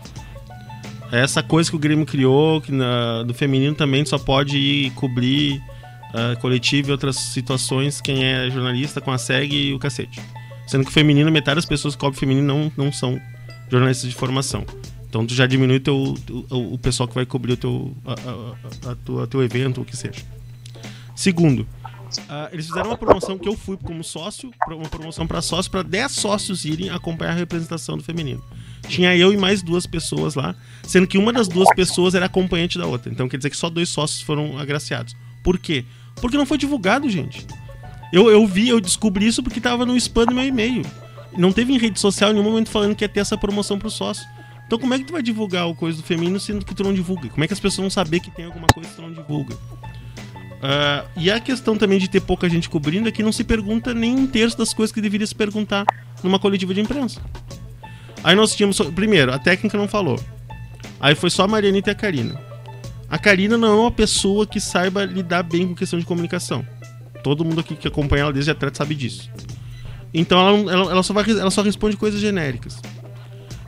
[1.11, 5.61] essa coisa que o Grêmio criou, que na, do feminino também só pode ir cobrir
[6.13, 10.19] uh, coletivo e outras situações quem é jornalista com a SEG e o cacete.
[10.67, 13.19] Sendo que feminino, metade das pessoas que cobrem feminino não, não são
[13.69, 14.65] jornalistas de formação.
[15.09, 18.91] Então tu já diminui teu, o, o pessoal que vai cobrir o teu, a, a,
[18.91, 20.21] a, tua, teu evento, o que seja.
[21.15, 25.71] Segundo, uh, eles fizeram uma promoção que eu fui como sócio, uma promoção para sócio,
[25.71, 28.43] para 10 sócios irem acompanhar a representação do feminino.
[28.87, 30.53] Tinha eu e mais duas pessoas lá,
[30.83, 33.11] sendo que uma das duas pessoas era acompanhante da outra.
[33.11, 35.15] Então quer dizer que só dois sócios foram agraciados.
[35.43, 35.85] Por quê?
[36.21, 37.47] Porque não foi divulgado, gente.
[38.11, 40.83] Eu, eu vi, eu descobri isso porque tava no spam do meu e-mail.
[41.37, 44.25] Não teve em rede social nenhum momento falando que ia ter essa promoção pro sócio.
[44.65, 46.93] Então como é que tu vai divulgar o coisa do feminino sendo que tu não
[46.93, 47.29] divulga?
[47.29, 49.55] Como é que as pessoas vão saber que tem alguma coisa que tu não divulga?
[50.57, 53.93] Uh, e a questão também de ter pouca gente cobrindo é que não se pergunta
[53.93, 55.85] nem um terço das coisas que deveria se perguntar
[56.23, 57.21] numa coletiva de imprensa.
[58.23, 58.79] Aí nós tínhamos.
[58.95, 60.19] Primeiro, a técnica não falou.
[60.99, 62.41] Aí foi só a Marianita e a Karina.
[63.09, 66.65] A Karina não é uma pessoa que saiba lidar bem com questão de comunicação.
[67.27, 69.29] Todo mundo aqui que acompanha ela desde atleta sabe disso.
[70.13, 72.79] Então ela, ela, ela, só vai, ela só responde coisas genéricas.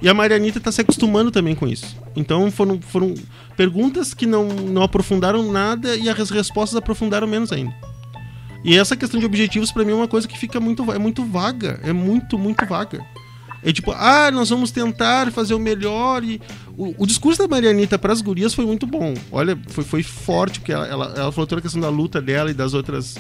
[0.01, 1.97] E a Marianita tá se acostumando também com isso.
[2.16, 3.14] Então foram, foram
[3.57, 7.76] perguntas que não, não aprofundaram nada e as respostas aprofundaram menos ainda.
[8.64, 11.26] E essa questão de objetivos para mim é uma coisa que fica muito, é muito
[11.26, 11.82] vaga.
[11.84, 13.05] É muito, muito vaga.
[13.62, 16.24] É tipo, ah, nós vamos tentar fazer o melhor.
[16.24, 16.41] E
[16.78, 19.14] o, o discurso da Marianita para as gurias foi muito bom.
[19.30, 22.49] Olha, foi, foi forte, porque ela, ela, ela falou toda a questão da luta dela
[22.49, 23.18] e das outras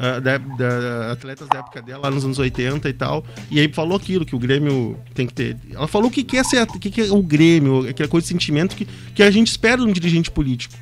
[0.00, 3.24] uh, da, da, atletas da época dela, lá nos anos 80 e tal.
[3.50, 5.56] E aí falou aquilo, que o Grêmio tem que ter.
[5.72, 8.32] Ela falou o que, que, é, ser, que, que é o Grêmio, aquela coisa de
[8.32, 10.74] sentimento que, que a gente espera de um dirigente político.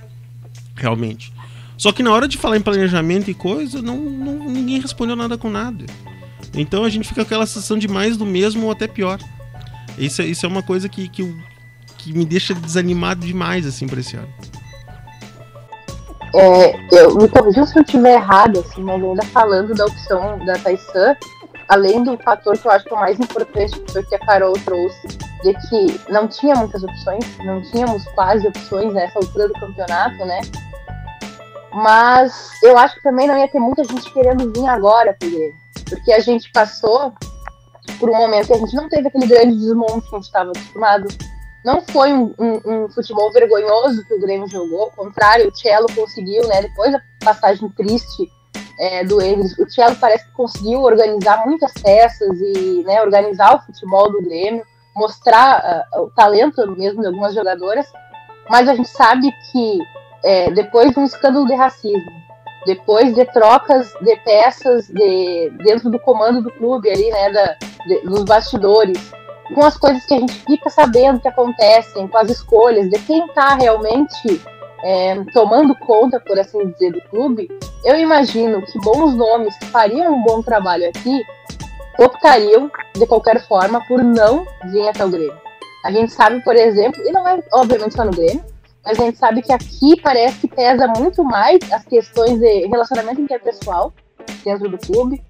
[0.76, 1.32] Realmente.
[1.76, 5.36] Só que na hora de falar em planejamento e coisa, não, não, ninguém respondeu nada
[5.36, 5.84] com nada.
[6.54, 9.18] Então a gente fica com aquela sensação de mais do mesmo ou até pior.
[9.96, 11.36] Isso, é, isso é uma coisa que, que,
[11.98, 14.28] que me deixa desanimado demais, assim, pra esse ano.
[16.34, 20.58] É, eu me corrija se eu estiver errado, assim, mas ainda falando da opção da
[20.58, 21.16] Taisan,
[21.68, 24.52] além do fator que eu acho que é o mais importante, foi que a Carol
[24.64, 25.08] trouxe,
[25.42, 30.40] de que não tinha muitas opções, não tínhamos quase opções nessa altura do campeonato, né?
[31.72, 35.54] Mas eu acho que também não ia ter muita gente querendo vir agora porque,
[35.88, 37.12] porque a gente passou
[37.98, 40.50] por um momento que a gente não teve aquele grande desmonte que a gente estava
[40.50, 41.08] acostumado
[41.64, 45.86] não foi um, um, um, futebol vergonhoso que o Grêmio jogou, ao contrário, o Cello
[45.94, 48.30] conseguiu, né, depois da passagem triste
[48.78, 53.60] é, do Endres, o Cello parece que conseguiu organizar muitas peças e né, organizar o
[53.60, 57.86] futebol do Grêmio, mostrar uh, o talento mesmo de algumas jogadoras,
[58.48, 59.78] mas a gente sabe que
[60.24, 62.10] é, depois de um escândalo de racismo,
[62.66, 67.56] depois de trocas de peças de, dentro do comando do clube ali, né, da,
[67.86, 69.12] de, dos bastidores,
[69.54, 73.24] com as coisas que a gente fica sabendo que acontecem, com as escolhas de quem
[73.26, 74.40] está realmente
[74.84, 77.48] é, tomando conta, por assim dizer, do clube,
[77.84, 81.24] eu imagino que bons nomes que fariam um bom trabalho aqui
[81.98, 85.36] optariam, de qualquer forma, por não vir até o Grêmio.
[85.84, 88.44] A gente sabe, por exemplo, e não é obviamente só no Grêmio,
[88.84, 93.20] mas a gente sabe que aqui parece que pesa muito mais as questões de relacionamento
[93.20, 93.92] interpessoal
[94.44, 95.22] dentro do clube.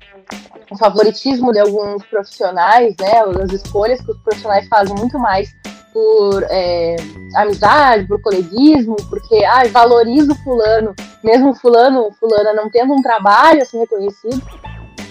[0.70, 5.54] O favoritismo de alguns profissionais, né, as escolhas que os profissionais fazem muito mais
[5.92, 6.96] por é,
[7.36, 13.78] amizade, por coleguismo, porque ah, valorizo fulano, mesmo fulano, fulana não tendo um trabalho assim
[13.78, 14.42] reconhecido.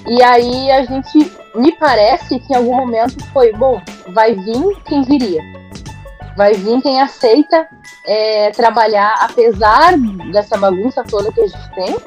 [0.07, 5.01] E aí a gente me parece que em algum momento foi, bom, vai vir quem
[5.01, 5.41] viria.
[6.37, 7.67] Vai vir quem aceita
[8.05, 9.97] é, trabalhar apesar
[10.31, 11.97] dessa bagunça toda que a gente tem,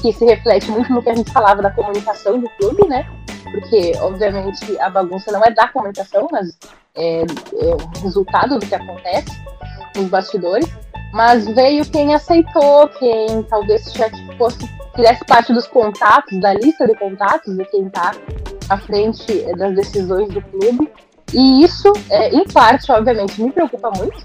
[0.00, 3.06] que se reflete muito no que a gente falava da comunicação do clube, né?
[3.50, 6.56] Porque, obviamente, a bagunça não é da comunicação, mas
[6.94, 9.30] é, é o resultado do que acontece
[9.96, 10.68] nos bastidores.
[11.12, 14.58] Mas veio quem aceitou, quem talvez já fosse,
[14.94, 18.12] fizesse parte dos contatos, da lista de contatos de quem está
[18.68, 19.26] à frente
[19.56, 20.90] das decisões do clube.
[21.32, 24.16] E isso, é, em parte, obviamente, me preocupa muito,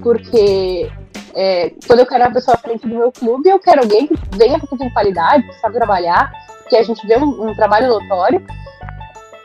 [0.00, 0.90] porque
[1.34, 4.14] é, quando eu quero uma pessoa à frente do meu clube, eu quero alguém que
[4.36, 6.32] venha porque tem qualidade, que sabe trabalhar,
[6.68, 8.44] que a gente vê um, um trabalho notório,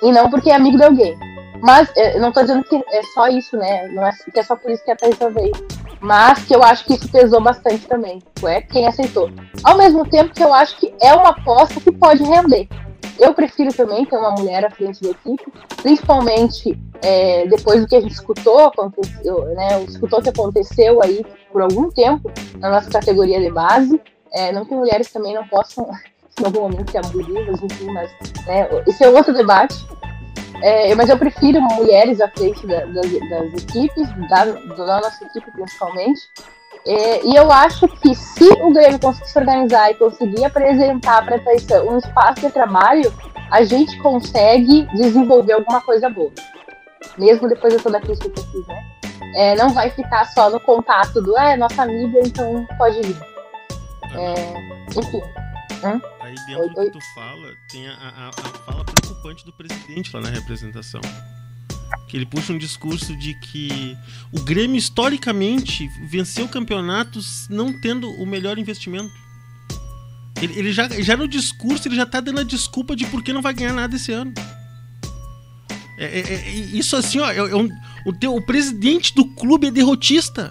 [0.01, 1.17] e não porque é amigo de alguém.
[1.61, 3.87] Mas é, eu não estou dizendo que é só isso, né?
[3.87, 5.53] Não é que é só por isso que a Thaisa veio.
[6.01, 8.21] Mas que eu acho que isso pesou bastante também.
[8.45, 9.31] É quem aceitou.
[9.63, 12.67] Ao mesmo tempo que eu acho que é uma aposta que pode render.
[13.19, 15.51] Eu prefiro também ter uma mulher à frente da equipe,
[15.81, 21.61] principalmente é, depois do que a gente escutou, aconteceu, né, escutou que aconteceu aí por
[21.61, 23.99] algum tempo na nossa categoria de base.
[24.31, 25.89] É, não que mulheres também não possam,
[26.39, 28.11] em algum momento, ser abusivas, enfim, mas
[28.47, 29.75] né, esse é outro debate.
[30.61, 35.51] É, mas eu prefiro mulheres à frente da, das, das, equipes, da, da nossa equipe
[35.51, 36.21] principalmente.
[36.85, 41.37] É, e eu acho que se o Grêmio conseguir se organizar e conseguir apresentar para
[41.37, 43.13] a Taição um espaço de trabalho,
[43.49, 46.31] a gente consegue desenvolver alguma coisa boa
[47.17, 48.83] mesmo depois de toda a crítica que eu fiz, né?
[49.35, 53.17] É, não vai ficar só no contato do, ah, é nossa amiga, então pode ir.
[54.15, 54.53] É,
[54.99, 55.21] enfim.
[55.83, 56.01] Hum?
[56.21, 56.85] Aí dentro oi, do oi.
[56.85, 58.31] que tu fala, tem a, a, a,
[58.65, 61.01] fala preocupante do presidente lá na representação.
[62.07, 63.97] Que ele puxa um discurso de que
[64.31, 69.11] o Grêmio, historicamente, venceu campeonatos não tendo o melhor investimento.
[70.41, 73.31] Ele, ele já, já no discurso, ele já tá dando a desculpa de por que
[73.31, 74.33] não vai ganhar nada esse ano.
[75.97, 77.69] É, é, é, isso assim, ó, é, é um,
[78.05, 80.49] o, teu, o presidente do clube é derrotista.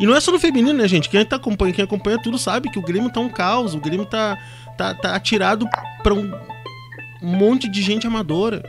[0.00, 1.08] E não é só no feminino, né, gente?
[1.08, 4.06] Quem, tá acompanha, quem acompanha tudo sabe que o Grêmio tá um caos, o Grêmio
[4.06, 4.36] tá,
[4.76, 5.68] tá, tá atirado
[6.02, 6.32] pra um
[7.22, 8.62] monte de gente amadora.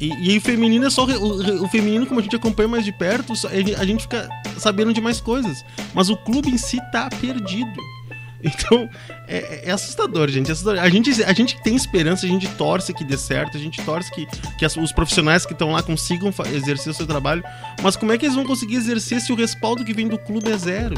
[0.00, 1.04] E, e o feminino é só.
[1.04, 3.32] O, o, feminino, como a gente acompanha mais de perto,
[3.78, 5.64] a gente fica sabendo de mais coisas.
[5.92, 7.80] Mas o clube em si tá perdido.
[8.40, 8.88] Então,
[9.26, 10.48] é, é, assustador, gente.
[10.48, 10.80] É assustador.
[10.80, 14.12] A, gente a gente tem esperança, a gente torce que dê certo, a gente torce
[14.12, 14.26] que,
[14.56, 17.42] que as, os profissionais que estão lá consigam exercer o seu trabalho.
[17.82, 20.52] Mas como é que eles vão conseguir exercer se o respaldo que vem do clube
[20.52, 20.94] é zero?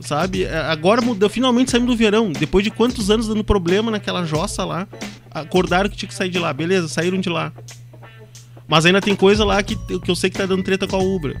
[0.00, 0.44] Sabe?
[0.44, 2.30] É, agora mudou, finalmente saímos do verão.
[2.30, 4.86] Depois de quantos anos dando problema naquela jossa lá,
[5.30, 6.52] acordaram que tinha que sair de lá.
[6.52, 7.52] Beleza, saíram de lá.
[8.66, 10.98] Mas ainda tem coisa lá que, que eu sei que tá dando treta com a
[10.98, 11.34] Ubra.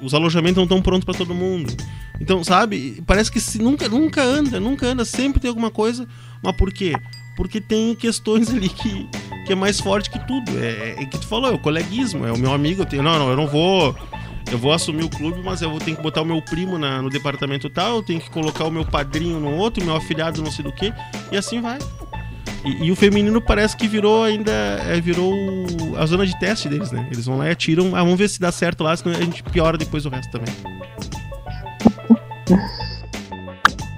[0.00, 1.70] Os alojamentos não estão prontos para todo mundo.
[2.20, 3.02] Então, sabe?
[3.06, 6.06] Parece que se nunca, nunca anda, nunca anda, sempre tem alguma coisa.
[6.42, 6.94] Mas por quê?
[7.36, 9.08] Porque tem questões ali que,
[9.46, 10.50] que é mais forte que tudo.
[10.58, 12.82] É, é, é que tu falou, é o coleguismo, é o meu amigo.
[12.82, 13.94] Eu tenho, não, não, eu não vou.
[14.50, 17.00] Eu vou assumir o clube, mas eu vou ter que botar o meu primo na,
[17.00, 20.50] no departamento tal, eu tenho que colocar o meu padrinho no outro, meu afilhado não
[20.50, 20.92] sei do que,
[21.30, 21.78] e assim vai.
[22.64, 24.52] E, e, o feminino parece que virou ainda.
[24.52, 25.32] É, virou
[25.96, 27.08] a zona de teste deles, né?
[27.10, 27.96] Eles vão lá e atiram.
[27.96, 30.54] Ah, vamos ver se dá certo lá, senão a gente piora depois o resto também.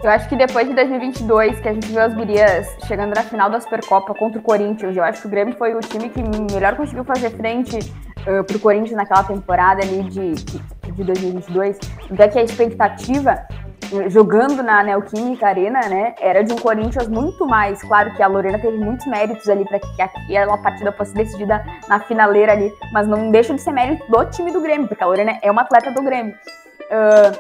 [0.03, 3.49] Eu acho que depois de 2022, que a gente viu as gurias chegando na final
[3.49, 6.21] da Supercopa contra o Corinthians, eu acho que o Grêmio foi o time que
[6.53, 11.79] melhor conseguiu fazer frente uh, pro Corinthians naquela temporada ali de, de 2022.
[12.11, 13.47] Então é que a expectativa
[14.09, 17.83] jogando na Neoquímica Arena, né, era de um Corinthians muito mais.
[17.83, 22.01] Claro que a Lorena teve muitos méritos ali para que aquela partida fosse decidida na
[22.01, 25.39] finaleira ali, mas não deixa de ser mérito do time do Grêmio, porque a Lorena
[25.43, 26.35] é uma atleta do Grêmio.
[26.91, 27.33] Uh,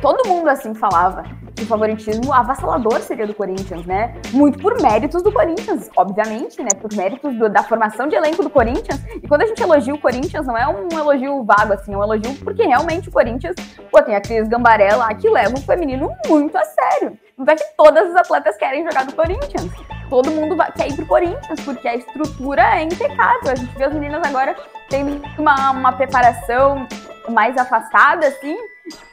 [0.00, 1.24] todo mundo assim falava
[1.60, 4.14] o favoritismo avassalador seria do Corinthians, né?
[4.32, 6.70] Muito por méritos do Corinthians, obviamente, né?
[6.80, 9.00] Por méritos do, da formação de elenco do Corinthians.
[9.22, 12.02] E quando a gente elogia o Corinthians, não é um elogio vago, assim, é um
[12.02, 13.54] elogio porque realmente o Corinthians,
[13.90, 17.16] pô, tem a Cris Gambaré lá que leva o feminino muito a sério.
[17.36, 19.70] Não é que todas as atletas querem jogar do Corinthians.
[20.08, 23.50] Todo mundo vai, quer ir pro Corinthians, porque a estrutura é impecável.
[23.50, 24.54] A gente vê as meninas agora
[24.88, 26.86] tendo uma, uma preparação
[27.28, 28.56] mais afastada, assim,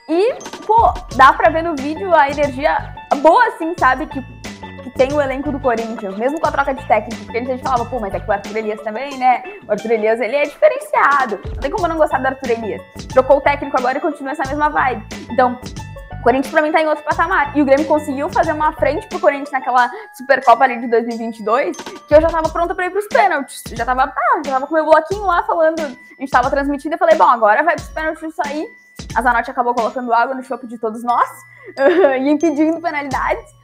[0.07, 0.33] e,
[0.65, 4.07] pô, dá pra ver no vídeo a energia boa, assim, sabe?
[4.07, 4.21] Que,
[4.83, 7.63] que tem o elenco do Corinthians, mesmo com a troca de técnico, porque a gente
[7.63, 9.41] falava, pô, mas é que o Arthur Elias também, né?
[9.67, 11.39] O Arthur Elias, ele é diferenciado.
[11.45, 12.81] Não tem como não gostar do Arthur Elias.
[13.07, 15.05] Trocou o técnico agora e continua essa mesma vibe.
[15.31, 15.57] Então,
[16.19, 17.57] O Corinthians pra mim tá em outro patamar.
[17.57, 22.13] E o Grêmio conseguiu fazer uma frente pro Corinthians naquela Supercopa ali de 2022, que
[22.13, 23.63] eu já tava pronta pra ir pros pênaltis.
[23.73, 25.87] Já tava, ah, já tava com meu bloquinho lá falando, a
[26.21, 28.69] gente tava transmitindo, eu falei, bom, agora vai pros pênaltis isso aí.
[29.15, 31.29] A Zanotti acabou colocando água no chope de todos nós
[32.19, 33.61] e impedindo penalidades.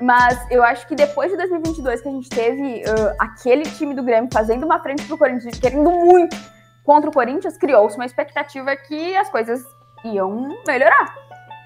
[0.00, 4.02] Mas eu acho que depois de 2022, que a gente teve uh, aquele time do
[4.02, 6.36] Grêmio fazendo uma frente pro Corinthians, querendo muito
[6.84, 9.64] contra o Corinthians, criou-se uma expectativa que as coisas
[10.04, 11.14] iam melhorar.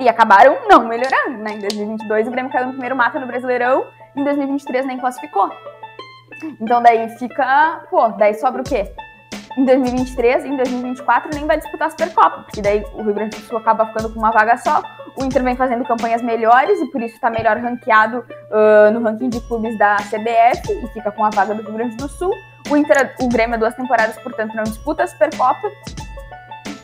[0.00, 1.52] E acabaram não melhorando, né?
[1.52, 5.50] Em 2022 o Grêmio caiu no primeiro mata no Brasileirão, em 2023 nem classificou.
[6.60, 8.94] Então daí fica, pô, daí sobra o quê?
[9.56, 13.42] Em 2023, em 2024 nem vai disputar a Supercopa, porque daí o Rio Grande do
[13.44, 14.82] Sul acaba ficando com uma vaga só.
[15.16, 19.28] O Inter vem fazendo campanhas melhores e por isso está melhor ranqueado uh, no ranking
[19.28, 22.32] de clubes da CBF e fica com a vaga do Rio Grande do Sul.
[22.70, 25.70] O Inter, o Grêmio, há duas temporadas, portanto, não disputa a Supercopa.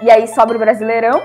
[0.02, 1.22] E aí sobra o Brasileirão,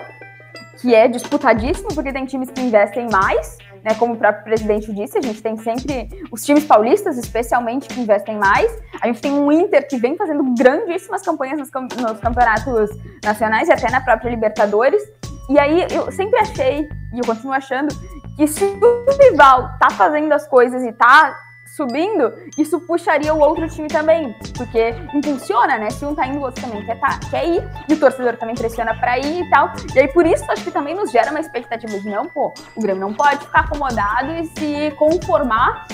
[0.80, 3.94] que é disputadíssimo, porque tem times que investem mais, né?
[3.96, 8.38] Como o próprio presidente disse, a gente tem sempre os times paulistas, especialmente, que investem
[8.38, 8.72] mais.
[9.02, 12.90] A gente tem um Inter que vem fazendo grandíssimas campanhas nos, nos campeonatos
[13.24, 15.02] nacionais e até na própria Libertadores.
[15.50, 17.94] E aí eu sempre achei, e eu continuo achando,
[18.38, 21.36] que se o rival tá fazendo as coisas e tá
[21.76, 25.90] subindo, isso puxaria o outro time também, porque impulsiona, né?
[25.90, 28.56] Se um tá indo, o outro também quer, tá, quer ir, e o torcedor também
[28.56, 29.72] pressiona para ir e tal.
[29.96, 32.82] E aí por isso acho que também nos gera uma expectativa de não, pô, o
[32.82, 35.88] Grêmio não pode ficar acomodado e se conformar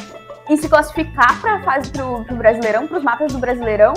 [0.50, 3.94] e se classificar para a fase pro, pro Brasileirão, para os mapas do Brasileirão,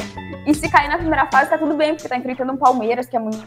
[0.46, 3.16] e se cair na primeira fase tá tudo bem, porque tá enfrentando um Palmeiras que
[3.16, 3.44] é muito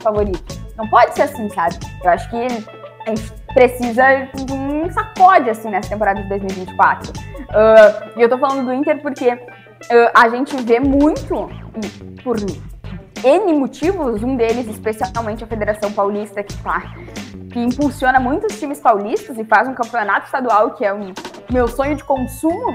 [0.00, 0.44] favorito.
[0.76, 1.76] Não pode ser assim, sabe?
[2.04, 7.35] Eu acho que a gente precisa de um sacode assim nessa temporada de 2024.
[7.48, 11.48] Uh, e eu tô falando do Inter porque uh, a gente vê muito,
[12.22, 12.36] por
[13.24, 16.94] N motivos, um deles especialmente a Federação Paulista, que, tá,
[17.52, 21.12] que impulsiona muitos times paulistas e faz um campeonato estadual que é um
[21.50, 22.72] meu sonho de consumo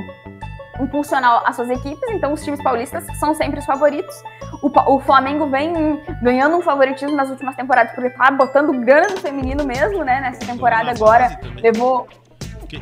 [0.79, 4.23] impulsionar as suas equipes, então os times paulistas são sempre os favoritos.
[4.61, 9.17] O, o, Flamengo vem ganhando um favoritismo nas últimas temporadas, porque tá botando grana no
[9.17, 10.21] feminino mesmo, né?
[10.21, 11.39] Nessa temporada agora.
[11.61, 12.07] Levou.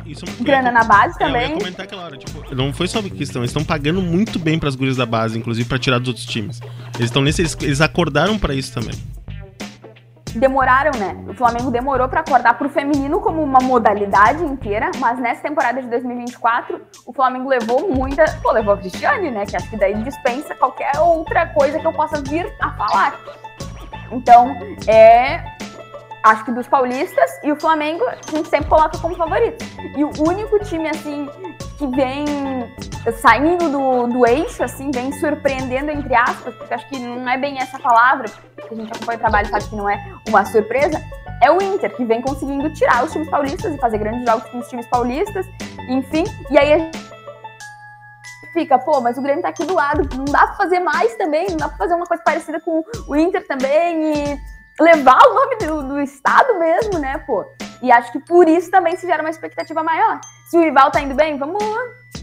[0.06, 1.42] Isso é grana na base também.
[1.42, 4.58] Eu ia comentar aquela hora, tipo, não foi só questão, eles estão pagando muito bem
[4.58, 6.60] para as gurias da base, inclusive para tirar dos outros times.
[6.94, 8.94] Eles estão nesse, eles, eles acordaram para isso também
[10.38, 11.16] demoraram, né?
[11.28, 15.88] O Flamengo demorou para acordar pro feminino como uma modalidade inteira, mas nessa temporada de
[15.88, 18.24] 2024, o Flamengo levou muita.
[18.42, 19.46] Pô, levou a Cristiane, né?
[19.46, 23.18] Que acho que daí dispensa qualquer outra coisa que eu possa vir a falar.
[24.12, 24.54] Então,
[24.86, 25.42] é.
[26.22, 29.64] Acho que dos paulistas e o Flamengo a gente sempre coloca como favorito.
[29.96, 31.28] E o único time, assim,
[31.78, 32.26] que vem
[33.22, 37.58] saindo do, do eixo, assim, vem surpreendendo, entre aspas, porque acho que não é bem
[37.58, 39.98] essa palavra, que a gente acompanha o trabalho sabe que não é
[40.28, 41.00] uma surpresa,
[41.42, 44.58] é o Inter, que vem conseguindo tirar os times paulistas e fazer grandes jogos com
[44.58, 45.46] os times paulistas,
[45.88, 47.10] enfim, e aí a gente
[48.52, 51.46] fica, pô, mas o Grêmio tá aqui do lado, não dá pra fazer mais também,
[51.48, 54.40] não dá pra fazer uma coisa parecida com o Inter também e
[54.80, 57.44] levar o nome do, do estado mesmo, né, pô.
[57.82, 60.20] E acho que por isso também se gera uma expectativa maior.
[60.50, 61.62] Se o rival tá indo bem, vamos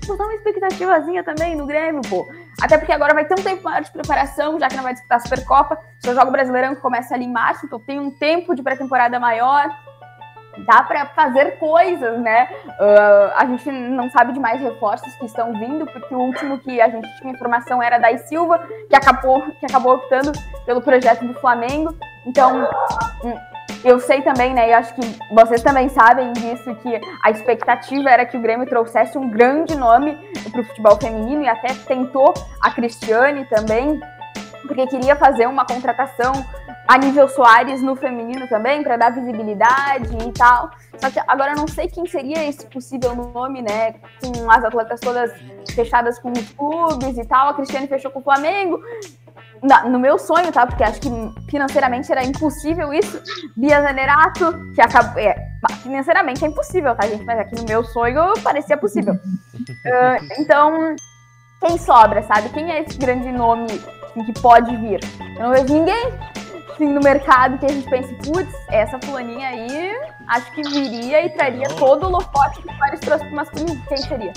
[0.05, 2.27] botar uma expectativazinha também no Grêmio, pô.
[2.61, 5.17] Até porque agora vai ter um tempo maior de preparação, já que não vai disputar
[5.17, 5.79] a Supercopa.
[6.03, 9.19] Só joga o Brasileirão que começa ali em março, então tem um tempo de pré-temporada
[9.19, 9.69] maior.
[10.65, 12.49] Dá para fazer coisas, né?
[12.67, 16.81] Uh, a gente não sabe de mais reforços que estão vindo, porque o último que
[16.81, 20.31] a gente tinha informação era da Silva, que acabou, que acabou optando
[20.65, 21.95] pelo projeto do Flamengo.
[22.25, 22.67] Então,
[23.23, 23.35] hum,
[23.83, 25.01] eu sei também, né, e acho que
[25.33, 30.17] vocês também sabem disso, que a expectativa era que o Grêmio trouxesse um grande nome
[30.51, 33.99] para o futebol feminino e até tentou a Cristiane também,
[34.65, 36.33] porque queria fazer uma contratação
[36.87, 40.71] a nível Soares no feminino também, para dar visibilidade e tal.
[40.97, 43.95] Só que agora eu não sei quem seria esse possível nome, né?
[44.21, 45.31] Com as atletas todas
[45.75, 47.49] fechadas com os clubes e tal.
[47.49, 48.79] A Cristiane fechou com o Flamengo
[49.89, 50.65] no meu sonho, tá?
[50.65, 51.09] Porque acho que
[51.49, 53.21] financeiramente era impossível isso.
[53.55, 55.19] Bia Zanerato, que acabou.
[55.19, 55.35] É,
[55.83, 57.23] financeiramente é impossível, tá, gente?
[57.23, 59.13] Mas aqui no meu sonho parecia possível.
[59.13, 60.95] Uh, então,
[61.59, 62.49] quem sobra, sabe?
[62.49, 63.67] Quem é esse grande nome
[64.05, 64.99] assim, que pode vir?
[65.37, 66.13] Eu não vejo ninguém
[66.77, 69.95] assim, no mercado que a gente pense, putz, essa fulaninha aí
[70.27, 73.81] acho que viria e traria todo o lofote que o Paris trouxe pro masculino.
[73.87, 74.33] Quem seria?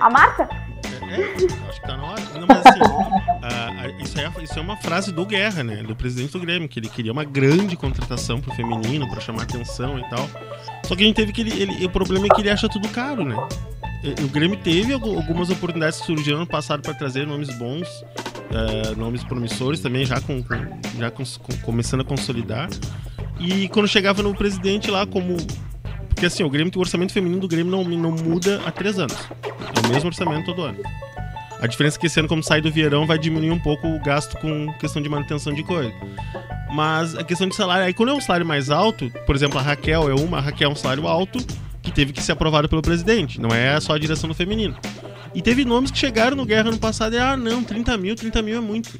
[0.00, 0.48] A Marta?
[1.12, 2.22] É, acho que tá na hora.
[2.34, 2.80] Não, mas assim,
[3.42, 5.82] a, a, isso, é, isso é uma frase do Guerra, né?
[5.82, 9.98] Do presidente do Grêmio, que ele queria uma grande contratação pro feminino, pra chamar atenção
[9.98, 10.26] e tal.
[10.84, 12.88] Só que a gente teve que ele, ele, o problema é que ele acha tudo
[12.88, 13.36] caro, né?
[14.24, 19.22] O Grêmio teve algumas oportunidades que surgiram no passado para trazer nomes bons, uh, nomes
[19.22, 20.54] promissores também, já, com, com
[20.98, 22.68] já com, com, começando a consolidar.
[23.38, 25.36] E quando chegava no presidente lá, como.
[26.08, 29.16] Porque assim, o Grêmio, o orçamento feminino do Grêmio não, não muda há três anos.
[29.44, 30.78] É o mesmo orçamento todo ano.
[31.60, 34.00] A diferença é que esse ano, como sai do Vieirão, vai diminuir um pouco o
[34.00, 35.92] gasto com questão de manutenção de coisa.
[36.72, 39.62] Mas a questão de salário, aí quando é um salário mais alto, por exemplo, a
[39.62, 41.38] Raquel é uma, a Raquel é um salário alto
[41.82, 44.76] que teve que ser aprovado pelo presidente, não é só a direção do feminino.
[45.34, 48.42] E teve nomes que chegaram no Guerra no passado e, ah, não, 30 mil, 30
[48.42, 48.98] mil é muito.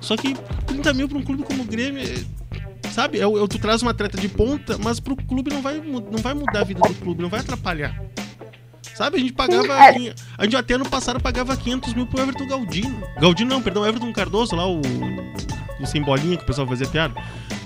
[0.00, 0.34] Só que
[0.66, 3.18] 30 mil para um clube como o Grêmio, é, sabe?
[3.18, 6.34] É, é, tu traz uma atleta de ponta, mas pro clube não vai, não vai
[6.34, 8.00] mudar a vida do clube, não vai atrapalhar.
[8.94, 9.66] Sabe, a gente pagava.
[9.66, 10.14] É.
[10.36, 13.02] A gente até ano passado pagava 500 mil pro Everton Galdino.
[13.18, 14.80] Galdino não, perdão, Everton Cardoso lá, o.
[15.80, 17.14] O sem bolinha que o pessoal fazia piada.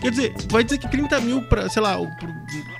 [0.01, 1.99] Quer dizer, vai dizer que 30 mil pra, sei lá,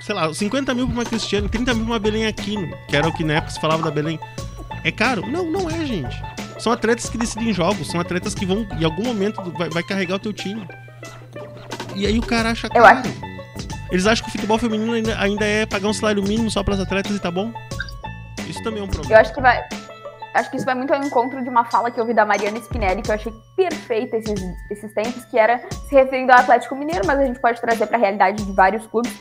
[0.07, 3.09] sei lá, 50 mil pra uma Cristiane, 30 mil pra uma Belém Aquino, que era
[3.09, 4.21] o que na época se falava da Belém.
[4.85, 5.27] É caro?
[5.27, 6.23] Não, não é, gente.
[6.61, 10.15] São atletas que decidem jogos, são atletas que vão, em algum momento, vai, vai carregar
[10.15, 10.65] o teu time.
[11.97, 12.87] E aí o cara acha caro.
[12.87, 13.11] Acho...
[13.91, 16.75] Eles acham que o futebol feminino ainda, ainda é pagar um salário mínimo só para
[16.75, 17.53] as atletas e tá bom?
[18.49, 19.13] Isso também é um problema.
[19.13, 19.61] Eu acho que vai.
[20.35, 22.59] Acho que isso vai muito ao encontro de uma fala que eu ouvi da Mariana
[22.59, 24.41] Spinelli, que eu achei perfeita esses,
[24.71, 27.97] esses tempos, que era se referindo ao Atlético Mineiro, mas a gente pode trazer para
[27.97, 29.13] a realidade de vários clubes.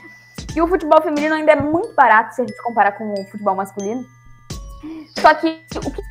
[0.55, 3.55] E o futebol feminino ainda é muito barato se a gente comparar com o futebol
[3.55, 4.05] masculino.
[5.19, 6.01] Só que o que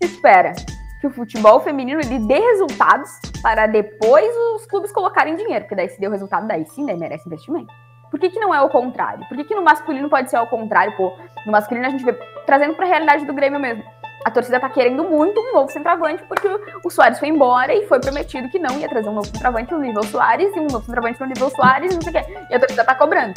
[0.00, 0.52] se espera?
[1.00, 3.10] Que o futebol feminino ele dê resultados
[3.42, 7.28] para depois os clubes colocarem dinheiro, porque daí se deu resultado, daí sim, daí merece
[7.28, 7.72] investimento.
[8.10, 9.24] Por que, que não é o contrário?
[9.28, 10.96] Por que, que no masculino pode ser ao contrário?
[10.96, 11.12] Pô,
[11.46, 12.12] no masculino a gente vê
[12.46, 13.84] trazendo para a realidade do Grêmio mesmo.
[14.24, 16.48] A torcida tá querendo muito um novo centroavante, porque
[16.82, 19.80] o Soares foi embora e foi prometido que não ia trazer um novo centroavante no
[19.80, 22.46] nível Soares e um novo centroavante no nível Soares, não sei o quê.
[22.50, 23.34] E a torcida tá cobrando.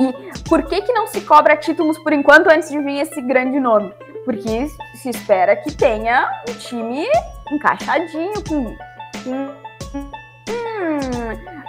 [0.00, 3.60] E por que, que não se cobra títulos por enquanto antes de vir esse grande
[3.60, 3.92] nome?
[4.24, 7.06] Porque se espera que tenha um time
[7.52, 8.76] encaixadinho, com,
[9.22, 9.62] com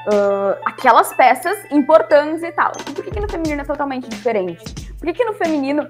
[0.07, 2.71] uh, aquelas peças importantes e tal.
[2.87, 4.92] E por que, que no feminino é totalmente diferente?
[5.03, 5.85] Por que, que no feminino,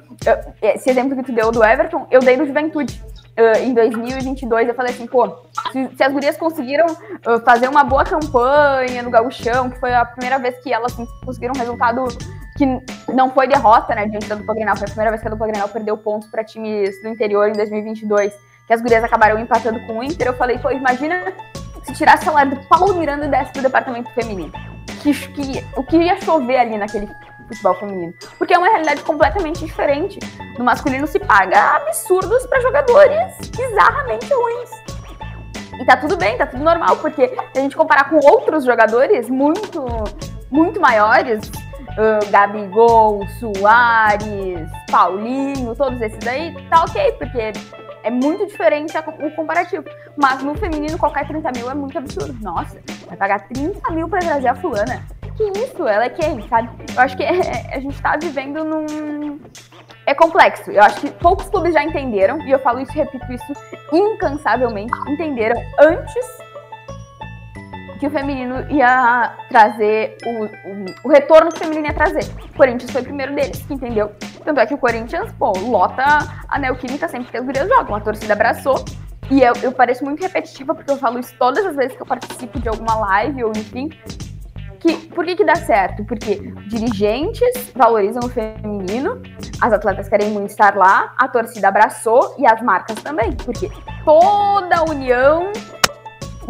[0.60, 3.00] esse exemplo que tu deu do Everton, eu dei no Juventude.
[3.38, 5.28] Uh, em 2022, eu falei assim, pô,
[5.72, 10.04] se, se as gurias conseguiram uh, fazer uma boa campanha no gauchão, que foi a
[10.04, 12.06] primeira vez que elas assim, conseguiram um resultado
[12.58, 12.66] que
[13.14, 15.48] não foi derrota, né, diante da dupla Grenal, foi a primeira vez que a dupla
[15.48, 18.34] Grenal perdeu pontos para times do interior em 2022,
[18.66, 21.34] que as gurias acabaram empatando com o Inter, eu falei, pô, imagina
[21.84, 24.52] se tirasse o salário do Paulo Miranda e desse pro departamento feminino.
[25.04, 27.08] Que, que, o que ia chover ali naquele
[27.48, 28.14] futebol feminino.
[28.38, 30.20] Porque é uma realidade completamente diferente.
[30.58, 34.70] No masculino se paga absurdos para jogadores bizarramente ruins.
[35.80, 39.30] E tá tudo bem, tá tudo normal, porque se a gente comparar com outros jogadores
[39.30, 39.84] muito,
[40.52, 41.50] muito maiores,
[41.98, 47.54] uh, Gabigol, Soares, Paulinho, todos esses aí, tá ok, porque
[48.04, 49.84] é muito diferente o comparativo.
[50.16, 52.38] Mas no feminino, qualquer 30 mil é muito absurdo.
[52.42, 55.04] Nossa, vai pagar 30 mil pra trazer a fulana.
[55.36, 55.88] Que isso?
[55.88, 56.70] Ela é quem, sabe?
[56.96, 57.32] Eu acho que é,
[57.76, 59.40] a gente tá vivendo num.
[60.06, 60.70] É complexo.
[60.70, 63.54] Eu acho que poucos clubes já entenderam, e eu falo isso e repito isso
[63.92, 66.44] incansavelmente, entenderam antes
[68.04, 72.26] que o feminino ia trazer, o, o, o, retorno que o feminino ia trazer.
[72.54, 74.12] O Corinthians foi o primeiro deles, entendeu?
[74.44, 76.04] Tanto é que o Corinthians, pô, lota
[76.50, 77.96] a Neoquímica sempre que as gurias jogam.
[77.96, 78.84] A torcida abraçou.
[79.32, 82.06] E eu, eu pareço muito repetitiva, porque eu falo isso todas as vezes que eu
[82.06, 83.90] participo de alguma live ou enfim.
[84.84, 86.04] Que, por que, que dá certo?
[86.04, 86.36] Porque
[86.68, 89.22] dirigentes valorizam o feminino,
[89.62, 93.32] as atletas querem muito estar lá, a torcida abraçou e as marcas também.
[93.32, 93.72] Porque
[94.04, 95.54] toda a união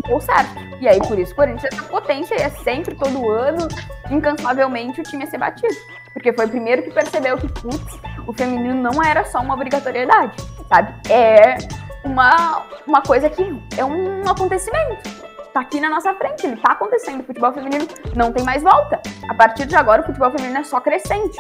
[0.08, 0.60] deu certo.
[0.82, 3.68] E aí, por isso, o Corinthians é essa potência e é sempre, todo ano,
[4.10, 5.76] incansavelmente, o time a ser batido.
[6.12, 10.36] Porque foi o primeiro que percebeu que, putz, o feminino não era só uma obrigatoriedade,
[10.68, 10.92] sabe?
[11.08, 11.56] É
[12.04, 13.44] uma, uma coisa que
[13.78, 15.33] é um acontecimento.
[15.54, 17.22] Tá aqui na nossa frente, ele tá acontecendo.
[17.22, 19.00] O futebol feminino não tem mais volta.
[19.30, 21.38] A partir de agora, o futebol feminino é só crescente.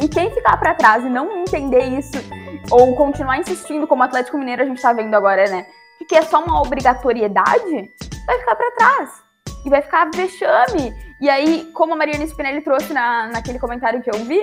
[0.00, 2.16] E quem ficar para trás e não entender isso,
[2.70, 5.66] ou continuar insistindo, como o Atlético Mineiro a gente tá vendo agora, né?
[6.08, 7.92] Que é só uma obrigatoriedade,
[8.24, 9.22] vai ficar para trás.
[9.62, 10.94] E vai ficar vexame.
[11.20, 14.40] E aí, como a Mariana Spinelli trouxe na, naquele comentário que eu vi,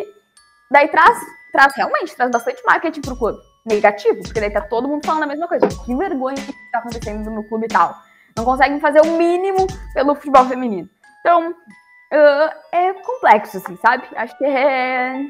[0.69, 1.17] daí traz,
[1.51, 3.39] traz realmente, traz bastante marketing pro clube.
[3.65, 5.67] Negativo, porque daí tá todo mundo falando a mesma coisa.
[5.67, 7.95] Que vergonha que tá acontecendo no clube e tal.
[8.37, 10.89] Não conseguem fazer o mínimo pelo futebol feminino.
[11.21, 14.03] Então, uh, é complexo, assim, sabe?
[14.15, 15.27] Acho que é,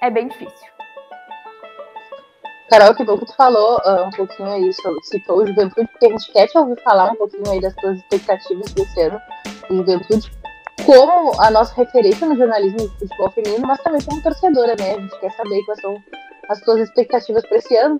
[0.00, 0.68] é bem difícil.
[2.68, 4.70] Carol, que bom que tu falou uh, um pouquinho aí,
[5.02, 7.98] citou o Juventude, porque a gente quer te ouvir falar um pouquinho aí das tuas
[7.98, 9.20] expectativas desse ano
[9.68, 10.30] do Juventude,
[10.86, 14.94] como a nossa referência no jornalismo de futebol feminino, mas também como torcedora, né?
[14.94, 15.96] A gente quer saber quais são
[16.48, 17.98] as tuas expectativas para esse ano.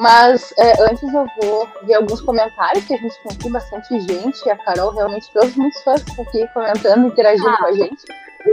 [0.00, 4.48] Mas é, antes eu vou ver alguns comentários, que a gente tem aqui bastante gente.
[4.48, 7.58] A Carol realmente trouxe muitos fãs aqui comentando, interagindo ah.
[7.58, 8.02] com a gente.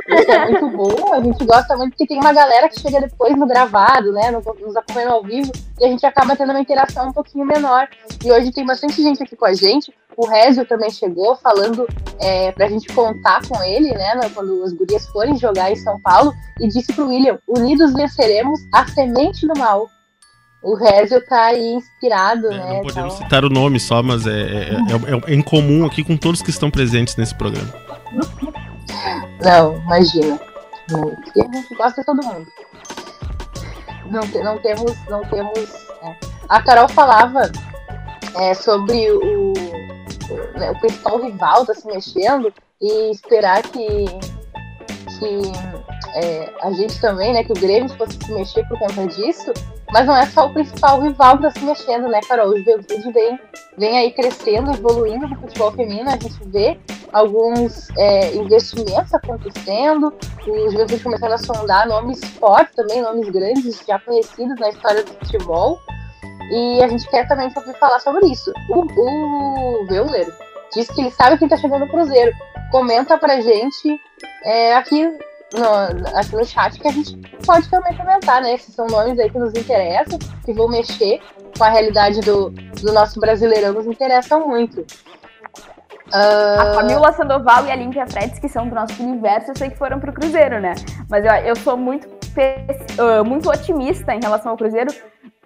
[0.09, 1.13] Isso é muito bom.
[1.13, 4.29] A gente gosta muito porque tem uma galera que chega depois no gravado, né?
[4.29, 7.87] Nos acompanhando ao vivo, e a gente acaba tendo uma interação um pouquinho menor.
[8.25, 9.93] E hoje tem bastante gente aqui com a gente.
[10.17, 11.87] O Rezio também chegou falando
[12.19, 14.19] é, pra gente contar com ele, né?
[14.33, 18.85] Quando as gurias forem jogar em São Paulo, e disse pro William: Unidos venceremos a
[18.87, 19.87] semente do mal.
[20.61, 22.73] O Rezio tá aí inspirado, é, né?
[22.73, 26.17] Não podemos citar o nome só, mas é, é, é, é, em comum aqui com
[26.17, 27.73] todos que estão presentes nesse programa.
[29.43, 30.39] Não, imagina.
[31.27, 32.47] Aqui a gente gosta de todo mundo.
[34.09, 34.93] Não, não temos.
[35.09, 36.15] Não temos é.
[36.49, 37.51] A Carol falava
[38.35, 44.05] é, sobre o, o, né, o principal rival tá se mexendo e esperar que,
[45.19, 45.41] que
[46.15, 49.51] é, a gente também, né, que o Grêmio fosse se mexer por conta disso,
[49.91, 52.49] mas não é só o principal rival que está se mexendo, né, Carol?
[52.49, 53.39] O Juventude vem,
[53.77, 56.79] vem aí crescendo, evoluindo no futebol feminino, a gente vê
[57.13, 60.13] alguns é, investimentos acontecendo,
[60.47, 65.13] o Juventude começando a sondar nomes fortes também, nomes grandes, já conhecidos na história do
[65.13, 65.79] futebol,
[66.51, 68.51] e a gente quer também saber falar sobre isso.
[68.69, 69.85] O, o
[70.73, 72.31] diz que ele sabe quem está chegando no Cruzeiro.
[72.71, 73.99] Comenta pra gente
[74.43, 75.09] é, aqui
[75.53, 78.53] no, aqui no chat que a gente pode também comentar, né?
[78.53, 81.21] Esses são nomes aí que nos interessam, que vão mexer
[81.57, 84.81] com a realidade do, do nosso brasileirão, nos interessam muito.
[86.07, 86.59] Uh...
[86.59, 89.77] A Camila Sandoval e a Límpia Fredes, que são do nosso universo, eu sei que
[89.77, 90.73] foram pro Cruzeiro, né?
[91.09, 92.07] Mas eu, eu sou muito,
[93.25, 94.93] muito otimista em relação ao Cruzeiro,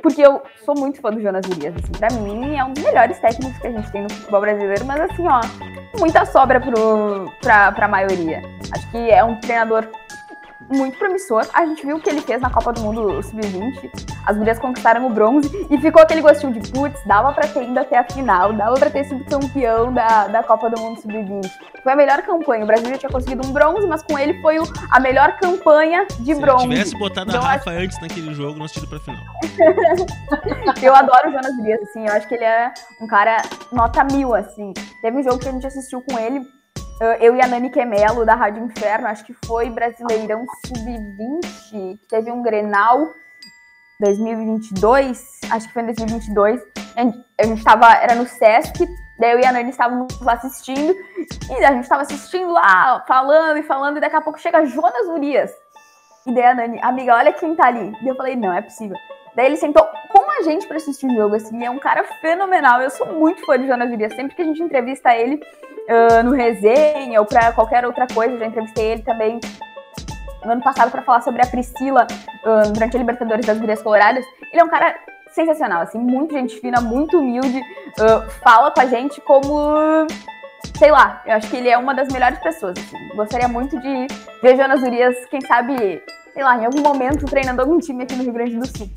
[0.02, 1.76] porque eu sou muito fã do Jonas Urias.
[1.76, 4.86] Assim, pra mim, é um dos melhores técnicos que a gente tem no futebol brasileiro,
[4.86, 5.42] mas assim, ó,
[6.00, 8.42] muita sobra pro, pra, pra maioria.
[8.72, 9.88] Acho que é um treinador
[10.72, 11.48] muito promissor.
[11.54, 13.92] A gente viu o que ele fez na Copa do Mundo Sub-20.
[14.26, 17.80] As mulheres conquistaram o bronze e ficou aquele gostinho de putz, dava pra ter ido
[17.80, 21.50] até a final, dava pra ter sido campeão da, da Copa do Mundo Sub-20.
[21.84, 22.64] Foi a melhor campanha.
[22.64, 26.06] O Brasil já tinha conseguido um bronze, mas com ele foi o, a melhor campanha
[26.20, 26.64] de Se bronze.
[26.64, 27.80] Se tivesse botado então, a Rafa acho...
[27.80, 29.24] antes naquele jogo, nós tínhamos pra final.
[30.82, 32.06] eu adoro o Jonas Dias, assim.
[32.08, 33.42] Eu acho que ele é um cara
[33.72, 34.74] nota mil, assim.
[35.02, 36.42] Teve um jogo que a gente assistiu com ele
[37.20, 42.32] eu e a Nani Quemelo, da Rádio Inferno, acho que foi Brasileirão Sub-20, que teve
[42.32, 43.12] um Grenal
[44.00, 46.62] 2022, acho que foi em 2022.
[46.96, 48.88] A gente estava, era no Sesc,
[49.20, 50.94] daí eu e a Nani estávamos lá assistindo,
[51.50, 55.08] e a gente estava assistindo lá, falando e falando, e daqui a pouco chega Jonas
[55.08, 55.52] Urias.
[56.28, 57.96] E daí a Nani, amiga, olha quem tá ali.
[58.04, 58.98] E eu falei, não, é possível.
[59.36, 62.82] Daí ele sentou com a gente para assistir o jogo, assim, é um cara fenomenal.
[62.82, 66.32] Eu sou muito fã de Jonas Urias, sempre que a gente entrevista ele, uh, no
[66.32, 68.38] resenha ou para qualquer outra coisa.
[68.38, 69.40] Já entrevistei ele também
[70.44, 72.08] no ano passado para falar sobre a Priscila
[72.46, 74.26] uh, durante a Libertadores das Gurias Coloradas.
[74.52, 74.96] Ele é um cara
[75.32, 80.08] sensacional, assim, muito gente fina, muito humilde, uh, fala com a gente como.
[80.78, 82.78] Sei lá, eu acho que ele é uma das melhores pessoas.
[82.78, 83.16] Assim.
[83.16, 84.08] Gostaria muito de
[84.42, 86.04] ver Jonas Urias, quem sabe,
[86.34, 88.90] sei lá, em algum momento treinando algum time aqui no Rio Grande do Sul.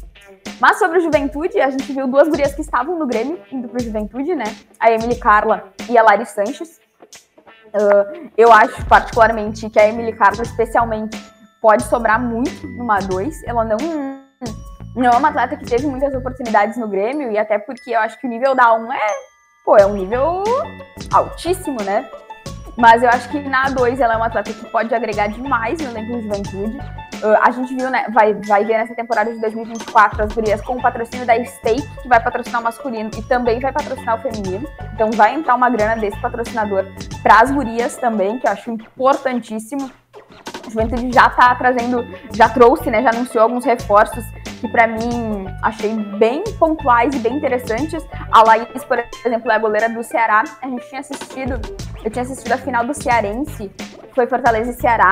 [0.60, 3.82] Mas sobre o Juventude, a gente viu duas gurias que estavam no Grêmio, indo pro
[3.82, 4.44] Juventude, né?
[4.78, 6.80] A Emily Carla e a Lari Sanches.
[7.74, 11.18] Uh, eu acho particularmente que a Emily Carla, especialmente,
[11.60, 13.42] pode sobrar muito numa 2.
[13.44, 13.76] Ela não,
[14.94, 18.20] não é uma atleta que teve muitas oportunidades no Grêmio, e até porque eu acho
[18.20, 19.10] que o nível da 1 é,
[19.80, 20.44] é um nível
[21.12, 22.08] altíssimo, né?
[22.76, 25.90] Mas eu acho que na A2 ela é uma atleta que pode agregar demais no
[25.90, 27.03] elenco de juventude.
[27.22, 30.76] Uh, a gente viu, né, vai, vai ver nessa temporada de 2024 as gurias com
[30.76, 34.68] o patrocínio da Stake, que vai patrocinar o masculino e também vai patrocinar o feminino.
[34.94, 36.84] Então vai entrar uma grana desse patrocinador
[37.22, 39.90] para as gurias também, que eu acho importantíssimo.
[40.66, 44.24] A Juventude já tá trazendo, já trouxe, né, já anunciou alguns reforços
[44.64, 48.02] que para mim achei bem pontuais e bem interessantes.
[48.32, 50.42] A Laís, por exemplo, é a goleira do Ceará.
[50.62, 51.60] A gente tinha assistido,
[52.02, 53.70] eu tinha assistido a final do Cearense,
[54.14, 55.10] foi Fortaleza e Ceará,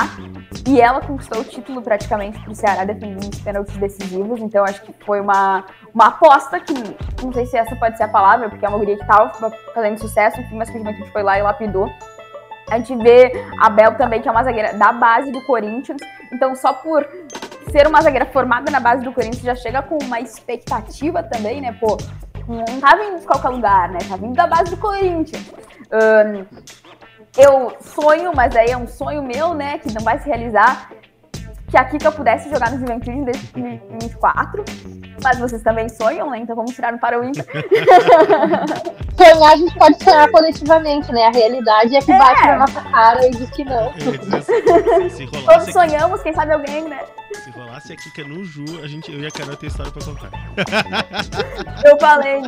[0.66, 4.40] e ela conquistou o título praticamente pro Ceará defendendo os pênaltis decisivos.
[4.40, 6.72] Então acho que foi uma, uma aposta que
[7.22, 9.99] não sei se essa pode ser a palavra, porque é uma guria que tava fazendo
[9.99, 11.90] sucesso, enfim, mas que o Juventude foi lá e lapidou.
[12.70, 13.30] A gente vê
[13.61, 16.01] a Bel também, que é uma zagueira da base do Corinthians.
[16.32, 17.07] Então, só por
[17.70, 21.76] ser uma zagueira formada na base do Corinthians já chega com uma expectativa também, né?
[21.78, 21.99] Pô,
[22.49, 23.99] não tá vindo de qualquer lugar, né?
[24.09, 25.53] Tá vindo da base do Corinthians.
[25.93, 26.47] Um,
[27.36, 29.78] eu sonho, mas aí é um sonho meu, né?
[29.78, 30.90] Que não vai se realizar.
[31.72, 34.62] Que aqui que eu pudesse jogar no Juventude em 2024.
[35.24, 36.38] Mas vocês também sonham, né?
[36.40, 37.46] Então vamos tirar no para o ímpar.
[39.16, 41.26] Sonhar a gente pode sonhar coletivamente, né?
[41.26, 42.18] A realidade é que É.
[42.18, 43.88] bate na nossa cara e diz que não.
[43.88, 47.00] Assim, se, se Todos sonhamos, quem sabe alguém, né?
[47.42, 50.04] se rolasse a Kika no Ju, a gente, eu e a Carol tem história pra
[50.04, 50.30] contar.
[51.84, 52.42] Eu falei.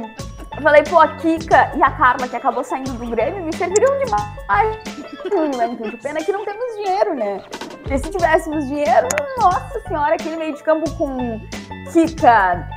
[0.57, 3.99] Eu falei, pô, a Kika e a Carla, que acabou saindo do Grêmio, me serviriam
[3.99, 4.79] demais.
[5.53, 5.97] Juventude.
[5.99, 7.43] Pena que não temos dinheiro, né?
[7.71, 11.41] Porque se tivéssemos dinheiro, nossa senhora, aquele meio de campo com
[11.93, 12.69] Kika,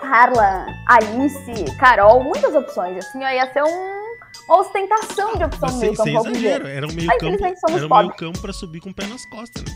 [0.00, 3.04] Carla, Alice, Carol, muitas opções.
[3.04, 4.16] Assim, ó, ia ser um,
[4.48, 6.04] uma ostentação de opção Mas no sem, meio campo.
[6.04, 6.38] sem vamos ver.
[6.38, 9.26] exagero, era um meio campo, era um meio campo pra subir com o pé nas
[9.26, 9.72] costas, né?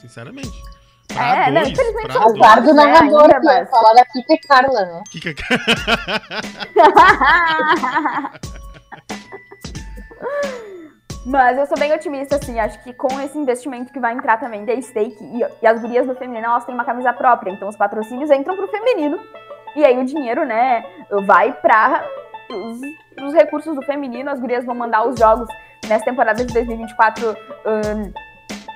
[0.00, 0.77] Sinceramente.
[1.16, 2.52] É, não, dois, infelizmente pra somos dois.
[2.52, 5.02] Apesar do né, narrador ainda, que mas- falar da Kika e Carla, né?
[5.10, 5.34] Kika,
[11.26, 12.58] Mas eu sou bem otimista, assim.
[12.58, 16.06] Acho que com esse investimento que vai entrar também da stake e, e as gurias
[16.06, 17.50] do feminino, elas têm uma camisa própria.
[17.50, 19.18] Então os patrocínios entram pro feminino.
[19.76, 20.82] E aí o dinheiro, né,
[21.26, 22.04] vai para
[23.20, 24.30] os recursos do feminino.
[24.30, 25.48] As gurias vão mandar os jogos
[25.86, 27.36] nessa temporada de 2024
[27.66, 28.10] ahn,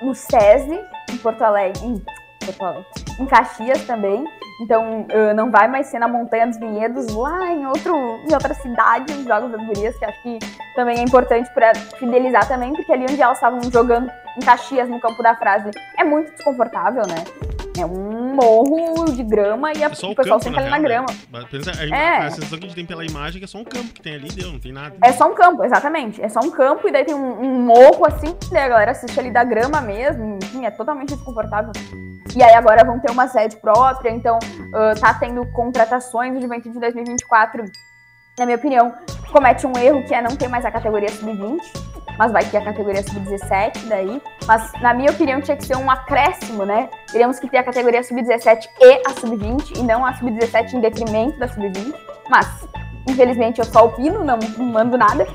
[0.03, 0.79] no SESI,
[1.11, 1.83] em Porto Alegre.
[1.83, 2.01] Em,
[2.45, 2.85] Porto Alegre,
[3.19, 4.23] em Caxias também.
[4.61, 7.95] Então ah, não vai mais ser na Montanha dos Vinhedos, lá em, outro,
[8.27, 10.39] em outra cidade, os jogos das gurias, que acho que
[10.75, 14.99] também é importante para fidelizar também, porque ali onde elas estavam jogando em Caxias, no
[14.99, 17.52] campo da frase, é muito desconfortável, né?
[17.77, 20.75] É um morro de grama e a- É só o o pessoal campo, sempre na
[20.75, 21.19] ali na real, grama.
[21.31, 21.45] né?
[21.91, 22.17] A, É.
[22.27, 24.01] a sensação que a gente tem pela imagem é que é só um campo que
[24.01, 24.95] tem ali, deu, não tem nada.
[25.03, 26.21] É só um campo, exatamente.
[26.21, 29.19] É só um campo e daí tem um, um morro assim, daí a galera assiste
[29.19, 31.71] ali da grama mesmo, enfim, é totalmente desconfortável.
[32.35, 34.37] E aí agora vão ter uma sede própria, então
[34.73, 37.63] ah, tá tendo contratações, o Juventude 2024,
[38.37, 38.93] na minha opinião,
[39.31, 41.59] comete um erro que é não ter mais a categoria sub-20,
[42.17, 44.21] mas vai ter a categoria sub-17 daí.
[44.45, 46.89] Mas na minha opinião tinha que ser um acréscimo, né?
[47.11, 51.37] Teríamos que ter a categoria sub-17 e a sub-20, e não a sub-17 em detrimento
[51.39, 51.93] da sub-20.
[52.29, 52.67] Mas,
[53.07, 55.27] infelizmente, eu só opino, não não mando nada.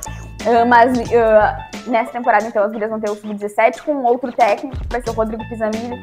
[0.47, 4.79] Ah, mas ah, nessa temporada, então, as gurias vão ter o sub-17 com outro técnico,
[4.79, 5.99] que vai ser o Rodrigo Pisamilho,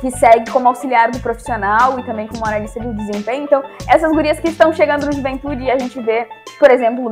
[0.00, 3.44] que segue como auxiliar do profissional e também como analista de desempenho.
[3.44, 6.26] Então, essas gurias que estão chegando no Juventude e a gente vê,
[6.58, 7.10] por exemplo,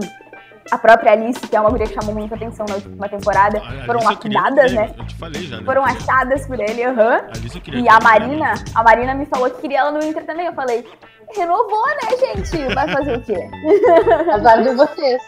[0.70, 3.82] a própria Alice, que é uma guria que chamou muita atenção na última temporada, A-
[3.82, 4.94] a foram Alice eu queria lapidadas, né?
[4.98, 5.64] Eu te falei já, né?
[5.64, 7.20] Foram achadas por ele, aham.
[7.62, 7.98] Queria E a né?
[8.02, 10.46] Marina, a Marina me falou que queria ela no Inter também.
[10.46, 10.84] Eu falei,
[11.34, 12.74] renovou, né, gente?
[12.74, 13.50] Vai fazer o quê?
[14.32, 15.22] Azar de vocês.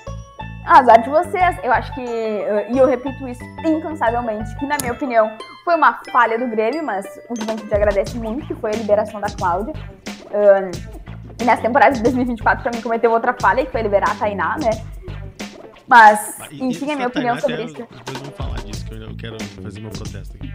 [0.67, 1.57] Azar de vocês.
[1.63, 5.31] Eu acho que, e eu repito isso incansavelmente, que na minha opinião
[5.65, 9.29] foi uma falha do Grêmio, mas o Juventude agradece muito, que foi a liberação da
[9.31, 9.73] Cláudia.
[10.33, 10.71] Ahn,
[11.41, 14.57] e nessa temporada de 2024 pra mim cometeu outra falha, que foi liberar a Tainá,
[14.59, 14.71] né?
[15.89, 17.75] Mas, e- enfim, a minha opinião Tainá sobre isso.
[17.91, 20.53] Depois vamos falar disso, que eu quero fazer meu protesto aqui.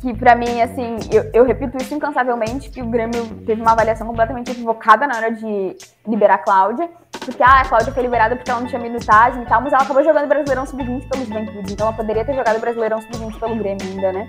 [0.00, 4.06] que pra mim, assim, eu, eu repito isso incansavelmente, que o Grêmio teve uma avaliação
[4.06, 5.76] completamente equivocada na hora de
[6.06, 6.88] liberar a Cláudia,
[7.24, 9.82] porque ah, a Cláudia foi liberada porque ela não tinha minutagem e tal, mas ela
[9.82, 13.82] acabou jogando Brasileirão Sub-20 pelo Juventude, então ela poderia ter jogado Brasileirão Sub-20 pelo Grêmio
[13.82, 14.28] ainda, né?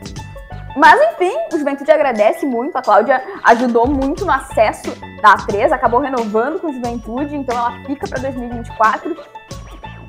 [0.76, 4.92] Mas enfim, o Juventude agradece muito, a Cláudia ajudou muito no acesso
[5.22, 9.16] da A3, acabou renovando com o Juventude, então ela fica pra 2024.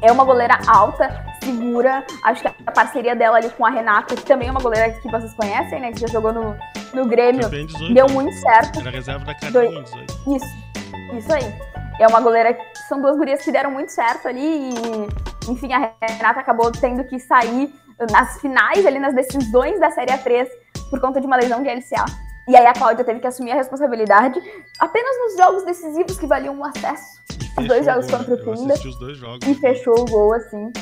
[0.02, 2.04] É uma goleira alta, segura.
[2.24, 5.10] Acho que a parceria dela ali com a Renata, que também é uma goleira que
[5.10, 5.92] vocês conhecem, né?
[5.92, 6.56] Que já jogou no,
[6.94, 7.94] no Grêmio, Campeã em 18.
[7.94, 8.12] deu né?
[8.14, 8.80] muito certo.
[8.80, 10.36] Era reserva da Carlinhos em 18.
[10.36, 11.54] Isso, isso aí.
[12.00, 12.56] É uma goleira
[12.88, 17.18] são duas gurias que deram muito certo ali e, enfim, a Renata acabou tendo que
[17.20, 17.72] sair
[18.10, 20.48] nas finais, ali nas decisões da Série A3
[20.88, 22.06] por conta de uma lesão de LCA.
[22.48, 24.40] E aí a Cláudia teve que assumir a responsabilidade
[24.80, 27.20] apenas nos jogos decisivos que valiam o acesso
[27.58, 28.24] Os fechou dois jogos gol, né?
[28.24, 28.72] contra o Eu Pinda.
[28.72, 29.46] assisti os dois jogos.
[29.48, 30.72] e fechou o gol assim.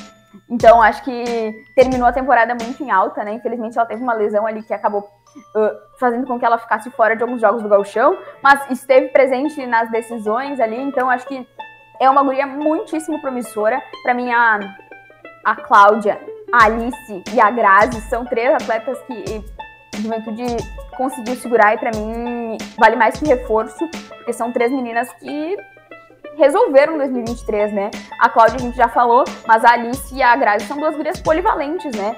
[0.51, 3.33] Então acho que terminou a temporada muito em alta, né?
[3.35, 7.17] Infelizmente ela teve uma lesão ali que acabou uh, fazendo com que ela ficasse fora
[7.17, 11.47] de alguns jogos do Gauchão, mas esteve presente nas decisões ali, então acho que
[12.01, 13.83] é uma guria muitíssimo promissora.
[14.03, 14.61] Pra mim a
[15.45, 16.21] a Cláudia,
[16.53, 19.45] a Alice e a Grazi são três atletas que
[19.95, 20.45] a Juventude
[20.97, 25.57] conseguiu segurar e pra mim vale mais que reforço, porque são três meninas que
[26.39, 27.91] resolveram 2023, né?
[28.21, 31.21] A Cláudia a gente já falou, mas a Alice e a Grazi são duas gurias
[31.21, 32.17] polivalentes, né?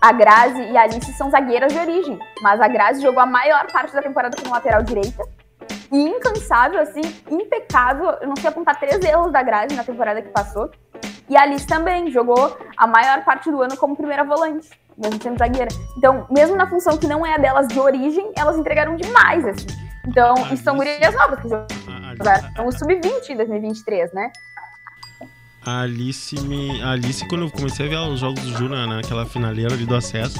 [0.00, 3.66] A Grazi e a Alice são zagueiras de origem, mas a Grazi jogou a maior
[3.72, 5.24] parte da temporada como lateral direita.
[5.90, 8.10] E incansável, assim, impecável.
[8.20, 10.70] Eu não sei apontar três erros da Grazi na temporada que passou.
[11.28, 15.38] E a Alice também jogou a maior parte do ano como primeira volante, mesmo sendo
[15.38, 15.68] zagueira.
[15.96, 19.87] Então, mesmo na função que não é a delas de origem, elas entregaram demais, assim.
[20.08, 21.66] Então, A e são gurias novas, que A,
[22.10, 24.30] a- jogaram o sub-20 em 2023, né?
[25.66, 26.80] a Alice me.
[26.82, 29.84] A Alice, quando eu comecei a ver os jogos do Ju na, naquela finaleira ali
[29.84, 30.38] do acesso,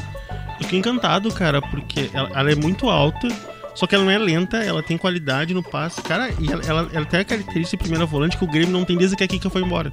[0.59, 3.29] eu fiquei encantado, cara, porque ela, ela é muito alta,
[3.75, 6.01] Só que ela não é lenta, ela tem qualidade no passe.
[6.03, 8.85] Cara, e ela, ela, ela tem a característica de primeira volante que o Grêmio não
[8.85, 9.93] tem desde que a Kika foi embora.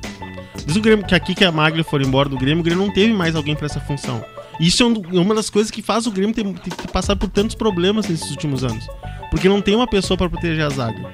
[0.56, 2.84] Desde o Grêmio, que a Kika e a Maglia foram embora do Grêmio, o Grêmio
[2.86, 4.24] não teve mais alguém pra essa função.
[4.60, 7.20] E isso é um- uma das coisas que faz o Grêmio ter, ter, ter passado
[7.20, 8.88] por tantos problemas nesses últimos anos.
[9.36, 11.12] Porque não tem uma pessoa pra proteger a zaga.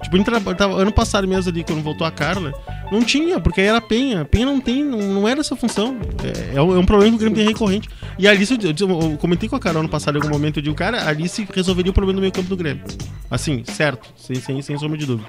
[0.00, 0.16] Tipo,
[0.78, 2.54] ano passado mesmo ali, quando voltou a Carla,
[2.92, 4.24] não tinha, porque aí era Penha.
[4.24, 5.96] Penha não tem, não, não era essa função.
[6.52, 7.88] É, é um é um problema que o Grêmio tem recorrente.
[8.16, 10.58] E a Alice, eu, eu- eu comentei com a Carol ano passado em algum momento,
[10.58, 12.84] eu digo, cara, a Alice resolveria o problema do meio campo do Grêmio.
[13.28, 15.28] Assim, certo, sem, sem, sem sombra de dúvida.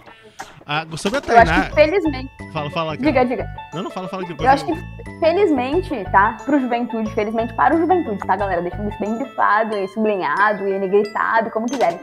[0.68, 1.70] Ah, sobre a Eu acho Tainá.
[1.70, 2.32] que felizmente.
[2.52, 3.06] Fala, fala, cara.
[3.06, 3.48] Diga, diga.
[3.74, 4.42] Não, não, fala, fala depois.
[4.42, 6.38] Eu acho que felizmente, tá?
[6.46, 8.62] Pro juventude, felizmente para o juventude, tá, galera?
[8.62, 12.00] Deixando isso bem grifado e sublinhado e negritado, como quiserem.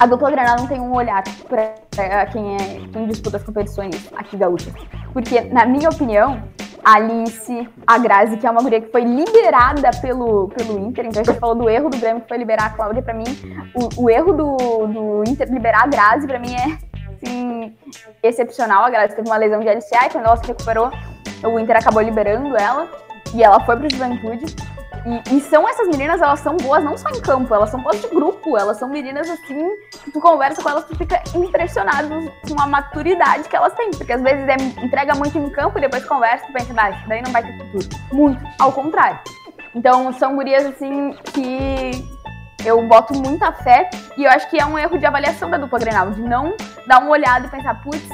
[0.00, 4.10] A dupla Granada não tem um olhar pra pra quem, é, quem disputa as competições
[4.16, 4.72] aqui gaúchas.
[5.12, 6.42] Porque, na minha opinião,
[6.84, 11.22] a Alice, a Grazi, que é uma guria que foi liberada pelo, pelo Inter, então
[11.22, 13.24] a gente falou do erro do Grêmio que foi liberar a Cláudia, pra mim,
[13.74, 14.56] o, o erro do,
[14.88, 16.78] do Inter liberar a Grazi, pra mim, é
[17.24, 17.76] assim,
[18.22, 18.84] excepcional.
[18.84, 20.90] A Grazi teve uma lesão de LCA e quando ela se recuperou,
[21.42, 22.88] o Inter acabou liberando ela
[23.34, 24.54] e ela foi pro Juventude.
[25.06, 28.00] E, e são essas meninas, elas são boas não só em campo, elas são boas
[28.00, 29.68] de grupo, elas são meninas assim,
[30.02, 32.08] que tu conversa com elas, tu fica impressionado
[32.48, 35.82] com a maturidade que elas têm, porque às vezes é, entrega muito em campo e
[35.82, 37.86] depois conversa tu pensa, ah, daí não vai ter futuro.
[38.12, 39.18] Muito, ao contrário.
[39.74, 42.13] Então são gurias assim que
[42.64, 45.78] eu boto muita fé e eu acho que é um erro de avaliação da dupla
[45.78, 46.56] Grenal, de não
[46.86, 48.08] dar uma olhada e pensar, putz,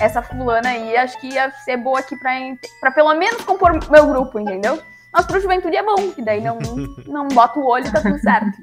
[0.00, 2.32] essa fulana aí acho que ia ser boa aqui pra,
[2.80, 4.82] pra pelo menos compor meu grupo, entendeu?
[5.12, 6.58] Mas pro juventude é bom, que daí não,
[7.06, 8.58] não bota o olho e tá tudo certo.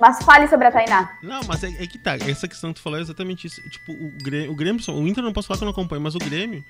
[0.00, 1.16] Mas fale sobre a Tainá.
[1.22, 2.16] Não, mas é, é que tá.
[2.16, 3.62] Essa questão que tu falou é exatamente isso.
[3.70, 6.16] Tipo, o Grêmio, o Grêmio, o Inter não posso falar que eu não acompanho, mas
[6.16, 6.64] o Grêmio,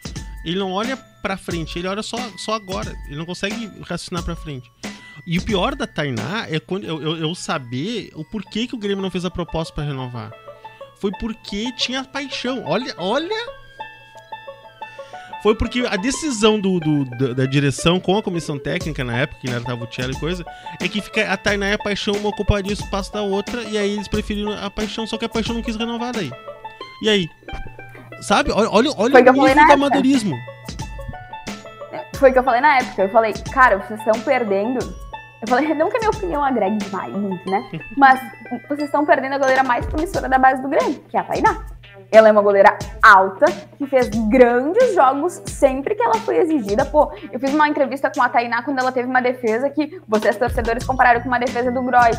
[0.45, 2.95] ele não olha pra frente, ele olha só, só agora.
[3.07, 4.71] Ele não consegue raciocinar pra frente.
[5.27, 8.79] E o pior da Tainá é quando eu, eu, eu saber o porquê que o
[8.79, 10.33] Grêmio não fez a proposta pra renovar.
[11.01, 12.65] Foi porque tinha paixão.
[12.67, 13.63] Olha, olha.
[15.43, 19.41] Foi porque a decisão do, do- da, da direção com a comissão técnica na época,
[19.41, 20.45] que ainda tava o Tchelo e coisa,
[20.81, 23.77] é que fica a Tainá e a paixão uma ocuparia o espaço da outra, e
[23.77, 26.31] aí eles preferiram a paixão, só que a paixão não quis renovar daí.
[27.03, 27.29] E aí?
[28.23, 28.53] Sabe?
[28.53, 30.37] Olha, olha, olha o nível do amadorismo.
[32.17, 33.03] Foi o que eu falei na época.
[33.03, 34.79] Eu falei, cara, vocês estão perdendo.
[35.43, 37.69] Eu falei, não que a minha opinião agregue demais, muito, né?
[37.97, 38.21] Mas
[38.69, 41.65] vocês estão perdendo a goleira mais promissora da base do Grêmio, que é a Tainá.
[42.13, 46.85] Ela é uma goleira alta, que fez grandes jogos sempre que ela foi exigida.
[46.85, 50.37] Pô, eu fiz uma entrevista com a Tainá quando ela teve uma defesa que vocês,
[50.37, 52.13] torcedores, compararam com uma defesa do Groy.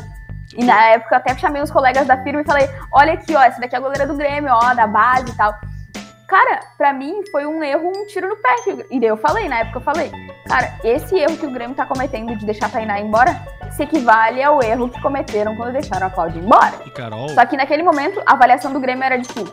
[0.58, 3.42] E na época eu até chamei os colegas da firma e falei: olha aqui, ó,
[3.42, 5.54] essa daqui é a goleira do Grêmio, ó, da base e tal.
[6.34, 8.56] Cara, pra mim foi um erro, um tiro no pé.
[8.64, 10.12] que- E daí eu falei, na época eu falei,
[10.48, 13.40] cara, esse erro que o Grêmio tá cometendo de deixar a Tainá embora
[13.72, 16.74] se equivale ao erro que cometeram quando deixaram a Cláudia embora.
[16.88, 19.44] E Carol, Só que naquele momento, a avaliação do Grêmio era de que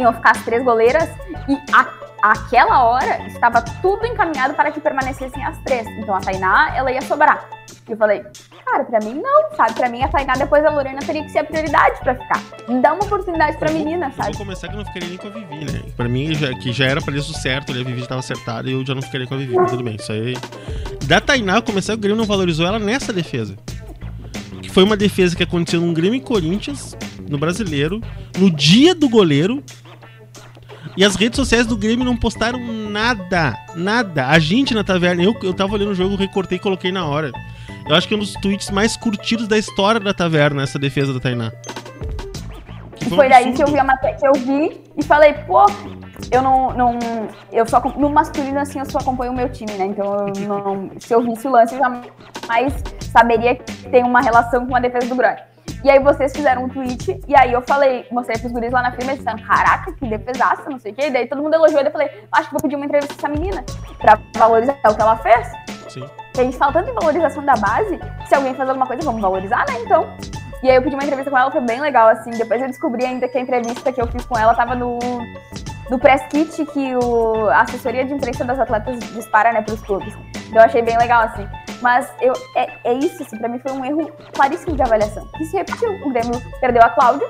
[0.00, 1.08] iam ficar as três goleiras
[1.48, 1.88] e a,
[2.32, 5.86] aquela hora estava tudo encaminhado para que permanecessem as três.
[5.98, 7.48] Então a Tainá, ela ia sobrar.
[7.88, 8.24] E eu falei,
[8.64, 9.74] cara, pra mim não, sabe?
[9.74, 12.42] Pra mim a Tainá depois da Lorena teria que ser a prioridade pra ficar.
[12.82, 14.30] Dá uma oportunidade pra Eu menina, eu sabe?
[14.36, 15.82] vou começar que eu não ficaria nem com a Vivi, né?
[15.96, 17.80] Pra mim, já, que já era pra isso certo, né?
[17.80, 19.84] a Vivi já tava acertada e eu já não ficaria com a Vivi, mas tudo
[19.84, 20.36] bem, isso aí.
[21.04, 23.56] Da Tainá, eu comecei, o Grêmio não valorizou ela nessa defesa.
[24.60, 26.96] Que foi uma defesa que aconteceu num Grêmio e Corinthians,
[27.28, 28.00] no brasileiro,
[28.36, 29.62] no dia do goleiro.
[30.96, 34.28] E as redes sociais do Grêmio não postaram nada, nada.
[34.28, 37.32] A gente na taverna, eu, eu tava olhando o jogo, recortei e coloquei na hora.
[37.88, 41.14] Eu acho que é um dos tweets mais curtidos da história da taverna, essa defesa
[41.14, 41.52] da Tainá.
[42.96, 45.34] Que E um foi daí que eu vi a matéria, que eu vi e falei,
[45.34, 45.66] pô,
[46.30, 46.98] eu não, não
[47.52, 49.86] eu só no masculino assim eu só acompanho o meu time, né?
[49.86, 54.66] Então eu não, se eu visse o lance eu jamais saberia que tem uma relação
[54.66, 55.42] com a defesa do Grande.
[55.84, 58.92] E aí vocês fizeram um tweet, e aí eu falei, mostrei pros guris lá na
[58.92, 61.06] firma, eles disseram, caraca, que defesaça, não sei o quê.
[61.06, 63.28] E daí todo mundo elogiou, e eu falei, acho que vou pedir uma entrevista pra
[63.28, 63.64] essa menina,
[63.98, 65.48] pra valorizar o que ela fez.
[65.88, 66.08] Sim.
[66.32, 69.20] Que a gente fala tanto em valorização da base, se alguém faz alguma coisa, vamos
[69.20, 69.80] valorizar, né?
[69.80, 70.06] Então.
[70.62, 72.30] E aí eu pedi uma entrevista com ela, foi bem legal, assim.
[72.30, 74.98] Depois eu descobri ainda que a entrevista que eu fiz com ela tava no,
[75.90, 80.14] no press kit que o, a assessoria de imprensa das atletas dispara, né, pros clubes.
[80.48, 81.46] Então eu achei bem legal, assim.
[81.82, 85.26] Mas eu, é, é isso, assim, pra mim foi um erro claríssimo de avaliação.
[85.36, 85.90] Que se repetiu.
[86.06, 87.26] O Grêmio perdeu a Cláudia,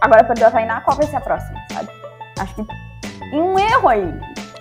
[0.00, 1.88] agora perdeu a Tainá, qual vai ser a próxima, sabe?
[2.38, 2.64] Acho que
[3.30, 4.14] tem um erro aí.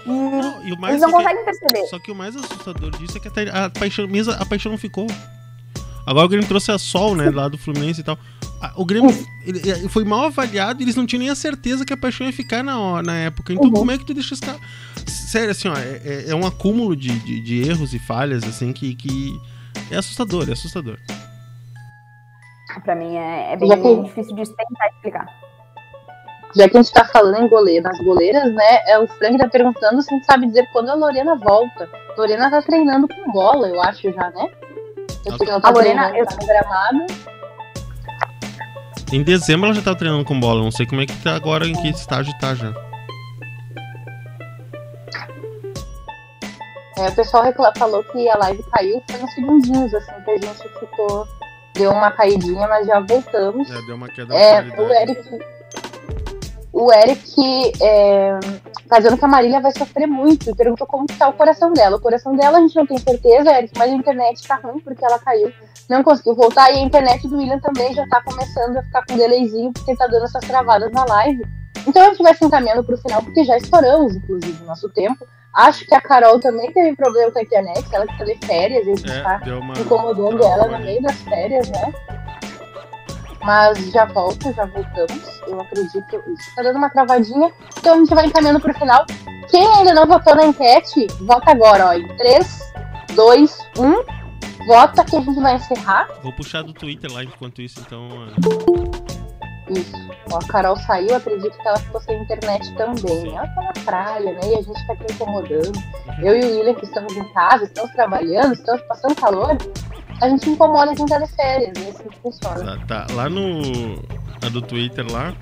[0.05, 1.85] E Não, e eles não que- conseguem perceber.
[1.87, 4.77] Só que o mais assustador disso é que a, a paixão, mesmo a paixão não
[4.79, 5.07] ficou.
[6.05, 8.17] Agora o Grêmio trouxe a Sol, né, lá do Fluminense e tal.
[8.77, 9.11] O Grêmio
[9.45, 12.31] ele- foi mal avaliado e eles não tinham nem a certeza que a paixão ia
[12.33, 13.51] ficar na, na época.
[13.51, 13.73] Então Uhum.
[13.73, 14.57] como é que tu deixa esse cara...
[15.07, 18.71] Sério, assim, ó, é, é- é um acúmulo de, de, de erros e falhas, assim,
[18.73, 19.39] que, que
[19.91, 20.97] é assustador, é assustador.
[22.83, 25.25] Pra mim é, é bem que- difícil de tentar explicar.
[26.55, 28.79] Já que a gente tá falando em goleiro, nas goleiras, né?
[28.87, 31.89] É, o Frank tá perguntando se a gente sabe dizer quando a Lorena volta.
[32.17, 34.47] Lorena tá treinando com bola, eu acho já, né?
[35.25, 37.05] Eu ela tá A Lorena, treinando, tá no gramado.
[39.11, 40.63] Em dezembro ela já tava treinando com bola.
[40.63, 42.73] Não sei como é que tá agora, em que estágio tá já.
[46.97, 47.43] É, o pessoal
[47.77, 51.27] falou que a live caiu, foi uns segundinhos, assim, que a gente ficou.
[51.75, 53.69] Deu uma caidinha, mas já voltamos.
[53.69, 54.91] É, deu uma queda É, o.
[54.91, 55.57] Eric.
[56.73, 58.39] O Eric é,
[58.87, 61.73] tá dizendo que a Marília vai sofrer muito e perguntou como que tá o coração
[61.73, 61.97] dela.
[61.97, 65.03] O coração dela a gente não tem certeza, Eric, mas a internet tá ruim porque
[65.03, 65.51] ela caiu,
[65.89, 66.71] não conseguiu voltar.
[66.71, 70.05] E a internet do William também já tá começando a ficar com delayzinho porque tá
[70.07, 71.43] dando essas travadas na live.
[71.87, 75.25] Então a gente vai se encaminhando pro final, porque já estouramos, inclusive, o nosso tempo.
[75.57, 78.87] Acho que a Carol também teve problema com a internet, ela que tá de férias,
[78.87, 79.73] a gente tá É, deu uma.
[79.79, 81.93] incomodando ela no meio das férias, né?
[83.43, 85.41] Mas já volta, já voltamos.
[85.47, 86.23] Eu acredito.
[86.27, 87.51] Isso tá dando uma travadinha.
[87.77, 89.05] Então a gente vai encaminhando pro final.
[89.49, 91.93] Quem ainda não votou na enquete, vota agora, ó.
[91.93, 92.73] Em 3,
[93.15, 94.17] 2, 1.
[94.67, 96.07] Vota que a gente vai encerrar.
[96.21, 98.09] Vou puxar do Twitter lá enquanto isso, então.
[99.69, 99.91] Isso.
[100.31, 103.35] Ó, a Carol saiu, acredito que ela ficou sem internet também.
[103.35, 104.39] Ela tá na praia, né?
[104.43, 105.71] E a gente tá aqui incomodando.
[106.21, 109.57] Eu e o William, que estamos em casa, estamos trabalhando, estamos passando calor.
[110.21, 112.77] A gente incomoda quem tá de férias, é assim que funciona.
[112.87, 113.13] Tá, tá.
[113.13, 114.01] Lá no.
[114.45, 115.33] A do Twitter lá.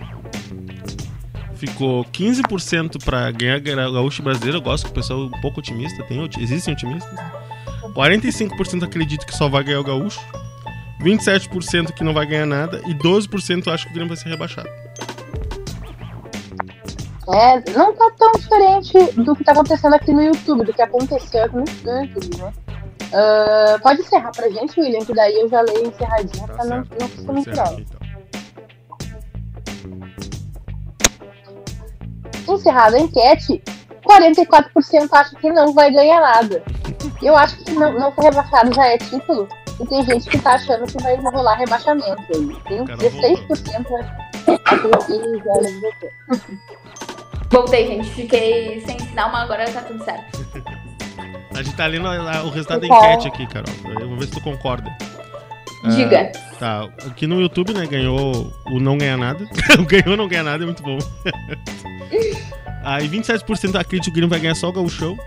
[1.56, 4.58] Ficou 15% pra ganhar Ga- Gaúcho Brasileiro.
[4.58, 6.04] Eu gosto que o pessoal é um pouco otimista.
[6.04, 7.18] Tem, existem otimistas.
[7.94, 10.20] 45% acredito que só vai ganhar o Gaúcho.
[11.06, 12.82] 27% que não vai ganhar nada.
[12.88, 14.70] E 12% acho que o Grêmio vai ser rebaixado.
[17.28, 21.44] É, não tá tão diferente do que tá acontecendo aqui no YouTube, do que aconteceu
[21.44, 21.62] aqui no
[22.04, 22.54] YouTube, né?
[23.14, 26.78] Ah, pode encerrar pra gente, William, que daí eu já leio encerradinha Tá pra não,
[26.78, 27.86] não ficar aqui,
[32.44, 32.56] então.
[32.56, 33.64] Encerrada a enquete,
[34.06, 36.64] 44% acha que não vai ganhar nada.
[37.22, 39.48] Eu acho que não, não foi rebaixado já é título.
[39.80, 42.56] E tem gente que tá achando que vai rolar rebaixamento aí.
[42.68, 46.12] Tem Cara, 16% acho que já votou.
[47.52, 48.10] Voltei, gente.
[48.12, 50.46] Fiquei sem sinal, mas agora tá tudo certo.
[51.56, 53.02] A gente tá lendo a- a- o resultado da Qual?
[53.14, 53.74] enquete aqui, Carol.
[54.02, 54.94] Eu vou ver se tu concorda.
[55.86, 56.32] Ah, Diga.
[56.60, 59.48] Tá, aqui no YouTube, né, ganhou o não ganhar nada.
[59.80, 60.98] o ganhou não ganhar nada é muito bom.
[62.84, 65.18] Aí 27% acredita que o Grêmio vai ganhar só o Gauchão.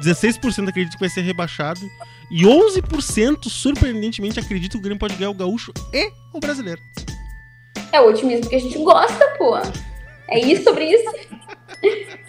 [0.00, 1.80] 16% acredita que vai ser rebaixado.
[2.30, 6.80] E 11%, surpreendentemente, acredita que o Grêmio pode ganhar o Gaúcho e o Brasileiro.
[7.92, 9.56] É o otimismo que a gente gosta, pô.
[10.28, 11.04] É isso sobre isso.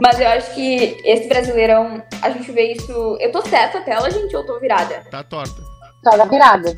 [0.00, 3.16] Mas eu acho que esse brasileirão, a gente vê isso.
[3.20, 5.02] Eu tô certa a tela, gente, ou eu tô virada?
[5.10, 5.62] Tá torta.
[6.02, 6.74] Tá na virada.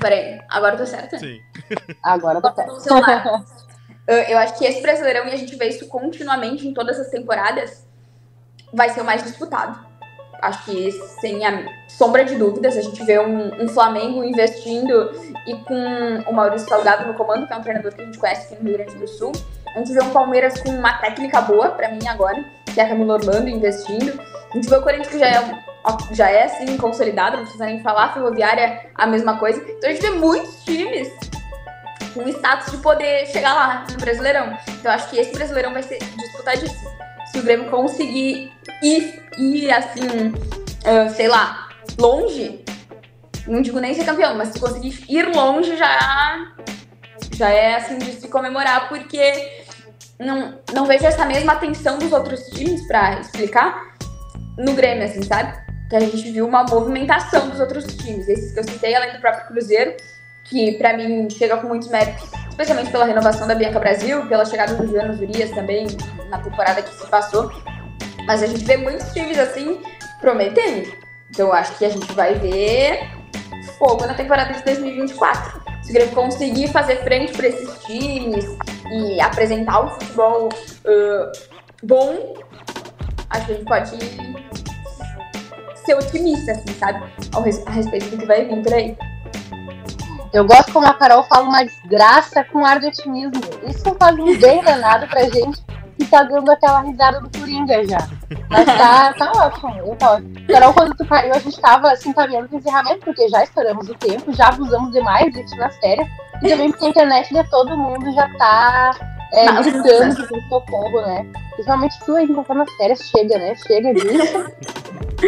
[0.00, 1.18] Peraí, agora eu tô certa?
[1.18, 1.40] Sim.
[2.02, 2.74] Agora tá Bota certo.
[2.74, 3.44] no celular.
[4.06, 7.10] Eu, eu acho que esse brasileirão, e a gente vê isso continuamente em todas as
[7.10, 7.86] temporadas,
[8.72, 9.87] vai ser o mais disputado.
[10.40, 15.10] Acho que sem a sombra de dúvidas, a gente vê um, um Flamengo investindo
[15.46, 18.54] e com o Maurício Salgado no comando, que é um treinador que a gente conhece
[18.54, 19.32] aqui no Rio Grande do Sul.
[19.74, 22.94] A gente vê um Palmeiras com uma técnica boa, pra mim agora, que é a
[22.94, 24.20] Orlando investindo.
[24.50, 25.64] A gente vê o Corinthians que já é,
[26.12, 29.60] já é assim, consolidado, não precisa nem falar, a Ferroviária, a mesma coisa.
[29.68, 31.08] Então a gente vê muitos times
[32.14, 34.56] com status de poder chegar lá no Brasileirão.
[34.68, 36.97] Então acho que esse Brasileirão vai ser disputadíssimo.
[37.30, 38.52] Se o Grêmio conseguir
[38.82, 40.32] ir, ir assim,
[40.84, 41.68] ah, sei lá,
[41.98, 42.64] longe,
[43.46, 46.54] não digo nem ser campeão, mas se conseguir ir longe já
[47.34, 49.64] já é assim de se comemorar, porque
[50.18, 53.94] não, não vejo essa mesma atenção dos outros times pra explicar
[54.58, 55.56] no Grêmio, assim, sabe?
[55.88, 58.28] Que a gente viu uma movimentação dos outros times.
[58.28, 59.94] Esses que eu citei, além do próprio Cruzeiro,
[60.44, 64.74] que pra mim chega com muitos méritos, especialmente pela renovação da Bianca Brasil, pela chegada
[64.74, 65.86] do Juliano Zurias também
[66.28, 67.52] na temporada que se passou.
[68.26, 69.80] Mas a gente vê muitos times assim
[70.20, 70.92] prometendo.
[71.30, 72.98] Então acho que a gente vai ver
[73.78, 75.62] fogo na temporada de 2024.
[75.84, 78.44] Se o Grêmio conseguir fazer frente para esses times
[78.90, 80.48] e apresentar um futebol
[80.84, 81.32] ah,
[81.84, 82.34] bom,
[83.30, 83.96] a gente pode
[85.86, 87.08] ser otimista, assim, sabe?
[87.66, 88.96] A respeito do que vai vir por aí.
[90.32, 93.40] Eu gosto como a Carol fala uma desgraça com ar de otimismo.
[93.66, 95.62] Isso faz um bem danado pra gente
[95.98, 98.08] que tá dando aquela risada do Coringa já.
[98.48, 99.76] Mas tá, tá ótimo.
[99.78, 100.52] Eu tô.
[100.52, 103.94] Carol, quando tu caiu, a gente tava assim caminhando pro encerramento, porque já estouramos o
[103.94, 106.08] tempo, já abusamos demais de ti nas férias.
[106.42, 108.90] E também porque a internet de todo mundo já tá
[109.32, 111.26] é, gritando tem socorro, né?
[111.58, 113.52] Principalmente tu aí que tá nas férias, chega, né?
[113.56, 114.44] Chega disso.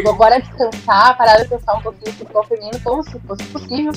[0.08, 3.92] Agora descansar, parar de pensar um pouquinho no futebol feminino, como se fosse possível.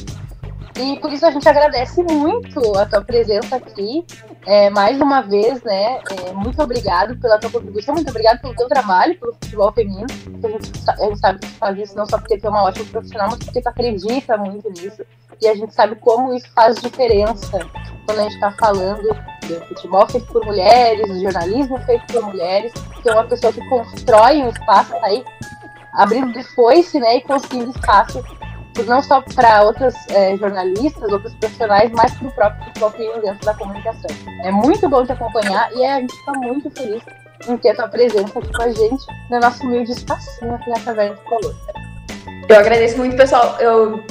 [0.80, 4.03] E por isso a gente agradece muito a tua presença aqui.
[4.47, 5.99] É, mais uma vez, né?
[6.10, 10.07] É, muito obrigado pela tua contribuição, muito obrigado pelo teu trabalho, pelo futebol feminino.
[10.43, 12.64] A gente, a gente sabe que tu faz isso não só porque tu é uma
[12.64, 15.05] ótima profissional, mas porque tu acredita muito nisso.
[15.39, 17.60] E a gente sabe como isso faz diferença
[18.07, 19.03] quando a gente está falando
[19.47, 22.72] do futebol feito por mulheres, do jornalismo feito por mulheres,
[23.02, 25.24] que é uma pessoa que constrói um espaço, aí
[25.94, 28.24] abrindo de foice, né, e conseguindo espaço
[28.88, 33.54] não só para outras é, jornalistas, outros profissionais, mas para o próprio futebol dentro da
[33.54, 34.10] comunicação.
[34.44, 37.04] É muito bom te acompanhar e a gente está muito feliz
[37.48, 40.80] em ter a tua presença aqui com a gente no nosso humilde espacinho aqui na
[40.80, 41.56] Caverna de Color.
[42.50, 43.58] Eu agradeço muito, pessoal.
[43.60, 44.04] Eu,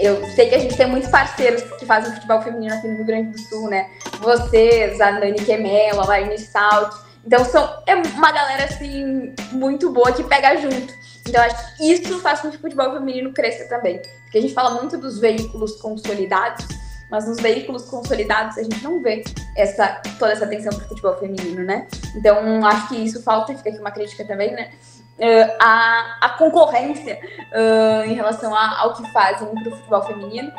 [0.00, 3.04] eu sei que a gente tem muitos parceiros que fazem futebol feminino aqui no Rio
[3.04, 3.88] Grande do Sul, né?
[4.20, 6.94] Vocês, a Dani Quemelo, a Marine Salt.
[7.24, 10.92] Então, são, é uma galera, assim, muito boa que pega junto.
[11.26, 14.00] Então, acho que isso faz com que o futebol feminino cresça também.
[14.24, 16.66] Porque a gente fala muito dos veículos consolidados,
[17.10, 19.22] mas nos veículos consolidados a gente não vê
[19.56, 21.86] essa, toda essa atenção para o futebol feminino, né?
[22.16, 24.72] Então, acho que isso falta, fica aqui uma crítica também, né?
[25.18, 27.20] Uh, a, a concorrência
[27.52, 30.50] uh, em relação a, ao que fazem para o futebol feminino,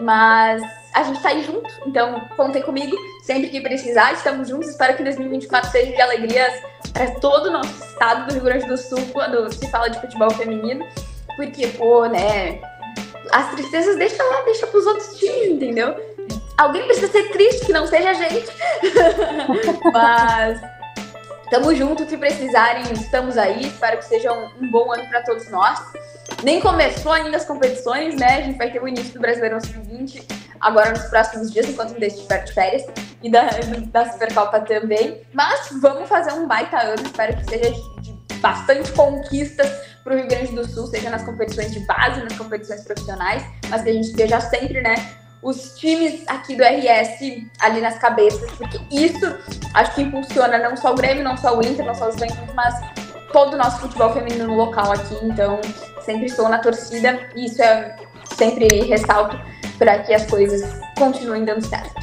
[0.00, 0.62] mas
[0.94, 4.68] a gente tá aí junto, então contem comigo sempre que precisar, estamos juntos.
[4.68, 6.54] Espero que 2024 seja de alegrias
[6.92, 10.30] para todo o nosso estado do Rio Grande do Sul quando se fala de futebol
[10.30, 10.86] feminino,
[11.34, 12.60] porque, pô, né,
[13.32, 15.96] as tristezas deixa lá, deixa pros outros times, entendeu?
[16.56, 18.46] Alguém precisa ser triste, que não seja a gente.
[19.92, 20.60] Mas
[21.50, 23.66] tamo junto, se precisarem, estamos aí.
[23.66, 25.80] Espero que seja um, um bom ano para todos nós.
[26.44, 28.36] Nem começou ainda as competições, né?
[28.36, 32.06] A gente vai ter o início do Brasileirão Sub-20 agora nos próximos dias, enquanto ainda
[32.06, 32.84] estiver de férias,
[33.22, 33.48] e da,
[33.92, 35.20] da Supercopa também.
[35.32, 37.70] Mas vamos fazer um baita ano, espero que seja
[38.00, 39.70] de bastante conquistas
[40.02, 43.82] para o Rio Grande do Sul, seja nas competições de base, nas competições profissionais, mas
[43.82, 44.94] que a gente veja sempre, né,
[45.42, 49.38] os times aqui do RS ali nas cabeças, porque isso
[49.74, 52.52] acho que impulsiona não só o Grêmio, não só o Inter, não só os Juventude,
[52.54, 52.74] mas
[53.32, 55.14] todo o nosso futebol feminino no local aqui.
[55.22, 55.60] Então,
[56.04, 57.96] sempre estou na torcida e isso é
[58.36, 59.38] sempre ressalto
[59.78, 60.62] para que as coisas
[60.96, 61.94] continuem dando certo.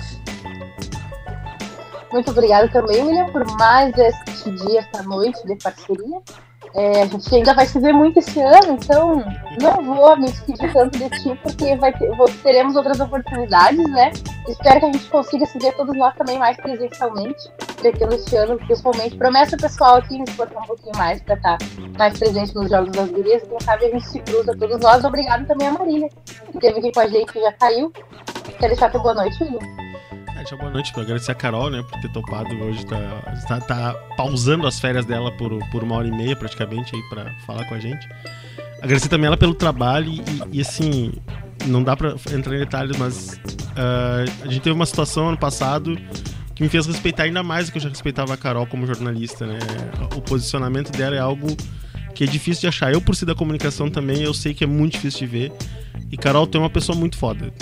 [2.11, 6.21] Muito obrigada também, William, por mais este dia, esta noite de parceria.
[6.73, 9.23] É, a gente ainda vai se ver muito esse ano, então
[9.61, 12.09] não vou me despedir tanto de ti, porque vai ter,
[12.43, 14.11] teremos outras oportunidades, né?
[14.47, 18.57] Espero que a gente consiga se ver todos nós também mais presencialmente, pretendo este ano,
[18.57, 19.17] principalmente.
[19.17, 21.57] Promessa pessoal aqui, me esforçar um pouquinho mais para estar
[21.97, 23.43] mais presente nos Jogos das Gurias.
[23.43, 25.03] Quem sabe a gente se cruza todos nós.
[25.03, 26.09] Obrigado também a Marília,
[26.51, 27.91] que esteve aqui com a gente, que já caiu.
[28.59, 29.90] Quer deixar tua boa noite, William?
[30.41, 32.97] Deixa boa noite para agradecer a Carol, né, por ter topado hoje, tá,
[33.47, 37.31] tá, tá, pausando as férias dela por, por uma hora e meia praticamente aí para
[37.45, 38.09] falar com a gente.
[38.81, 41.13] Agradecer também ela pelo trabalho e, e assim,
[41.67, 45.95] não dá para entrar em detalhes, mas uh, a gente teve uma situação ano passado
[46.55, 49.45] que me fez respeitar ainda mais do que eu já respeitava a Carol como jornalista,
[49.45, 49.59] né?
[50.15, 51.55] O posicionamento dela é algo
[52.15, 52.91] que é difícil de achar.
[52.91, 55.51] Eu, por ser da comunicação também, eu sei que é muito difícil de ver.
[56.11, 57.53] E Carol tem uma pessoa muito foda.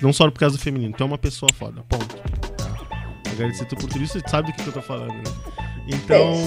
[0.00, 1.82] Não só por causa do feminino, tem uma pessoa foda.
[1.88, 2.16] Ponto.
[2.56, 2.66] Tá.
[3.30, 5.22] Agradecer tu por tudo isso, sabe do que, eu tô falando, né?
[5.88, 6.34] Então.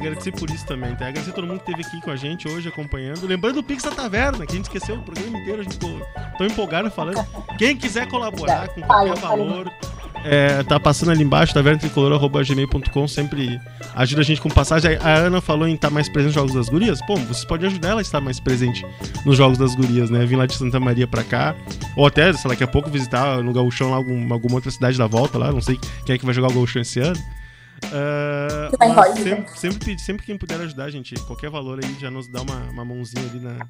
[0.00, 1.08] agradecer por isso também, tá?
[1.08, 3.26] Agradecer a todo mundo que esteve aqui com a gente hoje acompanhando.
[3.26, 6.00] Lembrando do Pix da Taverna, que a gente esqueceu o programa inteiro, a gente ficou
[6.38, 7.24] tão empolgado falando.
[7.58, 9.70] Quem quiser colaborar com qualquer valor.
[10.24, 13.58] É, tá passando ali embaixo, tavernatricolor.gmail.com, sempre
[13.94, 14.98] ajuda a gente com passagem.
[15.00, 17.00] A Ana falou em estar tá mais presente nos Jogos das Gurias.
[17.06, 18.84] Pô, vocês podem ajudar ela a estar mais presente
[19.24, 20.24] nos Jogos das Gurias, né?
[20.26, 21.54] Vim lá de Santa Maria pra cá.
[21.96, 24.98] Ou até, sei lá, daqui a pouco visitar no Gauchão lá algum, alguma outra cidade
[24.98, 25.50] da volta lá.
[25.50, 27.18] Não sei quem é que vai jogar o Gauchão esse ano.
[27.86, 32.70] Uh, sempre, sempre, sempre quem puder ajudar, gente, qualquer valor aí já nos dá uma,
[32.70, 33.66] uma mãozinha ali na,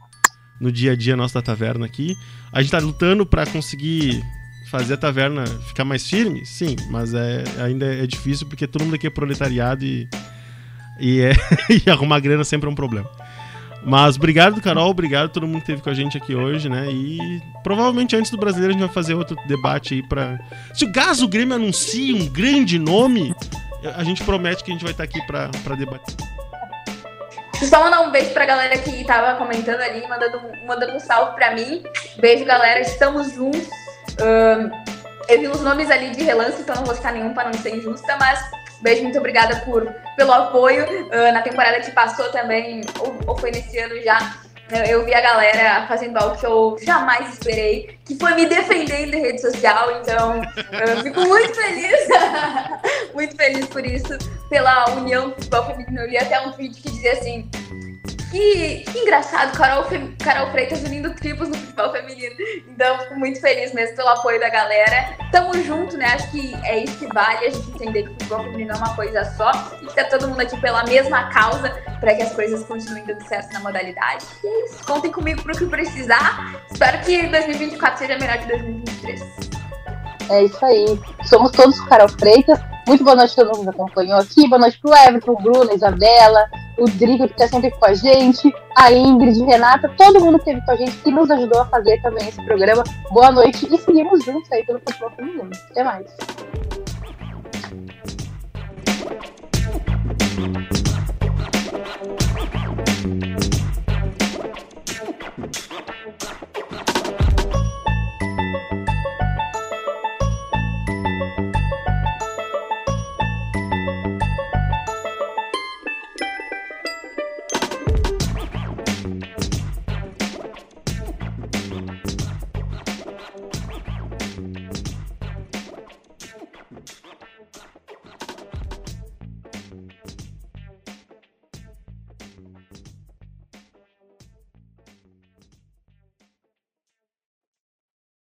[0.60, 2.16] no dia a dia nosso da taverna aqui.
[2.52, 4.20] A gente tá lutando para conseguir
[4.70, 8.94] fazer a taverna ficar mais firme, sim, mas é, ainda é difícil porque todo mundo
[8.94, 10.08] aqui é proletariado e,
[11.00, 11.32] e, é,
[11.84, 13.10] e arrumar grana sempre é um problema.
[13.82, 16.86] Mas obrigado, Carol, obrigado a todo mundo que esteve com a gente aqui hoje, né?
[16.88, 20.38] E provavelmente antes do brasileiro a gente vai fazer outro debate aí pra.
[20.74, 23.34] Se o caso o Grêmio anuncia um grande nome,
[23.96, 26.14] a gente promete que a gente vai estar aqui pra, pra debater.
[27.68, 31.54] Só mandar um beijo pra galera que tava comentando ali, mandando, mandando um salve pra
[31.54, 31.82] mim.
[32.18, 32.80] Beijo, galera.
[32.80, 33.89] Estamos juntos.
[35.28, 37.76] Eu vi os nomes ali de relance, então não vou citar nenhum para não ser
[37.76, 38.40] injusta, mas
[38.82, 39.86] beijo, muito obrigada por,
[40.16, 40.84] pelo apoio.
[40.84, 44.18] Uh, na temporada que passou também, ou, ou foi nesse ano já,
[44.88, 49.20] eu vi a galera fazendo algo que eu jamais esperei, que foi me defendendo em
[49.20, 50.40] rede social, então
[50.86, 52.08] eu fico muito feliz,
[53.12, 54.16] muito feliz por isso,
[54.48, 56.00] pela união do futebol feminino.
[56.00, 57.50] Eu li até um tweet que dizia assim:
[58.30, 59.84] que, que engraçado, Carol,
[60.22, 62.34] Carol Freitas unindo tribos no futebol feminino.
[62.68, 65.16] Então, fico muito feliz mesmo pelo apoio da galera.
[65.32, 66.06] Tamo junto, né?
[66.06, 68.94] Acho que é isso que vale, a gente entender que o futebol feminino é uma
[68.94, 69.50] coisa só
[69.82, 73.26] e que tá todo mundo aqui pela mesma causa para que as coisas continuem dando
[73.26, 74.24] certo na modalidade.
[74.42, 74.84] E é isso.
[74.84, 76.62] Contem comigo pro que precisar.
[76.70, 79.20] Espero que 2024 seja melhor que 2023.
[80.30, 81.00] É isso aí.
[81.24, 82.58] Somos todos Carol Freitas.
[82.90, 84.48] Muito boa noite a todo mundo que acompanhou aqui.
[84.48, 88.92] Boa noite pro Everton, Bruno, Isabela, o Drigo que está sempre com a gente, a
[88.92, 92.26] Ingrid, Renata, todo mundo que esteve com a gente, que nos ajudou a fazer também
[92.26, 92.82] esse programa.
[93.12, 95.50] Boa noite e seguimos juntos aí pelo futebol feminino.
[95.70, 96.06] Até mais.